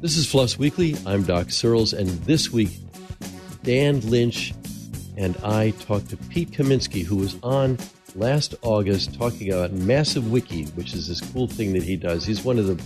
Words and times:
This 0.00 0.16
is 0.16 0.30
Floss 0.30 0.56
Weekly. 0.56 0.94
I'm 1.04 1.24
Doc 1.24 1.50
Searls, 1.50 1.92
and 1.92 2.08
this 2.22 2.52
week, 2.52 2.70
Dan 3.64 3.98
Lynch 4.08 4.54
and 5.16 5.36
I 5.38 5.70
talked 5.70 6.10
to 6.10 6.16
Pete 6.16 6.52
Kaminski, 6.52 7.02
who 7.04 7.16
was 7.16 7.36
on 7.42 7.78
last 8.14 8.54
August 8.62 9.14
talking 9.14 9.52
about 9.52 9.72
Massive 9.72 10.30
Wiki, 10.30 10.66
which 10.76 10.94
is 10.94 11.08
this 11.08 11.20
cool 11.32 11.48
thing 11.48 11.72
that 11.72 11.82
he 11.82 11.96
does. 11.96 12.24
He's 12.24 12.44
one 12.44 12.60
of 12.60 12.68
the 12.68 12.80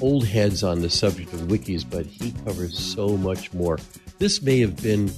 old 0.00 0.26
heads 0.26 0.64
on 0.64 0.80
the 0.80 0.88
subject 0.88 1.30
of 1.34 1.40
wikis, 1.40 1.84
but 1.88 2.06
he 2.06 2.32
covers 2.46 2.78
so 2.78 3.18
much 3.18 3.52
more. 3.52 3.78
This 4.18 4.40
may 4.40 4.60
have 4.60 4.82
been, 4.82 5.12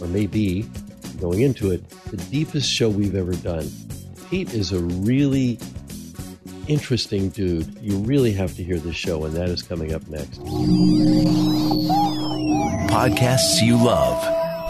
or 0.00 0.08
may 0.08 0.26
be, 0.26 0.68
going 1.20 1.42
into 1.42 1.70
it, 1.70 1.88
the 2.10 2.16
deepest 2.16 2.68
show 2.68 2.88
we've 2.88 3.14
ever 3.14 3.34
done. 3.34 3.70
Pete 4.30 4.52
is 4.52 4.72
a 4.72 4.80
really 4.80 5.60
interesting 6.68 7.28
dude. 7.30 7.78
You 7.80 7.98
really 7.98 8.32
have 8.32 8.54
to 8.56 8.64
hear 8.64 8.78
this 8.78 8.96
show, 8.96 9.24
and 9.24 9.34
that 9.34 9.48
is 9.48 9.62
coming 9.62 9.92
up 9.94 10.06
next. 10.08 10.40
Podcasts 12.90 13.62
you 13.62 13.76
love 13.76 14.22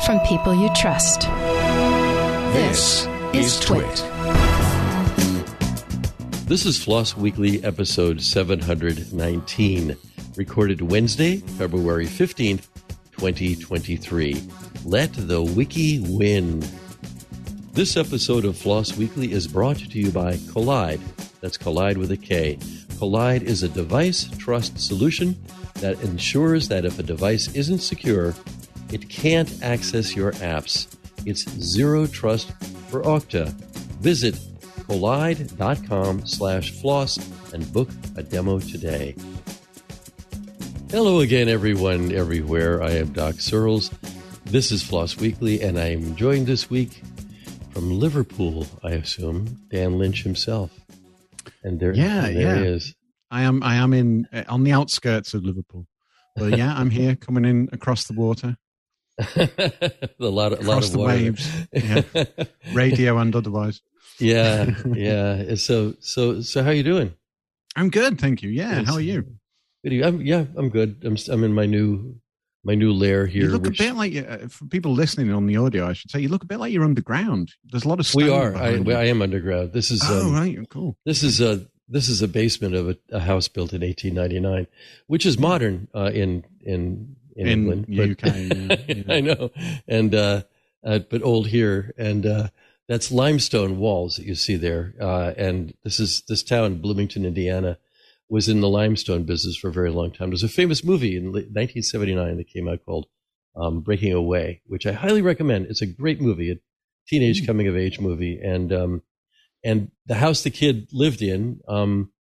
from 0.05 0.21
people 0.21 0.55
you 0.55 0.69
trust. 0.75 1.23
This, 2.53 3.07
is 3.33 3.59
Twit. 3.61 4.05
This 6.47 6.65
is 6.65 6.83
Floss 6.83 7.17
Weekly, 7.17 7.63
episode 7.65 8.21
719, 8.23 9.97
recorded 10.37 10.81
Wednesday, 10.81 11.39
February 11.39 12.07
15th, 12.07 12.69
2023. 13.13 14.43
Let 14.85 15.13
the 15.13 15.43
wiki 15.43 16.01
win. 16.01 16.65
This 17.73 17.97
episode 17.97 18.45
of 18.45 18.57
Floss 18.57 18.97
Weekly 18.97 19.33
is 19.33 19.47
brought 19.47 19.79
to 19.79 19.99
you 19.99 20.11
by 20.11 20.35
Kolide. 20.35 21.01
That's 21.41 21.57
Collide 21.57 21.99
with 21.99 22.11
a 22.11 22.17
K. 22.17 22.57
Kolide 22.99 23.43
is 23.43 23.63
a 23.63 23.69
device 23.69 24.29
trust 24.39 24.79
solution 24.79 25.37
that 25.81 26.01
ensures 26.03 26.69
that 26.69 26.85
if 26.85 26.99
a 26.99 27.03
device 27.03 27.53
isn't 27.55 27.81
secure, 27.81 28.35
it 28.93 29.09
can't 29.09 29.63
access 29.63 30.17
your 30.17 30.33
apps. 30.33 30.87
It's 31.27 31.49
zero 31.61 32.07
trust 32.07 32.53
for 32.89 33.03
Okta. 33.03 33.53
Visit 34.01 34.35
kolide.com 34.89 36.27
slash 36.27 36.71
floss 36.71 37.19
and 37.53 37.71
book 37.73 37.89
a 38.17 38.23
demo 38.23 38.61
today. 38.61 39.15
Hello 40.91 41.21
again, 41.21 41.49
everyone, 41.49 42.13
everywhere. 42.13 42.83
I 42.83 42.93
am 42.93 43.13
Doc 43.13 43.41
Searls. 43.41 43.91
This 44.45 44.71
is 44.71 44.85
Floss 44.85 45.17
Weekly, 45.17 45.61
and 45.61 45.79
I'm 45.79 46.15
joined 46.15 46.47
this 46.47 46.71
week 46.71 47.03
from 47.73 47.99
Liverpool, 47.99 48.67
I 48.85 48.93
assume, 48.93 49.59
Dan 49.69 49.99
Lynch 49.99 50.23
himself. 50.23 50.71
And 51.67 51.81
there, 51.81 51.93
yeah, 51.93 52.27
and 52.27 52.37
there 52.37 52.57
yeah. 52.57 52.63
he 52.63 52.69
is. 52.77 52.95
I 53.31 53.43
am. 53.43 53.63
I 53.63 53.75
am 53.75 53.93
in 53.93 54.27
uh, 54.33 54.45
on 54.49 54.63
the 54.63 54.71
outskirts 54.73 55.35
of 55.35 55.45
Liverpool. 55.45 55.87
But 56.37 56.57
yeah, 56.57 56.73
I'm 56.75 56.91
here, 56.91 57.17
coming 57.17 57.45
in 57.45 57.69
across 57.73 58.05
the 58.05 58.13
water, 58.13 58.57
a 59.19 59.49
lot 60.21 60.53
of, 60.53 60.61
a 60.61 60.63
lot 60.63 60.85
across 60.85 60.87
of 60.87 60.93
the 60.93 60.99
water. 60.99 61.15
waves, 61.15 61.51
yeah. 61.73 62.03
radio 62.73 63.19
and 63.19 63.35
otherwise. 63.35 63.81
yeah, 64.21 64.75
yeah. 64.95 65.55
So, 65.57 65.95
so, 66.01 66.41
so, 66.43 66.63
how 66.63 66.71
you 66.71 66.83
doing? 66.83 67.15
I'm 67.75 67.91
good, 67.91 68.21
thank 68.21 68.43
you. 68.43 68.51
Yeah, 68.51 68.79
Yes. 68.79 68.87
how 68.87 68.95
are 68.95 69.01
you? 69.01 69.25
Good. 69.85 70.03
I'm, 70.03 70.21
yeah, 70.21 70.45
I'm 70.57 70.69
good. 70.69 71.03
I'm, 71.05 71.17
I'm 71.31 71.43
in 71.45 71.53
my 71.53 71.67
new, 71.67 72.17
my 72.67 72.75
new 72.75 72.93
lair 72.93 73.27
here. 73.27 73.45
You 73.45 73.51
look 73.51 73.63
which 73.63 73.81
a 73.81 73.85
bit 73.85 73.95
like 73.95 74.17
uh, 74.17 74.49
for 74.49 74.67
people 74.67 74.93
listening 74.93 75.33
on 75.33 75.47
the 75.47 75.57
audio. 75.57 75.89
I 75.89 75.93
should 75.93 76.11
say 76.11 76.19
you 76.19 76.29
look 76.29 76.43
a 76.43 76.47
bit 76.47 76.59
like 76.59 76.73
you're 76.73 76.85
underground. 76.85 77.53
There's 77.71 77.85
a 77.85 77.89
lot 77.89 78.01
of 78.01 78.07
stuff. 78.07 78.23
we 78.23 78.29
are. 78.29 78.57
I. 78.57 78.75
I 78.75 79.05
am 79.05 79.23
underground. 79.23 79.73
This 79.73 79.93
is, 79.93 80.03
oh 80.05 80.27
um, 80.27 80.35
right, 80.35 80.59
cool. 80.69 80.97
this 81.05 81.23
is 81.23 81.41
a, 81.41 81.65
this 81.89 82.09
is 82.09 82.23
a 82.23 82.29
basement 82.29 82.75
of 82.75 82.89
a, 82.89 82.97
a 83.13 83.21
house 83.21 83.47
built 83.47 83.73
in 83.73 83.83
1899, 83.83 84.67
which 85.07 85.25
is 85.25 85.39
modern 85.39 85.87
uh, 85.95 86.11
in 86.13 86.45
in 86.61 87.17
in, 87.37 87.47
In 87.47 87.47
England. 87.47 87.87
but- 87.89 88.25
yeah, 88.25 88.77
yeah. 88.89 89.15
I 89.15 89.21
know, 89.21 89.51
and 89.87 90.13
uh, 90.15 90.43
uh, 90.85 90.99
but 90.99 91.23
old 91.23 91.47
here, 91.47 91.95
and 91.97 92.27
uh, 92.27 92.49
that's 92.89 93.13
limestone 93.13 93.79
walls 93.79 94.17
that 94.17 94.27
you 94.27 94.35
see 94.35 94.57
there. 94.57 94.93
Uh, 95.01 95.33
and 95.37 95.73
this 95.85 96.01
is 96.01 96.23
this 96.29 96.43
town, 96.43 96.79
Bloomington, 96.79 97.25
Indiana, 97.25 97.79
was 98.29 98.49
in 98.49 98.61
the 98.61 98.69
limestone 98.69 99.25
business 99.25 99.57
for 99.57 99.69
a 99.69 99.73
very 99.73 99.91
long 99.91 100.11
time. 100.11 100.31
There's 100.31 100.43
a 100.43 100.49
famous 100.49 100.83
movie 100.83 101.17
in 101.17 101.27
1979 101.27 102.37
that 102.37 102.49
came 102.49 102.69
out 102.69 102.85
called 102.85 103.07
um, 103.55 103.81
Breaking 103.81 104.13
Away, 104.13 104.63
which 104.67 104.87
I 104.87 104.93
highly 104.93 105.23
recommend. 105.23 105.67
It's 105.67 105.83
a 105.83 105.87
great 105.87 106.21
movie, 106.21 106.51
a 106.51 106.57
teenage 107.09 107.41
Hmm. 107.41 107.47
coming 107.47 107.69
of 107.69 107.77
age 107.77 108.01
movie, 108.01 108.39
and 108.43 108.73
um, 108.73 109.03
and 109.65 109.91
the 110.07 110.17
house 110.17 110.43
the 110.43 110.51
kid 110.51 110.89
lived 110.93 111.23
in 111.23 111.61
um, 111.69 112.11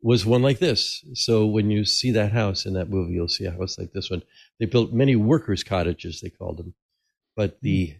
was 0.00 0.24
one 0.24 0.42
like 0.42 0.58
this. 0.58 1.04
So 1.14 1.46
when 1.46 1.70
you 1.70 1.84
see 1.84 2.10
that 2.12 2.32
house 2.32 2.64
in 2.64 2.74
that 2.74 2.88
movie, 2.88 3.14
you'll 3.14 3.28
see 3.28 3.44
a 3.44 3.50
house 3.50 3.78
like 3.78 3.92
this 3.92 4.10
one. 4.10 4.22
They 4.58 4.66
built 4.66 4.92
many 4.92 5.16
workers' 5.16 5.64
cottages, 5.64 6.20
they 6.20 6.30
called 6.30 6.58
them, 6.58 6.74
but 7.34 7.60
the 7.60 7.96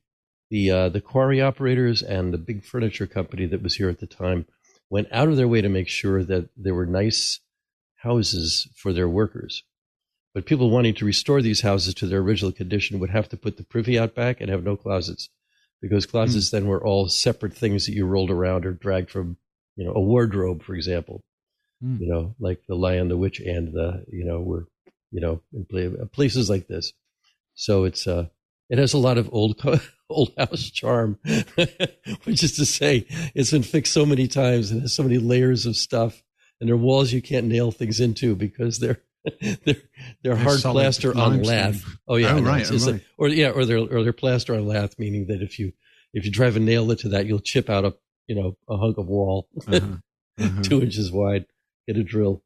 the 0.51 0.71
uh, 0.71 0.89
the 0.89 1.01
quarry 1.01 1.41
operators 1.43 2.03
and 2.03 2.33
the 2.33 2.39
big 2.39 2.65
furniture 2.65 3.07
company 3.07 3.47
that 3.47 3.63
was 3.63 3.75
here 3.75 3.89
at 3.89 3.99
the 3.99 4.07
time 4.07 4.47
went 4.89 5.09
out 5.11 5.29
of 5.29 5.37
their 5.37 5.49
way 5.49 5.61
to 5.61 5.69
make 5.69 5.89
sure 5.89 6.23
that 6.23 6.49
there 6.57 6.75
were 6.75 6.87
nice 6.87 7.41
houses 7.97 8.69
for 8.75 8.93
their 8.93 9.09
workers. 9.09 9.63
But 10.35 10.47
people 10.47 10.71
wanting 10.71 10.95
to 10.97 11.05
restore 11.05 11.41
these 11.41 11.63
houses 11.63 11.95
to 11.95 12.07
their 12.07 12.21
original 12.21 12.53
condition 12.53 12.99
would 12.99 13.11
have 13.11 13.29
to 13.31 13.37
put 13.37 13.57
the 13.57 13.65
privy 13.65 13.99
out 13.99 14.15
back 14.15 14.41
and 14.41 14.51
have 14.51 14.65
no 14.65 14.77
closets, 14.77 15.31
because 15.81 16.05
closets 16.05 16.51
then 16.51 16.67
were 16.67 16.85
all 16.85 17.09
separate 17.09 17.55
things 17.55 17.87
that 17.87 17.95
you 17.95 18.05
rolled 18.07 18.31
around 18.31 18.67
or 18.67 18.73
dragged 18.73 19.11
from, 19.11 19.39
you 19.77 19.85
know, 19.85 19.93
a 19.95 20.01
wardrobe, 20.01 20.63
for 20.63 20.75
example. 20.75 21.23
Hmm. 21.81 21.97
You 22.01 22.09
know, 22.09 22.35
like 22.39 22.63
the 22.69 22.75
Lion, 22.75 23.09
the 23.09 23.17
Witch, 23.17 23.41
and 23.41 23.73
the 23.73 24.05
you 24.11 24.25
know 24.25 24.41
were 24.41 24.67
you 25.11 25.21
know 25.21 25.43
in 25.53 26.09
places 26.09 26.49
like 26.49 26.67
this. 26.69 26.93
So 27.55 27.85
it's 27.85 28.07
uh 28.07 28.29
it 28.69 28.79
has 28.79 28.95
a 28.95 28.99
lot 28.99 29.19
of 29.19 29.29
old 29.33 29.61
old 30.11 30.33
house 30.39 30.71
charm, 30.71 31.19
which 32.25 32.43
is 32.43 32.57
to 32.57 32.67
say, 32.67 33.07
it's 33.35 33.51
been 33.51 33.63
fixed 33.63 33.93
so 33.93 34.07
many 34.07 34.29
times 34.29 34.71
and 34.71 34.83
has 34.83 34.95
so 34.95 35.03
many 35.03 35.19
layers 35.19 35.67
of 35.67 35.77
stuff, 35.77 36.23
and 36.61 36.69
they're 36.69 36.77
walls 36.77 37.13
you 37.13 37.23
can't 37.23 37.47
nail 37.47 37.71
things 37.71 38.01
into 38.01 38.35
because 38.37 38.79
they're 38.79 39.01
they're 39.65 39.77
they're 40.23 40.37
hard 40.37 40.61
plaster 40.61 41.17
on 41.17 41.43
lath. 41.43 41.83
Oh 42.07 42.17
yeah, 42.17 42.35
Oh, 42.35 42.41
right, 42.43 42.63
It's- 42.63 42.71
it's 42.73 42.87
a- 42.87 43.01
or 43.19 43.29
yeah, 43.29 43.51
or 43.51 43.65
they're 43.65 43.79
or 43.79 44.03
they're 44.03 44.13
plaster 44.13 44.55
on 44.55 44.67
lath, 44.67 44.99
meaning 44.99 45.27
that 45.27 45.43
if 45.43 45.59
you 45.59 45.73
if 46.15 46.25
you 46.25 46.31
drive 46.31 46.57
a 46.57 46.61
nail 46.61 46.91
into 46.91 47.09
that, 47.11 47.27
you'll 47.27 47.41
chip 47.41 47.69
out 47.69 47.85
a 47.85 47.95
you 48.27 48.35
know 48.35 48.57
a 48.69 48.77
hunk 48.77 48.99
of 48.99 49.07
wall 49.09 49.49
Uh-huh. 49.67 49.81
Uh-huh. 50.39 50.63
two 50.63 50.83
inches 50.83 51.11
wide. 51.11 51.47
Get 51.89 51.97
a 51.97 52.05
drill. 52.05 52.43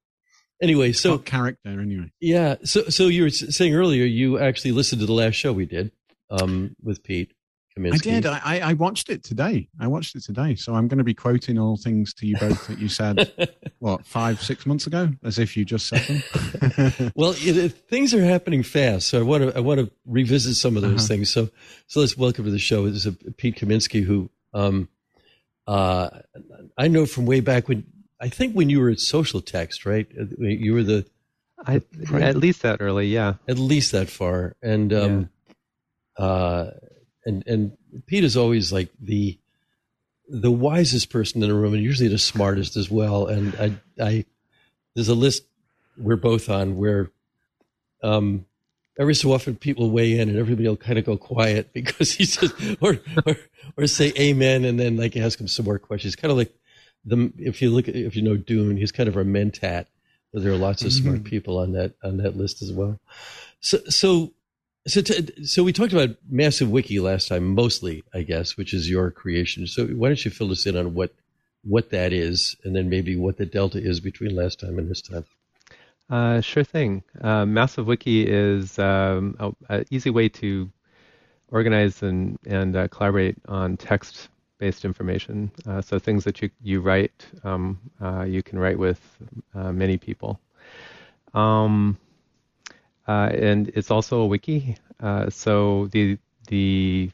Anyway, 0.62 0.92
so 0.92 1.18
character 1.18 1.80
anyway. 1.80 2.12
yeah, 2.20 2.54
so 2.62 2.84
so 2.84 3.08
you 3.08 3.22
were 3.24 3.30
saying 3.30 3.74
earlier 3.74 4.04
you 4.04 4.38
actually 4.38 4.70
listened 4.72 5.00
to 5.00 5.06
the 5.06 5.12
last 5.12 5.34
show 5.34 5.52
we 5.52 5.66
did 5.66 5.90
um, 6.30 6.76
with 6.82 7.02
Pete 7.02 7.32
Kaminski. 7.78 7.94
I 7.94 7.98
did. 7.98 8.26
I, 8.26 8.40
I 8.44 8.60
I 8.60 8.72
watched 8.74 9.08
it 9.10 9.22
today. 9.24 9.68
I 9.80 9.86
watched 9.86 10.16
it 10.16 10.22
today. 10.24 10.54
So 10.56 10.74
I'm 10.74 10.88
going 10.88 10.98
to 10.98 11.04
be 11.04 11.14
quoting 11.14 11.58
all 11.58 11.76
things 11.76 12.12
to 12.14 12.26
you 12.26 12.36
both 12.36 12.66
that 12.66 12.78
you 12.78 12.88
said, 12.88 13.32
what, 13.78 14.04
five, 14.06 14.42
six 14.42 14.66
months 14.66 14.86
ago, 14.86 15.10
as 15.22 15.38
if 15.38 15.56
you 15.56 15.64
just 15.64 15.86
said 15.88 16.00
them. 16.02 17.12
well, 17.14 17.30
it, 17.32 17.56
it- 17.56 17.72
things 17.88 18.12
are 18.14 18.24
happening 18.24 18.62
fast, 18.62 19.08
so 19.08 19.18
I 19.20 19.22
want 19.22 19.44
to 19.44 19.56
I 19.56 19.60
want 19.60 19.80
to 19.80 19.90
revisit 20.04 20.56
some 20.56 20.76
of 20.76 20.82
those 20.82 20.98
Uh-huh. 20.98 21.06
things. 21.06 21.30
So 21.32 21.48
so 21.86 22.00
let's 22.00 22.16
welcome 22.16 22.44
to 22.44 22.50
the 22.50 22.58
show. 22.58 22.86
This 22.88 23.06
is 23.06 23.06
a 23.06 23.12
Pete 23.12 23.56
Kaminski 23.56 24.02
who 24.02 24.30
um, 24.52 24.88
uh, 25.66 26.08
I 26.76 26.88
know 26.88 27.06
from 27.06 27.26
way 27.26 27.40
back 27.40 27.68
when 27.68 27.84
I 28.20 28.28
think 28.28 28.54
when 28.54 28.68
you 28.68 28.80
were 28.80 28.90
at 28.90 29.00
Social 29.00 29.40
Text, 29.40 29.86
right? 29.86 30.06
Uh, 30.18 30.24
You 30.44 30.74
were 30.74 30.82
the 30.82 31.06
I, 31.64 31.82
Right. 32.10 32.22
at 32.22 32.36
least 32.36 32.62
that 32.62 32.78
early, 32.80 33.06
yeah. 33.08 33.34
at 33.46 33.58
least 33.58 33.92
that 33.92 34.08
far. 34.10 34.56
And 34.62 34.92
um, 34.92 35.30
uh, 36.18 36.70
and 37.24 37.46
and 37.46 37.76
Pete 38.06 38.24
is 38.24 38.36
always 38.36 38.72
like 38.72 38.90
the 39.00 39.38
the 40.28 40.50
wisest 40.50 41.10
person 41.10 41.42
in 41.42 41.48
the 41.48 41.54
room, 41.54 41.74
and 41.74 41.82
usually 41.82 42.08
the 42.08 42.18
smartest 42.18 42.76
as 42.76 42.90
well. 42.90 43.26
And 43.26 43.54
I 43.56 44.04
I 44.04 44.24
there's 44.94 45.08
a 45.08 45.14
list 45.14 45.44
we're 45.96 46.16
both 46.16 46.48
on 46.48 46.76
where 46.76 47.10
um 48.02 48.46
every 48.98 49.14
so 49.14 49.32
often 49.32 49.56
people 49.56 49.90
weigh 49.90 50.18
in 50.18 50.28
and 50.28 50.38
everybody 50.38 50.68
will 50.68 50.76
kind 50.76 50.98
of 50.98 51.04
go 51.04 51.16
quiet 51.16 51.72
because 51.74 52.12
he 52.12 52.24
says 52.24 52.52
or 52.80 52.98
or, 53.26 53.36
or 53.76 53.86
say 53.86 54.12
amen 54.18 54.64
and 54.64 54.78
then 54.78 54.96
like 54.96 55.16
ask 55.16 55.40
him 55.40 55.48
some 55.48 55.64
more 55.64 55.78
questions. 55.78 56.16
Kind 56.16 56.30
of 56.30 56.38
like 56.38 56.54
the 57.04 57.32
if 57.38 57.60
you 57.60 57.70
look 57.70 57.88
at 57.88 57.96
if 57.96 58.16
you 58.16 58.22
know 58.22 58.36
dune 58.36 58.76
he's 58.76 58.92
kind 58.92 59.08
of 59.08 59.16
our 59.16 59.24
mentat. 59.24 59.86
But 60.32 60.44
there 60.44 60.52
are 60.52 60.56
lots 60.56 60.84
of 60.84 60.92
smart 60.92 61.24
people 61.24 61.58
on 61.58 61.72
that 61.72 61.94
on 62.04 62.18
that 62.18 62.36
list 62.36 62.62
as 62.62 62.72
well. 62.72 63.00
So 63.58 63.78
so 63.88 64.32
so 64.86 65.00
t- 65.02 65.44
so 65.44 65.62
we 65.62 65.72
talked 65.72 65.92
about 65.92 66.16
massive 66.28 66.70
wiki 66.70 66.98
last 67.00 67.28
time 67.28 67.54
mostly 67.54 68.02
i 68.14 68.22
guess 68.22 68.56
which 68.56 68.72
is 68.72 68.88
your 68.88 69.10
creation 69.10 69.66
so 69.66 69.86
why 69.86 70.08
don't 70.08 70.24
you 70.24 70.30
fill 70.30 70.50
us 70.50 70.66
in 70.66 70.76
on 70.76 70.94
what 70.94 71.12
what 71.64 71.90
that 71.90 72.12
is 72.12 72.56
and 72.64 72.74
then 72.74 72.88
maybe 72.88 73.16
what 73.16 73.36
the 73.36 73.46
delta 73.46 73.78
is 73.78 74.00
between 74.00 74.34
last 74.34 74.58
time 74.60 74.78
and 74.78 74.88
this 74.90 75.02
time 75.02 75.24
Uh, 76.10 76.40
sure 76.40 76.64
thing. 76.64 77.02
Uh, 77.20 77.46
Massive 77.46 77.86
Wiki 77.86 78.26
is 78.26 78.78
um, 78.78 79.36
a, 79.38 79.52
a 79.68 79.84
easy 79.90 80.10
way 80.10 80.28
to 80.28 80.68
organize 81.52 82.02
and 82.02 82.36
and 82.46 82.74
uh, 82.74 82.88
collaborate 82.88 83.36
on 83.46 83.76
text-based 83.76 84.84
information. 84.84 85.50
Uh, 85.68 85.80
so 85.80 85.98
things 86.00 86.24
that 86.24 86.42
you 86.42 86.50
you 86.62 86.80
write, 86.80 87.26
um, 87.44 87.78
uh, 88.02 88.24
you 88.24 88.42
can 88.42 88.58
write 88.58 88.78
with 88.78 89.00
uh, 89.54 89.70
many 89.72 89.96
people. 89.98 90.40
Um, 91.32 91.96
uh, 93.10 93.28
and 93.34 93.72
it's 93.74 93.90
also 93.90 94.20
a 94.20 94.26
wiki. 94.26 94.76
Uh, 95.00 95.28
so 95.30 95.88
the 95.88 96.16
the 96.46 97.10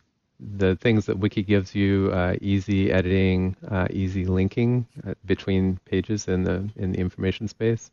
the 0.58 0.76
things 0.76 1.06
that 1.06 1.18
wiki 1.18 1.42
gives 1.42 1.74
you 1.74 2.10
uh, 2.12 2.36
easy 2.42 2.92
editing 2.92 3.56
uh, 3.70 3.86
easy 3.90 4.26
linking 4.26 4.86
uh, 5.06 5.14
between 5.24 5.80
pages 5.86 6.28
in 6.28 6.44
the 6.44 6.68
in 6.76 6.92
the 6.92 6.98
information 6.98 7.48
space 7.48 7.90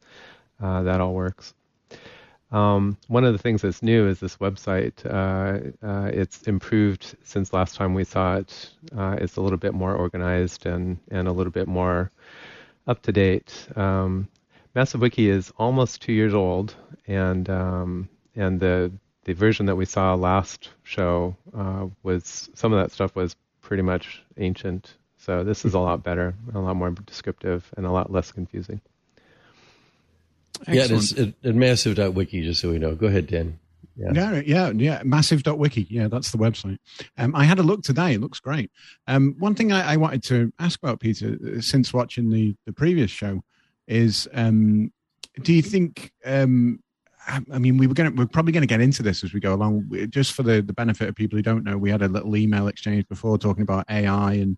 that 0.59 1.00
all 1.00 1.13
works. 1.13 1.53
Um, 2.51 2.97
one 3.07 3.23
of 3.23 3.33
the 3.33 3.39
things 3.39 3.61
that's 3.61 3.81
new 3.81 4.07
is 4.07 4.19
this 4.19 4.38
website. 4.38 4.97
It's 6.13 6.41
improved 6.44 7.15
since 7.23 7.53
last 7.53 7.75
time 7.75 7.94
we 7.94 8.03
saw 8.03 8.35
it. 8.35 8.69
It's 9.23 9.38
a 9.38 9.41
little 9.41 9.57
bit 9.57 9.73
more 9.73 9.95
organized 9.95 10.65
and 10.65 10.97
and 11.09 11.29
a 11.29 11.31
little 11.31 11.53
bit 11.53 11.67
more 11.69 12.11
up 12.85 13.01
to 13.03 13.11
date. 13.13 13.67
Um, 13.77 14.27
massive 14.75 15.02
wiki 15.02 15.30
is 15.30 15.52
almost 15.58 16.02
two 16.02 16.14
years 16.14 16.34
old 16.34 16.75
and 17.08 17.50
um, 17.50 18.10
and 18.36 18.60
the 18.60 18.92
the 19.25 19.34
version 19.34 19.66
that 19.68 19.75
we 19.75 19.86
saw 19.86 20.14
last 20.16 20.70
show 20.84 21.36
uh, 21.58 21.88
was 22.04 22.50
some 22.54 22.74
of 22.74 22.80
that 22.80 22.92
stuff 22.92 23.16
was 23.16 23.36
pretty 23.62 23.84
much 23.84 24.22
ancient. 24.38 24.96
So 25.18 25.44
this 25.44 25.64
is 25.64 25.74
a 25.74 25.80
lot 25.80 26.04
better, 26.04 26.36
a 26.54 26.60
lot 26.60 26.75
more 26.75 26.92
descriptive, 26.92 27.72
and 27.78 27.86
a 27.86 27.92
lot 27.92 28.12
less 28.12 28.31
confusing. 28.31 28.81
Excellent. 30.68 30.90
Yeah, 30.90 30.98
it's 30.98 31.12
at, 31.14 31.50
at 31.50 31.56
massive.wiki, 31.56 32.44
just 32.44 32.60
so 32.62 32.70
we 32.72 32.80
know. 32.80 32.96
Go 32.96 33.08
ahead, 33.08 33.28
Dan. 33.28 33.60
Yeah. 33.96 34.12
yeah, 34.14 34.42
yeah, 34.46 34.72
yeah. 34.72 35.02
Massive.wiki. 35.06 35.88
Yeah, 35.90 36.08
that's 36.08 36.31
the 36.31 36.38
website. 36.38 36.78
Um, 37.18 37.36
I 37.36 37.46
had 37.46 37.60
a 37.60 37.64
look 37.64 37.84
today. 37.84 38.14
It 38.14 38.22
looks 38.22 38.40
great. 38.40 38.72
Um, 39.08 39.36
one 39.40 39.56
thing 39.56 39.72
I, 39.72 39.94
I, 39.94 39.98
wanted 39.98 40.24
to 40.24 40.52
ask 40.60 40.80
about, 40.81 41.00
Peter, 41.00 41.38
uh, 41.46 41.62
since 41.62 41.94
watching 41.94 42.30
the, 42.30 42.56
the 42.66 42.74
previous 42.74 43.12
show, 43.12 43.44
is 43.88 44.27
um, 44.33 44.91
do 45.41 45.53
you 45.53 45.62
think 45.62 46.12
um, 46.25 46.80
I 47.27 47.57
mean, 47.57 47.77
we 47.77 47.88
were 47.88 47.94
going 47.94 48.15
we're 48.15 48.25
probably 48.25 48.51
going 48.51 48.62
to 48.62 48.68
get 48.68 48.81
into 48.81 49.01
this 49.01 49.24
as 49.24 49.33
we 49.33 49.39
go 49.39 49.53
along. 49.53 49.89
Just 50.09 50.33
for 50.33 50.44
the, 50.44 50.62
the 50.62 50.74
benefit 50.74 51.07
of 51.07 51.15
people 51.15 51.38
who 51.38 51.44
don't 51.44 51.63
know, 51.63 51.77
we 51.77 51.89
had 51.89 52.01
a 52.01 52.07
little 52.07 52.35
email 52.35 52.68
exchange 52.68 53.07
before 53.07 53.38
talking 53.38 53.63
about 53.63 53.85
AI 53.89 54.33
and 54.33 54.57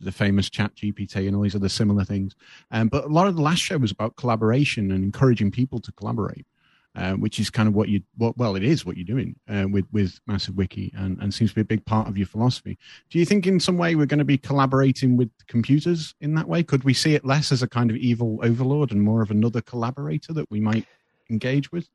the 0.00 0.12
famous 0.12 0.50
Chat 0.50 0.74
GPT 0.74 1.26
and 1.26 1.36
all 1.36 1.42
these 1.42 1.54
other 1.54 1.68
similar 1.68 2.04
things. 2.04 2.34
Um, 2.70 2.88
but 2.88 3.04
a 3.04 3.08
lot 3.08 3.28
of 3.28 3.36
the 3.36 3.42
last 3.42 3.60
show 3.60 3.78
was 3.78 3.92
about 3.92 4.16
collaboration 4.16 4.90
and 4.90 5.04
encouraging 5.04 5.50
people 5.50 5.80
to 5.80 5.92
collaborate, 5.92 6.46
uh, 6.94 7.12
which 7.14 7.38
is 7.38 7.48
kind 7.50 7.68
of 7.68 7.74
what 7.74 7.88
you, 7.88 8.02
what, 8.16 8.36
well, 8.36 8.54
it 8.54 8.62
is 8.62 8.84
what 8.84 8.96
you're 8.96 9.04
doing 9.04 9.34
uh, 9.48 9.66
with 9.70 9.86
with 9.92 10.20
Massive 10.26 10.56
Wiki, 10.56 10.92
and, 10.94 11.18
and 11.20 11.32
seems 11.32 11.50
to 11.50 11.54
be 11.56 11.60
a 11.62 11.64
big 11.64 11.84
part 11.86 12.08
of 12.08 12.18
your 12.18 12.26
philosophy. 12.26 12.78
Do 13.10 13.18
you 13.18 13.24
think 13.24 13.46
in 13.46 13.60
some 13.60 13.78
way 13.78 13.94
we're 13.94 14.06
going 14.06 14.18
to 14.18 14.24
be 14.24 14.38
collaborating 14.38 15.16
with 15.16 15.30
computers 15.46 16.14
in 16.20 16.34
that 16.34 16.48
way? 16.48 16.62
Could 16.62 16.84
we 16.84 16.94
see 16.94 17.14
it 17.14 17.24
less 17.24 17.50
as 17.50 17.62
a 17.62 17.68
kind 17.68 17.90
of 17.90 17.96
evil 17.96 18.40
overlord 18.42 18.92
and 18.92 19.02
more 19.02 19.22
of 19.22 19.30
another 19.30 19.60
collaborator 19.60 20.32
that 20.34 20.50
we 20.50 20.60
might 20.60 20.86
engage 21.30 21.72
with? 21.72 21.88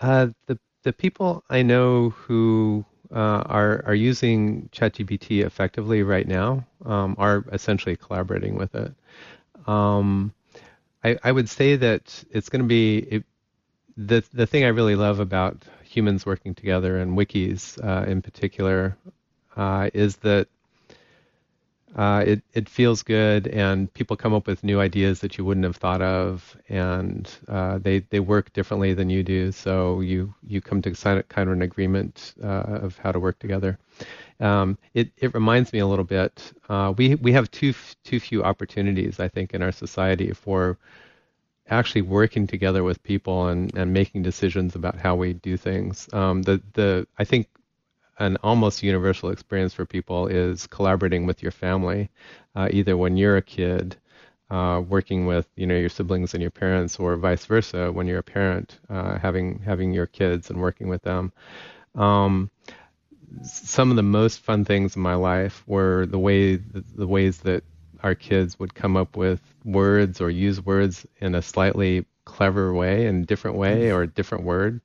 Uh, 0.00 0.28
the 0.46 0.58
the 0.84 0.92
people 0.92 1.42
I 1.50 1.62
know 1.62 2.10
who 2.10 2.84
uh, 3.10 3.42
are 3.46 3.82
are 3.86 3.94
using 3.94 4.68
ChatGPT 4.72 5.44
effectively 5.44 6.02
right 6.02 6.28
now 6.28 6.64
um, 6.84 7.16
are 7.18 7.44
essentially 7.52 7.96
collaborating 7.96 8.54
with 8.54 8.74
it. 8.74 8.92
Um, 9.66 10.32
I, 11.04 11.18
I 11.22 11.32
would 11.32 11.48
say 11.48 11.76
that 11.76 12.24
it's 12.30 12.48
going 12.48 12.62
to 12.62 12.68
be 12.68 12.98
it, 12.98 13.24
the 13.98 14.24
the 14.32 14.46
thing 14.46 14.64
I 14.64 14.68
really 14.68 14.94
love 14.96 15.20
about 15.20 15.64
humans 15.82 16.24
working 16.24 16.54
together 16.54 16.98
and 16.98 17.18
wikis 17.18 17.82
uh, 17.84 18.08
in 18.08 18.22
particular 18.22 18.96
uh, 19.56 19.90
is 19.92 20.16
that 20.18 20.48
uh, 21.96 22.22
it 22.26 22.42
it 22.52 22.68
feels 22.68 23.02
good, 23.02 23.48
and 23.48 23.92
people 23.94 24.16
come 24.16 24.34
up 24.34 24.46
with 24.46 24.62
new 24.62 24.78
ideas 24.78 25.20
that 25.20 25.38
you 25.38 25.44
wouldn't 25.44 25.64
have 25.64 25.76
thought 25.76 26.02
of, 26.02 26.56
and 26.68 27.28
uh, 27.48 27.78
they 27.78 28.00
they 28.10 28.20
work 28.20 28.52
differently 28.52 28.94
than 28.94 29.10
you 29.10 29.24
do. 29.24 29.50
So 29.50 30.00
you 30.00 30.34
you 30.46 30.60
come 30.60 30.82
to 30.82 30.94
sign 30.94 31.22
kind 31.30 31.48
of 31.48 31.54
an 31.54 31.62
agreement 31.62 32.34
uh, 32.42 32.78
of 32.84 32.98
how 32.98 33.10
to 33.10 33.18
work 33.18 33.38
together. 33.40 33.78
Um, 34.38 34.78
it 34.94 35.10
it 35.16 35.34
reminds 35.34 35.72
me 35.72 35.80
a 35.80 35.86
little 35.86 36.04
bit. 36.04 36.52
Uh, 36.68 36.94
we 36.96 37.16
we 37.16 37.32
have 37.32 37.50
too 37.50 37.74
too 38.04 38.20
few 38.20 38.44
opportunities, 38.44 39.18
I 39.18 39.28
think, 39.28 39.54
in 39.54 39.62
our 39.62 39.72
society 39.72 40.32
for 40.32 40.78
actually 41.68 42.02
working 42.02 42.46
together 42.46 42.82
with 42.82 43.02
people 43.02 43.48
and, 43.48 43.74
and 43.76 43.92
making 43.92 44.22
decisions 44.22 44.74
about 44.74 44.96
how 44.96 45.14
we 45.14 45.34
do 45.34 45.56
things. 45.56 46.08
Um, 46.12 46.42
the 46.42 46.62
the 46.74 47.06
I 47.18 47.24
think 47.24 47.48
an 48.18 48.36
almost 48.42 48.82
universal 48.82 49.30
experience 49.30 49.74
for 49.74 49.86
people 49.86 50.26
is 50.26 50.66
collaborating 50.66 51.26
with 51.26 51.42
your 51.42 51.52
family, 51.52 52.10
uh, 52.56 52.68
either 52.72 52.96
when 52.96 53.16
you're 53.16 53.36
a 53.36 53.42
kid, 53.42 53.96
uh, 54.50 54.82
working 54.88 55.26
with 55.26 55.46
you 55.56 55.66
know 55.66 55.76
your 55.76 55.88
siblings 55.88 56.34
and 56.34 56.42
your 56.42 56.50
parents, 56.50 56.98
or 56.98 57.16
vice 57.16 57.44
versa 57.44 57.92
when 57.92 58.06
you're 58.06 58.18
a 58.18 58.22
parent, 58.22 58.78
uh, 58.88 59.18
having 59.18 59.60
having 59.60 59.92
your 59.92 60.06
kids 60.06 60.50
and 60.50 60.60
working 60.60 60.88
with 60.88 61.02
them. 61.02 61.32
Um, 61.94 62.50
some 63.42 63.90
of 63.90 63.96
the 63.96 64.02
most 64.02 64.40
fun 64.40 64.64
things 64.64 64.96
in 64.96 65.02
my 65.02 65.14
life 65.14 65.62
were 65.66 66.06
the 66.06 66.18
way 66.18 66.56
the, 66.56 66.84
the 66.96 67.06
ways 67.06 67.38
that 67.38 67.62
our 68.02 68.14
kids 68.14 68.58
would 68.58 68.74
come 68.74 68.96
up 68.96 69.16
with 69.16 69.40
words 69.64 70.20
or 70.20 70.30
use 70.30 70.64
words 70.64 71.06
in 71.18 71.34
a 71.34 71.42
slightly 71.42 72.04
clever 72.24 72.72
way 72.72 73.06
and 73.06 73.26
different 73.26 73.56
way 73.56 73.86
mm-hmm. 73.86 73.96
or 73.96 74.02
a 74.02 74.06
different 74.06 74.44
word 74.44 74.80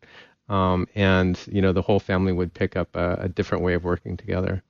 um, 0.49 0.87
and 0.95 1.39
you 1.47 1.61
know 1.61 1.73
the 1.73 1.81
whole 1.81 1.99
family 1.99 2.31
would 2.31 2.53
pick 2.53 2.75
up 2.75 2.95
a, 2.95 3.17
a, 3.21 3.29
different 3.29 3.63
way 3.63 3.73
of 3.73 3.83
working 3.83 4.17
together. 4.17 4.61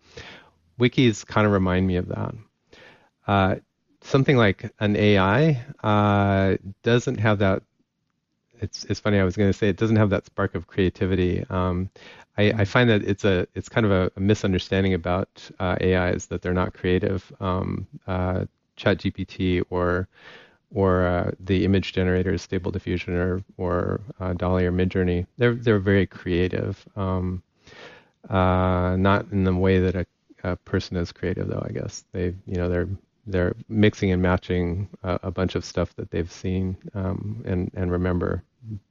Wikis 0.79 1.25
kind 1.25 1.45
of 1.45 1.53
remind 1.53 1.87
me 1.87 1.97
of 1.97 2.07
that. 2.07 2.35
Uh, 3.27 3.55
something 4.01 4.37
like 4.37 4.71
an 4.79 4.95
AI 4.95 5.63
uh, 5.83 6.57
doesn't 6.83 7.19
have 7.19 7.39
that. 7.39 7.63
It's 8.61 8.85
it's 8.85 8.99
funny. 8.99 9.19
I 9.19 9.23
was 9.23 9.35
going 9.35 9.51
to 9.51 9.57
say 9.57 9.69
it 9.69 9.77
doesn't 9.77 9.95
have 9.95 10.09
that 10.11 10.25
spark 10.25 10.55
of 10.55 10.67
creativity. 10.67 11.45
Um, 11.49 11.89
I, 12.37 12.51
I, 12.51 12.65
find 12.65 12.89
that 12.89 13.03
it's 13.03 13.25
a 13.25 13.47
it's 13.53 13.69
kind 13.69 13.85
of 13.85 13.91
a, 13.91 14.11
a 14.15 14.19
misunderstanding 14.19 14.93
about 14.93 15.49
uh, 15.59 15.75
AIs 15.81 16.27
that 16.27 16.41
they're 16.41 16.53
not 16.53 16.73
creative. 16.73 17.31
Um, 17.39 17.87
uh, 18.07 18.45
ChatGPT 18.77 19.63
or 19.69 20.07
or 20.73 21.05
uh, 21.05 21.31
the 21.39 21.65
image 21.65 21.93
generators, 21.93 22.41
Stable 22.41 22.71
Diffusion 22.71 23.15
or 23.15 23.43
or 23.57 24.01
uh, 24.19 24.33
DALL-E 24.33 24.65
or 24.65 24.71
Midjourney. 24.71 25.25
They're 25.37 25.55
they're 25.55 25.79
very 25.79 26.07
creative. 26.07 26.83
Um, 26.95 27.43
uh, 28.29 28.95
not 28.97 29.25
in 29.31 29.43
the 29.43 29.53
way 29.53 29.79
that 29.79 29.95
a, 29.95 30.05
a, 30.43 30.55
person 30.55 30.97
is 30.97 31.11
creative, 31.11 31.47
though. 31.47 31.63
I 31.67 31.71
guess 31.71 32.05
they 32.11 32.33
you 32.45 32.55
know 32.55 32.69
they're 32.69 32.89
they're 33.25 33.55
mixing 33.69 34.11
and 34.11 34.21
matching 34.21 34.89
a, 35.03 35.19
a 35.23 35.31
bunch 35.31 35.55
of 35.55 35.63
stuff 35.63 35.95
that 35.95 36.11
they've 36.11 36.31
seen 36.31 36.77
um, 36.93 37.41
and 37.45 37.71
and 37.73 37.91
remember, 37.91 38.43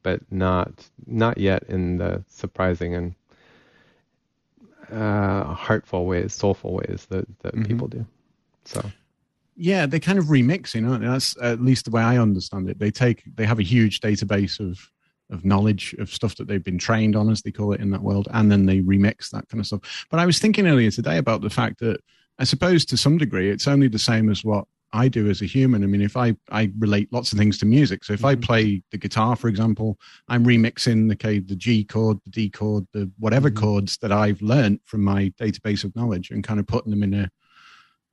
but 0.02 0.20
not 0.30 0.88
not 1.06 1.38
yet 1.38 1.64
in 1.64 1.98
the 1.98 2.24
surprising 2.28 2.94
and 2.94 3.14
uh, 4.90 5.54
heartful 5.54 6.06
ways, 6.06 6.32
soulful 6.32 6.74
ways 6.74 7.06
that 7.10 7.26
that 7.40 7.54
mm-hmm. 7.54 7.64
people 7.64 7.88
do. 7.88 8.06
So 8.64 8.82
yeah, 9.56 9.86
they 9.86 10.00
kind 10.00 10.18
of 10.18 10.26
remixing, 10.26 10.88
aren't 10.88 11.02
they? 11.02 11.08
That's 11.08 11.36
at 11.42 11.60
least 11.60 11.84
the 11.84 11.90
way 11.90 12.02
I 12.02 12.18
understand 12.18 12.70
it. 12.70 12.78
They 12.78 12.90
take 12.90 13.22
they 13.34 13.44
have 13.44 13.58
a 13.58 13.64
huge 13.64 14.00
database 14.00 14.60
of 14.60 14.90
of 15.30 15.44
knowledge 15.44 15.94
of 15.98 16.12
stuff 16.12 16.36
that 16.36 16.46
they've 16.46 16.62
been 16.62 16.78
trained 16.78 17.16
on, 17.16 17.30
as 17.30 17.42
they 17.42 17.50
call 17.50 17.72
it 17.72 17.80
in 17.80 17.90
that 17.90 18.02
world, 18.02 18.28
and 18.32 18.50
then 18.50 18.66
they 18.66 18.80
remix 18.80 19.30
that 19.30 19.48
kind 19.48 19.60
of 19.60 19.66
stuff. 19.66 20.06
But 20.10 20.20
I 20.20 20.26
was 20.26 20.38
thinking 20.38 20.66
earlier 20.66 20.90
today 20.90 21.18
about 21.18 21.40
the 21.40 21.50
fact 21.50 21.80
that 21.80 22.00
I 22.42 22.44
suppose 22.44 22.84
to 22.86 22.96
some 22.96 23.18
degree 23.18 23.50
it's 23.50 23.68
only 23.68 23.86
the 23.86 24.00
same 24.00 24.28
as 24.28 24.44
what 24.44 24.64
I 24.92 25.06
do 25.06 25.30
as 25.30 25.42
a 25.42 25.46
human. 25.46 25.84
I 25.84 25.86
mean, 25.86 26.02
if 26.02 26.16
I 26.16 26.34
I 26.50 26.72
relate 26.76 27.12
lots 27.12 27.32
of 27.32 27.38
things 27.38 27.56
to 27.58 27.66
music, 27.66 28.02
so 28.02 28.14
if 28.14 28.18
mm-hmm. 28.18 28.26
I 28.26 28.34
play 28.34 28.82
the 28.90 28.98
guitar, 28.98 29.36
for 29.36 29.46
example, 29.46 29.96
I'm 30.26 30.44
remixing 30.44 31.06
the 31.06 31.14
okay, 31.14 31.38
the 31.38 31.54
G 31.54 31.84
chord, 31.84 32.18
the 32.24 32.30
D 32.30 32.50
chord, 32.50 32.84
the 32.92 33.08
whatever 33.20 33.48
mm-hmm. 33.48 33.62
chords 33.62 33.96
that 33.98 34.10
I've 34.10 34.42
learned 34.42 34.80
from 34.86 35.04
my 35.04 35.32
database 35.40 35.84
of 35.84 35.94
knowledge, 35.94 36.32
and 36.32 36.42
kind 36.42 36.58
of 36.58 36.66
putting 36.66 36.90
them 36.90 37.04
in 37.04 37.14
a 37.14 37.30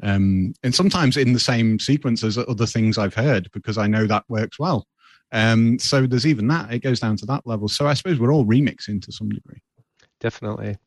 um, 0.03 0.53
and 0.61 0.75
sometimes 0.75 1.17
in 1.17 1.33
the 1.33 1.39
same 1.39 1.79
sequence 1.79 2.23
as 2.23 2.37
other 2.37 2.67
things 2.67 2.99
I've 2.99 3.15
heard 3.15 3.49
because 3.51 3.79
I 3.79 3.87
know 3.87 4.05
that 4.05 4.25
works 4.29 4.59
well. 4.59 4.85
Um, 5.31 5.79
so 5.79 6.05
there's 6.05 6.27
even 6.27 6.47
that; 6.49 6.71
it 6.71 6.83
goes 6.83 6.99
down 6.99 7.17
to 7.17 7.25
that 7.25 7.47
level. 7.47 7.67
So 7.67 7.87
I 7.87 7.95
suppose 7.95 8.19
we're 8.19 8.31
all 8.31 8.45
remixing 8.45 9.01
to 9.05 9.11
some 9.11 9.29
degree. 9.29 9.63
Definitely, 10.19 10.77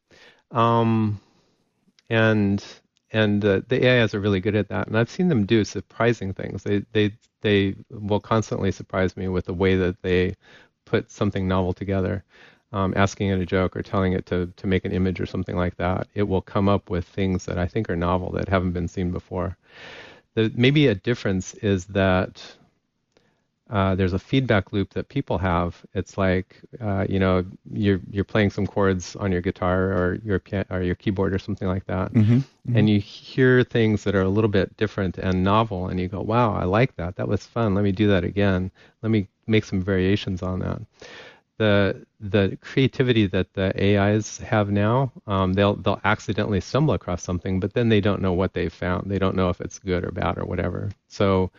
um, 0.53 1.21
and 2.09 2.65
and 3.13 3.45
uh, 3.45 3.61
the 3.69 3.87
AIs 3.87 4.15
are 4.15 4.21
really 4.21 4.41
good 4.41 4.57
at 4.57 4.69
that. 4.69 4.87
And 4.87 4.99
I've 4.99 5.11
seen 5.11 5.29
them 5.29 5.47
do 5.47 5.65
surprising 5.65 6.33
things. 6.33 6.63
They 6.63 6.85
they 6.93 7.13
they 7.43 7.75
will 7.91 8.21
constantly 8.21 8.73
surprise 8.73 9.17
me 9.17 9.29
with 9.29 9.47
the 9.47 9.55
way 9.55 9.77
that 9.77 10.01
they 10.03 10.35
put 10.85 11.11
something 11.11 11.49
novel 11.49 11.73
together 11.73 12.25
um, 12.73 12.95
asking 12.97 13.29
it 13.29 13.41
a 13.41 13.47
joke 13.47 13.77
or 13.77 13.83
telling 13.83 14.15
it 14.15 14.27
to, 14.27 14.53
to 14.57 14.67
make 14.67 14.85
an 14.85 14.93
image 14.93 15.21
or 15.21 15.27
something 15.27 15.57
like 15.57 15.77
that, 15.77 16.09
it 16.15 16.23
will 16.23 16.41
come 16.41 16.69
up 16.69 16.89
with 16.89 17.05
things 17.07 17.45
that 17.45 17.59
I 17.59 17.67
think 17.67 17.91
are 17.91 17.97
novel 17.97 18.33
that 18.33 18.49
haven't 18.49 18.73
been 18.73 18.89
seen 18.89 19.11
before. 19.11 19.57
The, 20.35 20.51
maybe 20.55 20.87
a 20.87 20.95
difference 20.95 21.55
is 21.55 21.85
that 21.87 22.43
uh, 23.73 23.95
there's 23.95 24.13
a 24.13 24.19
feedback 24.19 24.71
loop 24.73 24.93
that 24.93 25.09
people 25.09 25.39
have. 25.39 25.83
It's 25.95 26.19
like 26.19 26.61
uh, 26.79 27.07
you 27.09 27.19
know 27.19 27.45
you're 27.73 28.01
you're 28.11 28.23
playing 28.23 28.51
some 28.51 28.67
chords 28.67 29.17
on 29.17 29.33
your 29.33 29.41
guitar 29.41 29.93
or 29.93 30.19
your 30.23 30.39
piano 30.39 30.67
or 30.71 30.83
your 30.83 30.95
keyboard 30.95 31.33
or 31.33 31.39
something 31.39 31.67
like 31.67 31.87
that, 31.87 32.13
mm-hmm, 32.13 32.35
mm-hmm. 32.37 32.77
and 32.77 32.91
you 32.91 33.01
hear 33.01 33.65
things 33.65 34.05
that 34.05 34.15
are 34.15 34.21
a 34.21 34.29
little 34.29 34.51
bit 34.51 34.77
different 34.77 35.17
and 35.17 35.43
novel, 35.43 35.89
and 35.89 35.99
you 35.99 36.07
go, 36.07 36.21
"Wow, 36.21 36.55
I 36.55 36.65
like 36.65 36.95
that. 36.97 37.17
That 37.17 37.29
was 37.29 37.47
fun. 37.47 37.75
Let 37.75 37.83
me 37.83 37.93
do 37.93 38.09
that 38.09 38.25
again. 38.25 38.71
Let 39.01 39.11
me 39.11 39.27
make 39.47 39.65
some 39.65 39.81
variations 39.81 40.43
on 40.43 40.59
that." 40.61 40.83
the 41.59 42.05
the 42.21 42.59
creativity 42.61 43.27
that 43.27 43.53
the 43.55 43.73
AIs 43.81 44.39
have 44.39 44.71
now, 44.71 45.13
um, 45.27 45.55
they'll 45.55 45.77
they'll 45.77 46.01
accidentally 46.05 46.61
stumble 46.61 46.93
across 46.93 47.23
something, 47.23 47.59
but 47.59 47.73
then 47.73 47.89
they 47.89 48.01
don't 48.03 48.21
know 48.21 48.33
what 48.35 48.53
they 48.53 48.69
found. 48.69 49.11
They 49.11 49.19
don't 49.19 49.37
know 49.37 49.49
if 49.49 49.61
it's 49.61 49.79
good 49.79 50.05
or 50.05 50.11
bad 50.11 50.39
or 50.39 50.45
whatever. 50.45 50.91
So 51.09 51.51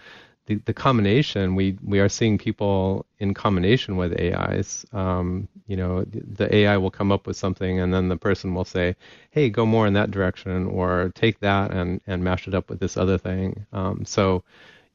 the, 0.45 0.55
the 0.65 0.73
combination 0.73 1.55
we 1.55 1.77
we 1.83 1.99
are 1.99 2.09
seeing 2.09 2.37
people 2.37 3.05
in 3.19 3.33
combination 3.33 3.95
with 3.97 4.19
AIs. 4.19 4.85
Um, 4.91 5.47
you 5.67 5.77
know, 5.77 6.03
the 6.03 6.53
AI 6.53 6.77
will 6.77 6.91
come 6.91 7.11
up 7.11 7.27
with 7.27 7.37
something, 7.37 7.79
and 7.79 7.93
then 7.93 8.09
the 8.09 8.17
person 8.17 8.53
will 8.53 8.65
say, 8.65 8.95
"Hey, 9.31 9.49
go 9.49 9.65
more 9.65 9.87
in 9.87 9.93
that 9.93 10.11
direction," 10.11 10.67
or 10.67 11.11
take 11.15 11.39
that 11.39 11.71
and 11.71 12.01
and 12.07 12.23
mash 12.23 12.47
it 12.47 12.53
up 12.53 12.69
with 12.69 12.79
this 12.79 12.97
other 12.97 13.17
thing. 13.17 13.65
Um, 13.71 14.05
so 14.05 14.43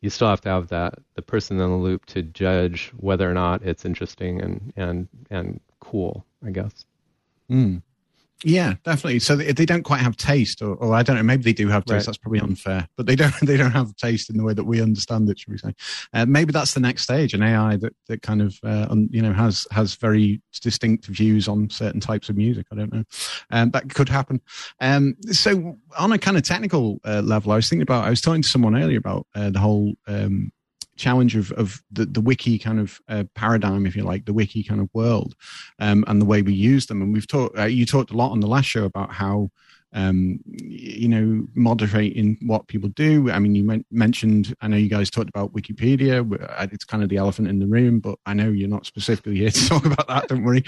you 0.01 0.11
still 0.11 0.29
have 0.29 0.41
to 0.43 0.49
have 0.51 0.69
that 0.69 0.95
the 1.15 1.23
person 1.23 1.59
in 1.61 1.71
the 1.71 1.77
loop 1.77 2.07
to 2.07 2.23
judge 2.23 2.93
whether 2.99 3.29
or 3.31 3.35
not 3.35 3.63
it's 3.63 3.85
interesting 3.85 4.41
and 4.43 4.73
and 4.77 5.09
and 5.31 5.61
cool. 5.81 6.25
I 6.45 6.51
guess. 6.51 6.85
Mm. 7.51 7.83
Yeah, 8.45 8.75
definitely. 8.85 9.19
So 9.19 9.35
they, 9.35 9.53
they 9.53 9.67
don't 9.67 9.83
quite 9.83 10.01
have 10.01 10.17
taste, 10.17 10.63
or, 10.63 10.75
or, 10.77 10.95
I 10.95 11.03
don't 11.03 11.17
know. 11.17 11.23
Maybe 11.25 11.43
they 11.43 11.53
do 11.53 11.69
have 11.69 11.85
taste. 11.85 11.93
Right. 11.93 12.07
That's 12.07 12.19
probably 12.19 12.41
unfair, 12.41 12.89
but 12.97 13.07
they 13.07 13.17
don't. 13.17 13.35
They 13.49 13.57
don't 13.57 13.73
have 13.73 13.97
taste 13.97 14.31
in 14.31 14.37
the 14.37 14.45
way 14.45 14.53
that 14.53 14.65
we 14.65 14.83
understand 14.83 15.29
it. 15.31 15.39
Should 15.39 15.53
we 15.53 15.59
say? 15.59 15.75
Uh, 16.13 16.27
maybe 16.27 16.53
that's 16.53 16.75
the 16.75 16.81
next 16.81 17.03
stage, 17.03 17.35
an 17.35 17.43
AI 17.43 17.77
that, 17.77 17.95
that 18.09 18.23
kind 18.23 18.43
of 18.43 18.59
uh, 18.63 18.95
you 19.11 19.23
know 19.23 19.33
has 19.33 19.67
has 19.71 19.95
very 19.95 20.43
distinct 20.61 21.07
views 21.07 21.49
on 21.49 21.71
certain 21.71 22.01
types 22.01 22.29
of 22.29 22.37
music. 22.37 22.67
I 22.71 22.77
don't 22.77 22.93
know. 22.93 23.05
Um, 23.51 23.71
that 23.71 23.93
could 23.95 24.09
happen. 24.09 24.41
Um, 24.81 25.17
so 25.31 25.79
on 25.99 26.13
a 26.13 26.19
kind 26.19 26.37
of 26.37 26.43
technical 26.43 27.01
uh, 27.05 27.23
level, 27.23 27.53
I 27.53 27.57
was 27.57 27.69
thinking 27.69 27.83
about. 27.83 28.05
I 28.05 28.11
was 28.11 28.21
talking 28.21 28.43
to 28.43 28.49
someone 28.49 28.77
earlier 28.77 28.99
about 28.99 29.27
uh, 29.35 29.51
the 29.51 29.61
whole 29.61 29.95
um, 30.07 30.53
challenge 30.99 31.37
of, 31.37 31.53
of 31.53 31.83
the, 31.91 32.05
the 32.05 32.21
wiki 32.21 32.59
kind 32.59 32.81
of 32.81 33.01
uh, 33.09 33.25
paradigm, 33.35 33.87
if 33.87 33.97
you 33.97 34.03
like, 34.03 34.27
the 34.27 34.33
wiki 34.33 34.63
kind 34.63 34.81
of 34.81 34.89
world, 34.93 35.35
um, 35.79 36.05
and 36.07 36.21
the 36.21 36.27
way 36.27 36.43
we 36.43 36.53
use 36.53 36.87
them. 36.87 37.01
And 37.01 37.13
we've 37.15 37.27
talked, 37.27 37.57
uh, 37.59 37.65
you 37.65 37.87
talked 37.87 38.11
a 38.11 38.17
lot 38.17 38.33
on 38.33 38.41
the 38.41 38.47
last 38.47 38.67
show 38.67 38.85
about 38.85 39.13
how 39.13 39.51
um, 39.95 40.41
you 40.47 41.09
know, 41.09 41.47
moderating 41.55 42.37
what 42.43 42.69
people 42.69 42.91
do. 42.91 43.31
I 43.31 43.39
mean, 43.39 43.55
you 43.55 43.85
mentioned, 43.91 44.55
I 44.61 44.69
know 44.69 44.77
you 44.77 44.89
guys 44.89 45.11
talked 45.11 45.31
about 45.31 45.55
Wikipedia. 45.55 46.27
It's 46.73 46.85
kind 46.85 47.03
of 47.03 47.09
the 47.09 47.17
elephant 47.17 47.49
in 47.49 47.59
the 47.59 47.67
room, 47.67 48.01
but 48.01 48.19
I 48.27 48.35
know 48.35 48.51
you're 48.51 48.69
not 48.69 48.87
specifically 48.87 49.37
here 49.37 49.51
to 49.51 49.69
talk 49.69 49.87
about 49.87 50.07
that. 50.09 50.29
Don't 50.29 50.45
worry. 50.45 50.65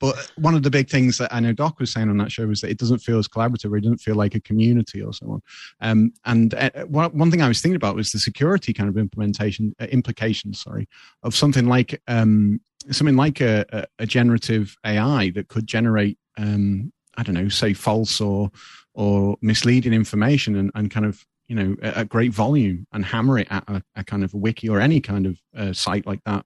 But 0.00 0.30
one 0.36 0.54
of 0.54 0.62
the 0.62 0.70
big 0.70 0.88
things 0.88 1.18
that 1.18 1.32
I 1.32 1.40
know 1.40 1.52
Doc 1.52 1.78
was 1.80 1.92
saying 1.92 2.08
on 2.08 2.16
that 2.18 2.32
show 2.32 2.46
was 2.46 2.62
that 2.62 2.70
it 2.70 2.78
doesn't 2.78 3.00
feel 3.00 3.18
as 3.18 3.28
collaborative. 3.28 3.76
It 3.76 3.82
doesn't 3.82 3.98
feel 3.98 4.16
like 4.16 4.34
a 4.34 4.40
community 4.40 5.02
or 5.02 5.12
so 5.12 5.32
on. 5.32 5.42
Um, 5.80 6.12
and 6.24 6.54
uh, 6.54 6.70
one 6.86 7.30
thing 7.30 7.42
I 7.42 7.48
was 7.48 7.60
thinking 7.60 7.76
about 7.76 7.96
was 7.96 8.10
the 8.10 8.18
security 8.18 8.72
kind 8.72 8.88
of 8.88 8.96
implementation 8.96 9.74
uh, 9.80 9.84
implications. 9.86 10.62
Sorry, 10.62 10.88
of 11.22 11.34
something 11.34 11.66
like 11.66 12.00
um, 12.08 12.60
something 12.90 13.16
like 13.16 13.40
a, 13.40 13.64
a, 13.70 13.84
a 14.00 14.06
generative 14.06 14.76
AI 14.84 15.30
that 15.34 15.48
could 15.48 15.66
generate 15.66 16.18
um, 16.38 16.92
I 17.16 17.22
don't 17.22 17.34
know, 17.34 17.48
say 17.48 17.74
false 17.74 18.20
or 18.20 18.50
or 18.94 19.36
misleading 19.40 19.92
information 19.92 20.56
and, 20.56 20.70
and 20.74 20.90
kind 20.90 21.06
of 21.06 21.24
you 21.48 21.56
know 21.56 21.76
at, 21.82 22.08
great 22.08 22.32
volume 22.32 22.86
and 22.92 23.04
hammer 23.04 23.38
it 23.38 23.48
at 23.50 23.64
a, 23.68 23.82
a, 23.96 24.04
kind 24.04 24.22
of 24.22 24.34
a 24.34 24.36
wiki 24.36 24.68
or 24.68 24.80
any 24.80 25.00
kind 25.00 25.26
of 25.26 25.38
uh, 25.56 25.72
site 25.72 26.06
like 26.06 26.22
that. 26.24 26.44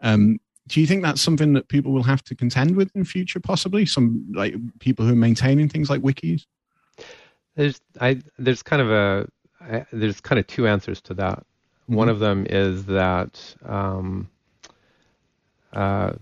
Um, 0.00 0.38
do 0.68 0.80
you 0.80 0.86
think 0.86 1.02
that's 1.02 1.20
something 1.20 1.52
that 1.54 1.68
people 1.68 1.92
will 1.92 2.02
have 2.02 2.22
to 2.24 2.34
contend 2.34 2.76
with 2.76 2.90
in 2.94 3.04
future? 3.04 3.40
Possibly 3.40 3.84
some 3.84 4.24
like 4.34 4.54
people 4.78 5.04
who 5.04 5.12
are 5.12 5.16
maintaining 5.16 5.68
things 5.68 5.90
like 5.90 6.02
wikis. 6.02 6.46
There's 7.56 7.80
I 8.00 8.20
there's 8.38 8.62
kind 8.62 8.82
of 8.82 8.90
a 8.90 9.28
I, 9.60 9.86
there's 9.92 10.20
kind 10.20 10.38
of 10.38 10.46
two 10.46 10.66
answers 10.66 11.00
to 11.02 11.14
that. 11.14 11.38
Mm-hmm. 11.38 11.94
One 11.94 12.08
of 12.08 12.20
them 12.20 12.46
is 12.48 12.84
that 12.86 13.54
um, 13.64 14.28
uh, 15.72 16.12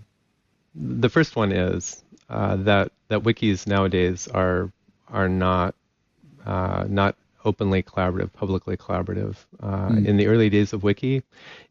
the 0.75 1.09
first 1.09 1.35
one 1.35 1.51
is 1.51 2.03
uh, 2.29 2.55
that 2.57 2.90
that 3.11 3.23
wikis 3.23 3.67
nowadays 3.67 4.27
are 4.29 4.71
are 5.09 5.27
not 5.27 5.75
uh, 6.45 6.85
not 6.87 7.15
openly 7.43 7.83
collaborative, 7.83 8.31
publicly 8.31 8.77
collaborative. 8.77 9.35
Uh, 9.61 9.89
mm. 9.89 10.05
In 10.05 10.17
the 10.17 10.27
early 10.27 10.49
days 10.49 10.73
of 10.73 10.83
Wiki, 10.83 11.23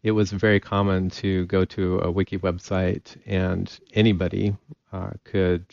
it 0.03 0.11
was 0.11 0.31
very 0.33 0.61
common 0.61 1.11
to 1.11 1.47
go 1.47 1.65
to 1.65 2.01
a 2.01 2.11
Wiki 2.11 2.39
website 2.39 3.17
and 3.27 3.71
anybody 3.95 4.55
uh, 4.93 5.11
could, 5.25 5.65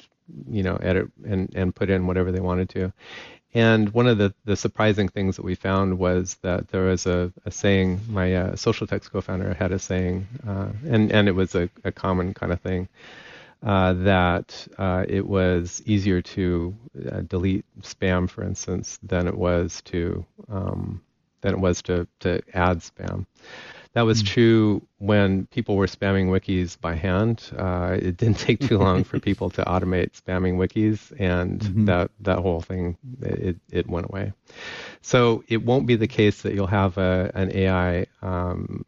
you 0.50 0.64
know, 0.64 0.76
edit 0.78 1.08
and, 1.26 1.52
and 1.56 1.76
put 1.76 1.90
in 1.90 2.08
whatever 2.08 2.32
they 2.32 2.40
wanted 2.40 2.70
to. 2.70 2.94
And 3.54 3.90
one 3.92 4.08
of 4.08 4.20
the, 4.20 4.34
the 4.46 4.56
surprising 4.56 5.10
things 5.10 5.36
that 5.38 5.46
we 5.46 5.56
found 5.56 5.98
was 5.98 6.38
that 6.44 6.68
there 6.68 6.86
was 6.86 7.08
a, 7.08 7.34
a 7.46 7.52
saying, 7.52 8.02
my 8.08 8.36
uh, 8.36 8.52
Socialtext 8.52 9.10
co-founder 9.10 9.56
had 9.56 9.72
a 9.72 9.80
saying, 9.80 10.28
uh, 10.48 10.70
and, 10.88 11.12
and 11.12 11.28
it 11.28 11.34
was 11.34 11.56
a, 11.56 11.70
a 11.84 11.92
common 11.92 12.36
kind 12.36 12.52
of 12.52 12.62
thing, 12.62 12.88
uh, 13.64 13.94
that 13.94 14.68
uh, 14.78 15.06
it 15.08 15.26
was 15.26 15.82
easier 15.86 16.22
to 16.22 16.76
uh, 17.12 17.22
delete 17.22 17.66
spam, 17.82 18.30
for 18.30 18.44
instance, 18.44 19.00
than 19.04 19.28
it 19.28 19.38
was 19.38 19.82
to 19.86 20.26
um, 20.50 21.02
than 21.42 21.54
it 21.54 21.60
was 21.60 21.82
to 21.84 22.08
to 22.20 22.42
add 22.54 22.80
spam. 22.80 23.26
That 23.94 24.06
was 24.06 24.22
mm 24.22 24.28
true 24.28 24.88
when 25.00 25.48
people 25.48 25.76
were 25.76 25.88
spamming 25.88 26.28
wikis 26.28 26.80
by 26.80 26.94
hand. 26.94 27.44
Uh, 27.58 27.98
it 28.00 28.18
didn't 28.18 28.38
take 28.48 28.60
too 28.60 28.78
long 28.78 29.04
for 29.04 29.20
people 29.20 29.50
to 29.52 29.64
automate 29.64 30.12
spamming 30.12 30.58
wikis, 30.58 31.12
and 31.20 31.60
mm-hmm. 31.60 31.86
that 31.86 32.12
that 32.20 32.38
whole 32.38 32.62
thing 32.62 32.98
it 33.22 33.58
it 33.72 33.90
went 33.90 34.06
away. 34.06 34.34
So 35.02 35.44
it 35.48 35.66
won't 35.66 35.88
be 35.88 35.96
the 35.96 36.08
case 36.08 36.44
that 36.44 36.54
you'll 36.54 36.68
have 36.68 37.00
a, 37.00 37.32
an 37.34 37.52
AI 37.56 38.06
um, 38.22 38.86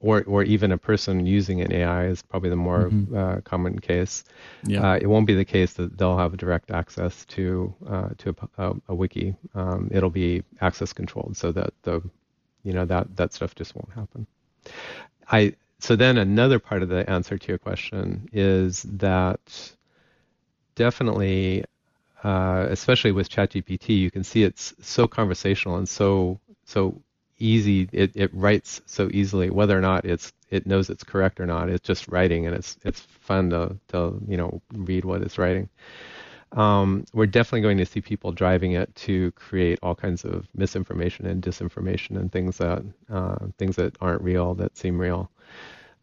or 0.00 0.22
or 0.24 0.42
even 0.42 0.72
a 0.72 0.78
person 0.78 1.26
using 1.26 1.60
an 1.60 1.72
AI 1.72 2.06
is 2.06 2.22
probably 2.22 2.50
the 2.50 2.56
more 2.56 2.88
mm-hmm. 2.88 3.16
uh, 3.16 3.40
common 3.40 3.78
case. 3.78 4.24
Yeah. 4.64 4.92
Uh, 4.92 4.96
it 4.96 5.06
won't 5.06 5.26
be 5.26 5.34
the 5.34 5.44
case 5.44 5.72
that 5.74 5.98
they'll 5.98 6.18
have 6.18 6.36
direct 6.36 6.70
access 6.70 7.24
to 7.26 7.74
uh, 7.88 8.08
to 8.18 8.36
a, 8.58 8.68
a, 8.68 8.74
a 8.88 8.94
wiki. 8.94 9.34
Um, 9.54 9.88
it'll 9.90 10.10
be 10.10 10.42
access 10.60 10.92
controlled, 10.92 11.36
so 11.36 11.52
that 11.52 11.72
the 11.82 12.02
you 12.62 12.72
know 12.72 12.84
that 12.84 13.16
that 13.16 13.32
stuff 13.32 13.54
just 13.54 13.74
won't 13.74 13.92
happen. 13.92 14.26
I 15.30 15.54
so 15.80 15.96
then 15.96 16.18
another 16.18 16.58
part 16.58 16.82
of 16.82 16.88
the 16.88 17.08
answer 17.08 17.38
to 17.38 17.48
your 17.48 17.58
question 17.58 18.28
is 18.32 18.82
that 18.82 19.72
definitely, 20.74 21.64
uh, 22.22 22.66
especially 22.68 23.12
with 23.12 23.28
ChatGPT, 23.28 23.98
you 23.98 24.10
can 24.10 24.24
see 24.24 24.42
it's 24.42 24.74
so 24.80 25.06
conversational 25.06 25.76
and 25.76 25.88
so 25.88 26.38
so 26.64 27.00
easy. 27.38 27.88
It, 27.92 28.12
it 28.14 28.30
writes 28.34 28.80
so 28.86 29.08
easily, 29.12 29.50
whether 29.50 29.76
or 29.76 29.80
not 29.80 30.04
it's 30.04 30.32
it 30.50 30.66
knows 30.66 30.90
it's 30.90 31.04
correct 31.04 31.40
or 31.40 31.46
not. 31.46 31.68
It's 31.68 31.86
just 31.86 32.08
writing, 32.08 32.46
and 32.46 32.54
it's 32.54 32.76
it's 32.84 33.00
fun 33.00 33.50
to 33.50 33.76
to 33.88 34.20
you 34.26 34.36
know 34.36 34.62
read 34.72 35.04
what 35.04 35.22
it's 35.22 35.38
writing. 35.38 35.68
Um, 36.52 37.04
we're 37.12 37.26
definitely 37.26 37.60
going 37.60 37.78
to 37.78 37.86
see 37.86 38.00
people 38.00 38.32
driving 38.32 38.72
it 38.72 38.94
to 38.96 39.32
create 39.32 39.78
all 39.82 39.94
kinds 39.94 40.24
of 40.24 40.46
misinformation 40.54 41.26
and 41.26 41.42
disinformation 41.42 42.16
and 42.16 42.32
things 42.32 42.56
that 42.58 42.82
uh, 43.10 43.36
things 43.58 43.76
that 43.76 43.96
aren't 44.00 44.22
real 44.22 44.54
that 44.54 44.76
seem 44.76 44.98
real. 44.98 45.30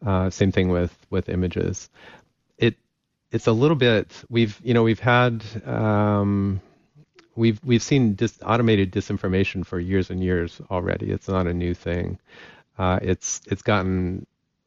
Uh, 0.04 0.30
same 0.30 0.52
thing 0.52 0.68
with 0.68 0.96
with 1.10 1.28
images. 1.28 1.90
It 2.58 2.76
it's 3.32 3.48
a 3.48 3.52
little 3.52 3.76
bit 3.76 4.12
we've 4.28 4.60
you 4.62 4.74
know 4.74 4.84
we've 4.84 5.00
had 5.00 5.42
um, 5.66 6.60
we've 7.36 7.60
we've 7.64 7.82
seen 7.82 8.14
dis- 8.14 8.38
automated 8.44 8.92
disinformation 8.92 9.64
for 9.64 9.78
years 9.78 10.10
and 10.10 10.22
years 10.22 10.60
already. 10.70 11.10
It's 11.10 11.28
not 11.28 11.46
a 11.46 11.54
new 11.54 11.74
thing. 11.74 12.18
Uh, 12.78 12.98
it's 13.02 13.40
it's 13.46 13.62
gotten 13.62 14.26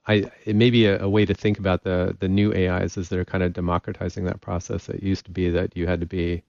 I, 0.10 0.32
it 0.44 0.56
may 0.56 0.72
be 0.72 0.88
a, 0.88 1.04
a, 1.04 1.08
way 1.10 1.24
to 1.26 1.36
think 1.36 1.60
about 1.60 1.84
the 1.84 2.16
the 2.20 2.28
new 2.28 2.52
AIs 2.52 2.98
is 2.98 3.10
they're 3.10 3.26
kind 3.26 3.44
of 3.44 3.54
democratizing 3.54 4.26
that 4.26 4.42
process. 4.42 4.90
It 4.90 5.04
used 5.04 5.26
to 5.26 5.32
be 5.32 5.52
that 5.52 5.78
you 5.78 5.86
had 5.86 6.00
to 6.00 6.08
be 6.08 6.42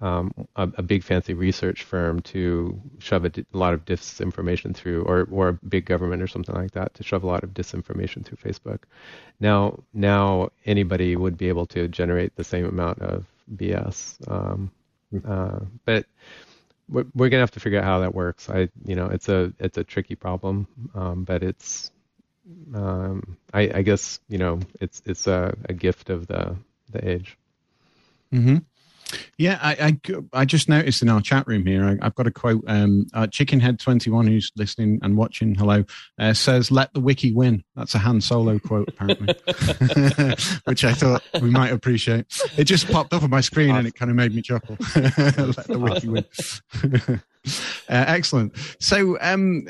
um, 0.00 0.32
a, 0.56 0.68
a, 0.78 0.82
big 0.82 1.04
fancy 1.04 1.32
research 1.34 1.84
firm 1.84 2.20
to 2.22 2.80
shove 2.98 3.24
a, 3.24 3.30
a, 3.36 3.56
lot 3.56 3.72
of 3.72 3.84
disinformation 3.84 4.74
through, 4.74 5.02
or 5.02 5.28
or 5.30 5.48
a 5.48 5.52
big 5.52 5.84
government 5.84 6.22
or 6.22 6.26
something 6.26 6.56
like 6.56 6.72
that 6.72 6.94
to 6.94 7.04
shove 7.04 7.22
a 7.22 7.26
lot 7.26 7.44
of 7.44 7.50
disinformation 7.50 8.24
through 8.24 8.38
Facebook. 8.38 8.80
Now 9.38 9.78
now 9.94 10.50
anybody 10.66 11.14
would 11.14 11.38
be 11.38 11.48
able 11.48 11.66
to 11.66 11.86
generate 11.86 12.34
the 12.34 12.44
same 12.44 12.64
amount 12.64 13.00
of 13.00 13.26
BS. 13.54 14.16
Um, 14.28 14.72
uh, 15.26 15.60
but 15.84 16.06
we're, 16.88 17.06
we're 17.14 17.28
gonna 17.28 17.42
have 17.42 17.50
to 17.52 17.60
figure 17.60 17.78
out 17.78 17.84
how 17.84 18.00
that 18.00 18.14
works. 18.14 18.48
I, 18.48 18.68
you 18.84 18.94
know, 18.94 19.06
it's 19.06 19.28
a 19.28 19.52
it's 19.58 19.78
a 19.78 19.84
tricky 19.84 20.14
problem, 20.14 20.66
um, 20.94 21.24
but 21.24 21.42
it's, 21.42 21.90
um, 22.74 23.36
I, 23.52 23.70
I, 23.74 23.82
guess, 23.82 24.20
you 24.28 24.38
know, 24.38 24.60
it's 24.80 25.02
it's 25.04 25.26
a, 25.26 25.56
a 25.68 25.72
gift 25.72 26.10
of 26.10 26.26
the 26.26 26.56
the 26.90 27.08
age. 27.08 27.36
Mm-hmm. 28.32 28.58
Yeah, 29.38 29.58
I, 29.62 29.98
I, 30.04 30.40
I, 30.40 30.44
just 30.44 30.68
noticed 30.68 31.02
in 31.02 31.08
our 31.08 31.20
chat 31.20 31.46
room 31.46 31.64
here, 31.64 31.84
I, 31.84 32.04
have 32.04 32.14
got 32.14 32.26
a 32.26 32.30
quote. 32.30 32.64
Um, 32.66 33.06
uh, 33.14 33.26
Chickenhead21, 33.26 34.28
who's 34.28 34.50
listening 34.56 34.98
and 35.02 35.16
watching, 35.16 35.54
hello, 35.54 35.84
uh, 36.18 36.34
says, 36.34 36.70
let 36.70 36.92
the 36.92 37.00
wiki 37.00 37.32
win. 37.32 37.64
That's 37.76 37.94
a 37.94 37.98
Han 37.98 38.20
Solo 38.20 38.58
quote, 38.58 38.88
apparently, 38.88 39.34
which 40.64 40.84
I 40.84 40.92
thought 40.92 41.22
we 41.40 41.50
might 41.50 41.72
appreciate. 41.72 42.26
It 42.56 42.64
just 42.64 42.88
popped 42.88 43.14
up 43.14 43.22
on 43.22 43.30
my 43.30 43.40
screen 43.40 43.74
and 43.74 43.86
it 43.86 43.94
kind 43.94 44.10
of 44.10 44.16
made 44.16 44.34
me 44.34 44.42
chuckle. 44.42 44.76
let 44.96 45.66
the 45.66 45.78
wiki 45.78 46.08
win. 46.08 46.24
uh, 47.88 48.04
excellent. 48.08 48.52
So, 48.80 49.18
um, 49.20 49.68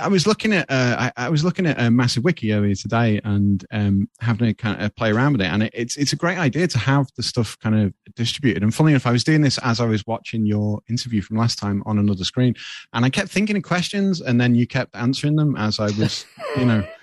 I 0.00 0.08
was 0.08 0.26
looking 0.26 0.52
at 0.52 0.70
uh, 0.70 1.10
I, 1.16 1.26
I, 1.26 1.28
was 1.28 1.44
looking 1.44 1.66
at 1.66 1.80
a 1.80 1.90
massive 1.90 2.22
wiki 2.22 2.52
earlier 2.52 2.74
today 2.74 3.20
and 3.24 3.64
um, 3.72 4.08
having 4.20 4.48
a 4.48 4.54
kind 4.54 4.80
of 4.80 4.94
play 4.94 5.10
around 5.10 5.32
with 5.32 5.40
it, 5.40 5.46
and 5.46 5.64
it, 5.64 5.72
it's 5.74 5.96
it's 5.96 6.12
a 6.12 6.16
great 6.16 6.38
idea 6.38 6.68
to 6.68 6.78
have 6.78 7.08
the 7.16 7.22
stuff 7.22 7.58
kind 7.58 7.74
of 7.74 7.92
distributed. 8.14 8.62
And 8.62 8.74
funny 8.74 8.92
enough, 8.92 9.06
I 9.06 9.10
was 9.10 9.24
doing 9.24 9.40
this 9.42 9.58
as 9.58 9.80
I 9.80 9.86
was 9.86 10.06
watching 10.06 10.46
your 10.46 10.80
interview 10.88 11.22
from 11.22 11.38
last 11.38 11.58
time 11.58 11.82
on 11.86 11.98
another 11.98 12.24
screen, 12.24 12.54
and 12.92 13.04
I 13.04 13.10
kept 13.10 13.30
thinking 13.30 13.56
of 13.56 13.64
questions, 13.64 14.20
and 14.20 14.40
then 14.40 14.54
you 14.54 14.66
kept 14.66 14.94
answering 14.94 15.36
them 15.36 15.56
as 15.56 15.80
I 15.80 15.90
was, 15.98 16.24
you 16.56 16.64
know. 16.64 16.86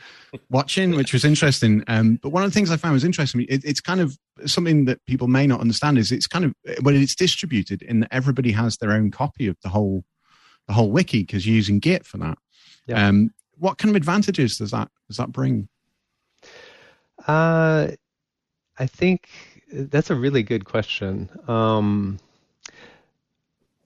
watching, 0.49 0.95
which 0.95 1.11
was 1.11 1.25
interesting. 1.25 1.83
Um, 1.87 2.17
but 2.21 2.29
one 2.29 2.41
of 2.41 2.49
the 2.49 2.53
things 2.53 2.71
I 2.71 2.77
found 2.77 2.93
was 2.93 3.03
interesting. 3.03 3.45
It, 3.49 3.65
it's 3.65 3.81
kind 3.81 3.99
of 3.99 4.17
something 4.45 4.85
that 4.85 5.05
people 5.05 5.27
may 5.27 5.45
not 5.45 5.59
understand 5.59 5.97
is 5.97 6.09
it's 6.09 6.25
kind 6.25 6.45
of 6.45 6.55
when 6.83 6.95
it's 6.95 7.15
distributed 7.15 7.81
in 7.81 7.99
that 7.99 8.13
everybody 8.13 8.53
has 8.53 8.77
their 8.77 8.91
own 8.91 9.11
copy 9.11 9.47
of 9.47 9.57
the 9.61 9.67
whole 9.67 10.05
the 10.67 10.73
whole 10.73 10.91
wiki 10.91 11.19
because 11.19 11.45
you're 11.45 11.55
using 11.55 11.79
Git 11.79 12.05
for 12.05 12.17
that. 12.19 12.37
Yeah. 12.88 13.07
Um, 13.07 13.31
what 13.57 13.77
kind 13.77 13.89
of 13.89 13.95
advantages 13.95 14.57
does 14.57 14.71
that 14.71 14.89
does 15.07 15.17
that 15.17 15.31
bring? 15.31 15.67
Uh, 17.27 17.89
I 18.79 18.85
think 18.88 19.29
that's 19.71 20.09
a 20.09 20.15
really 20.15 20.43
good 20.43 20.65
question. 20.65 21.29
Um, 21.47 22.19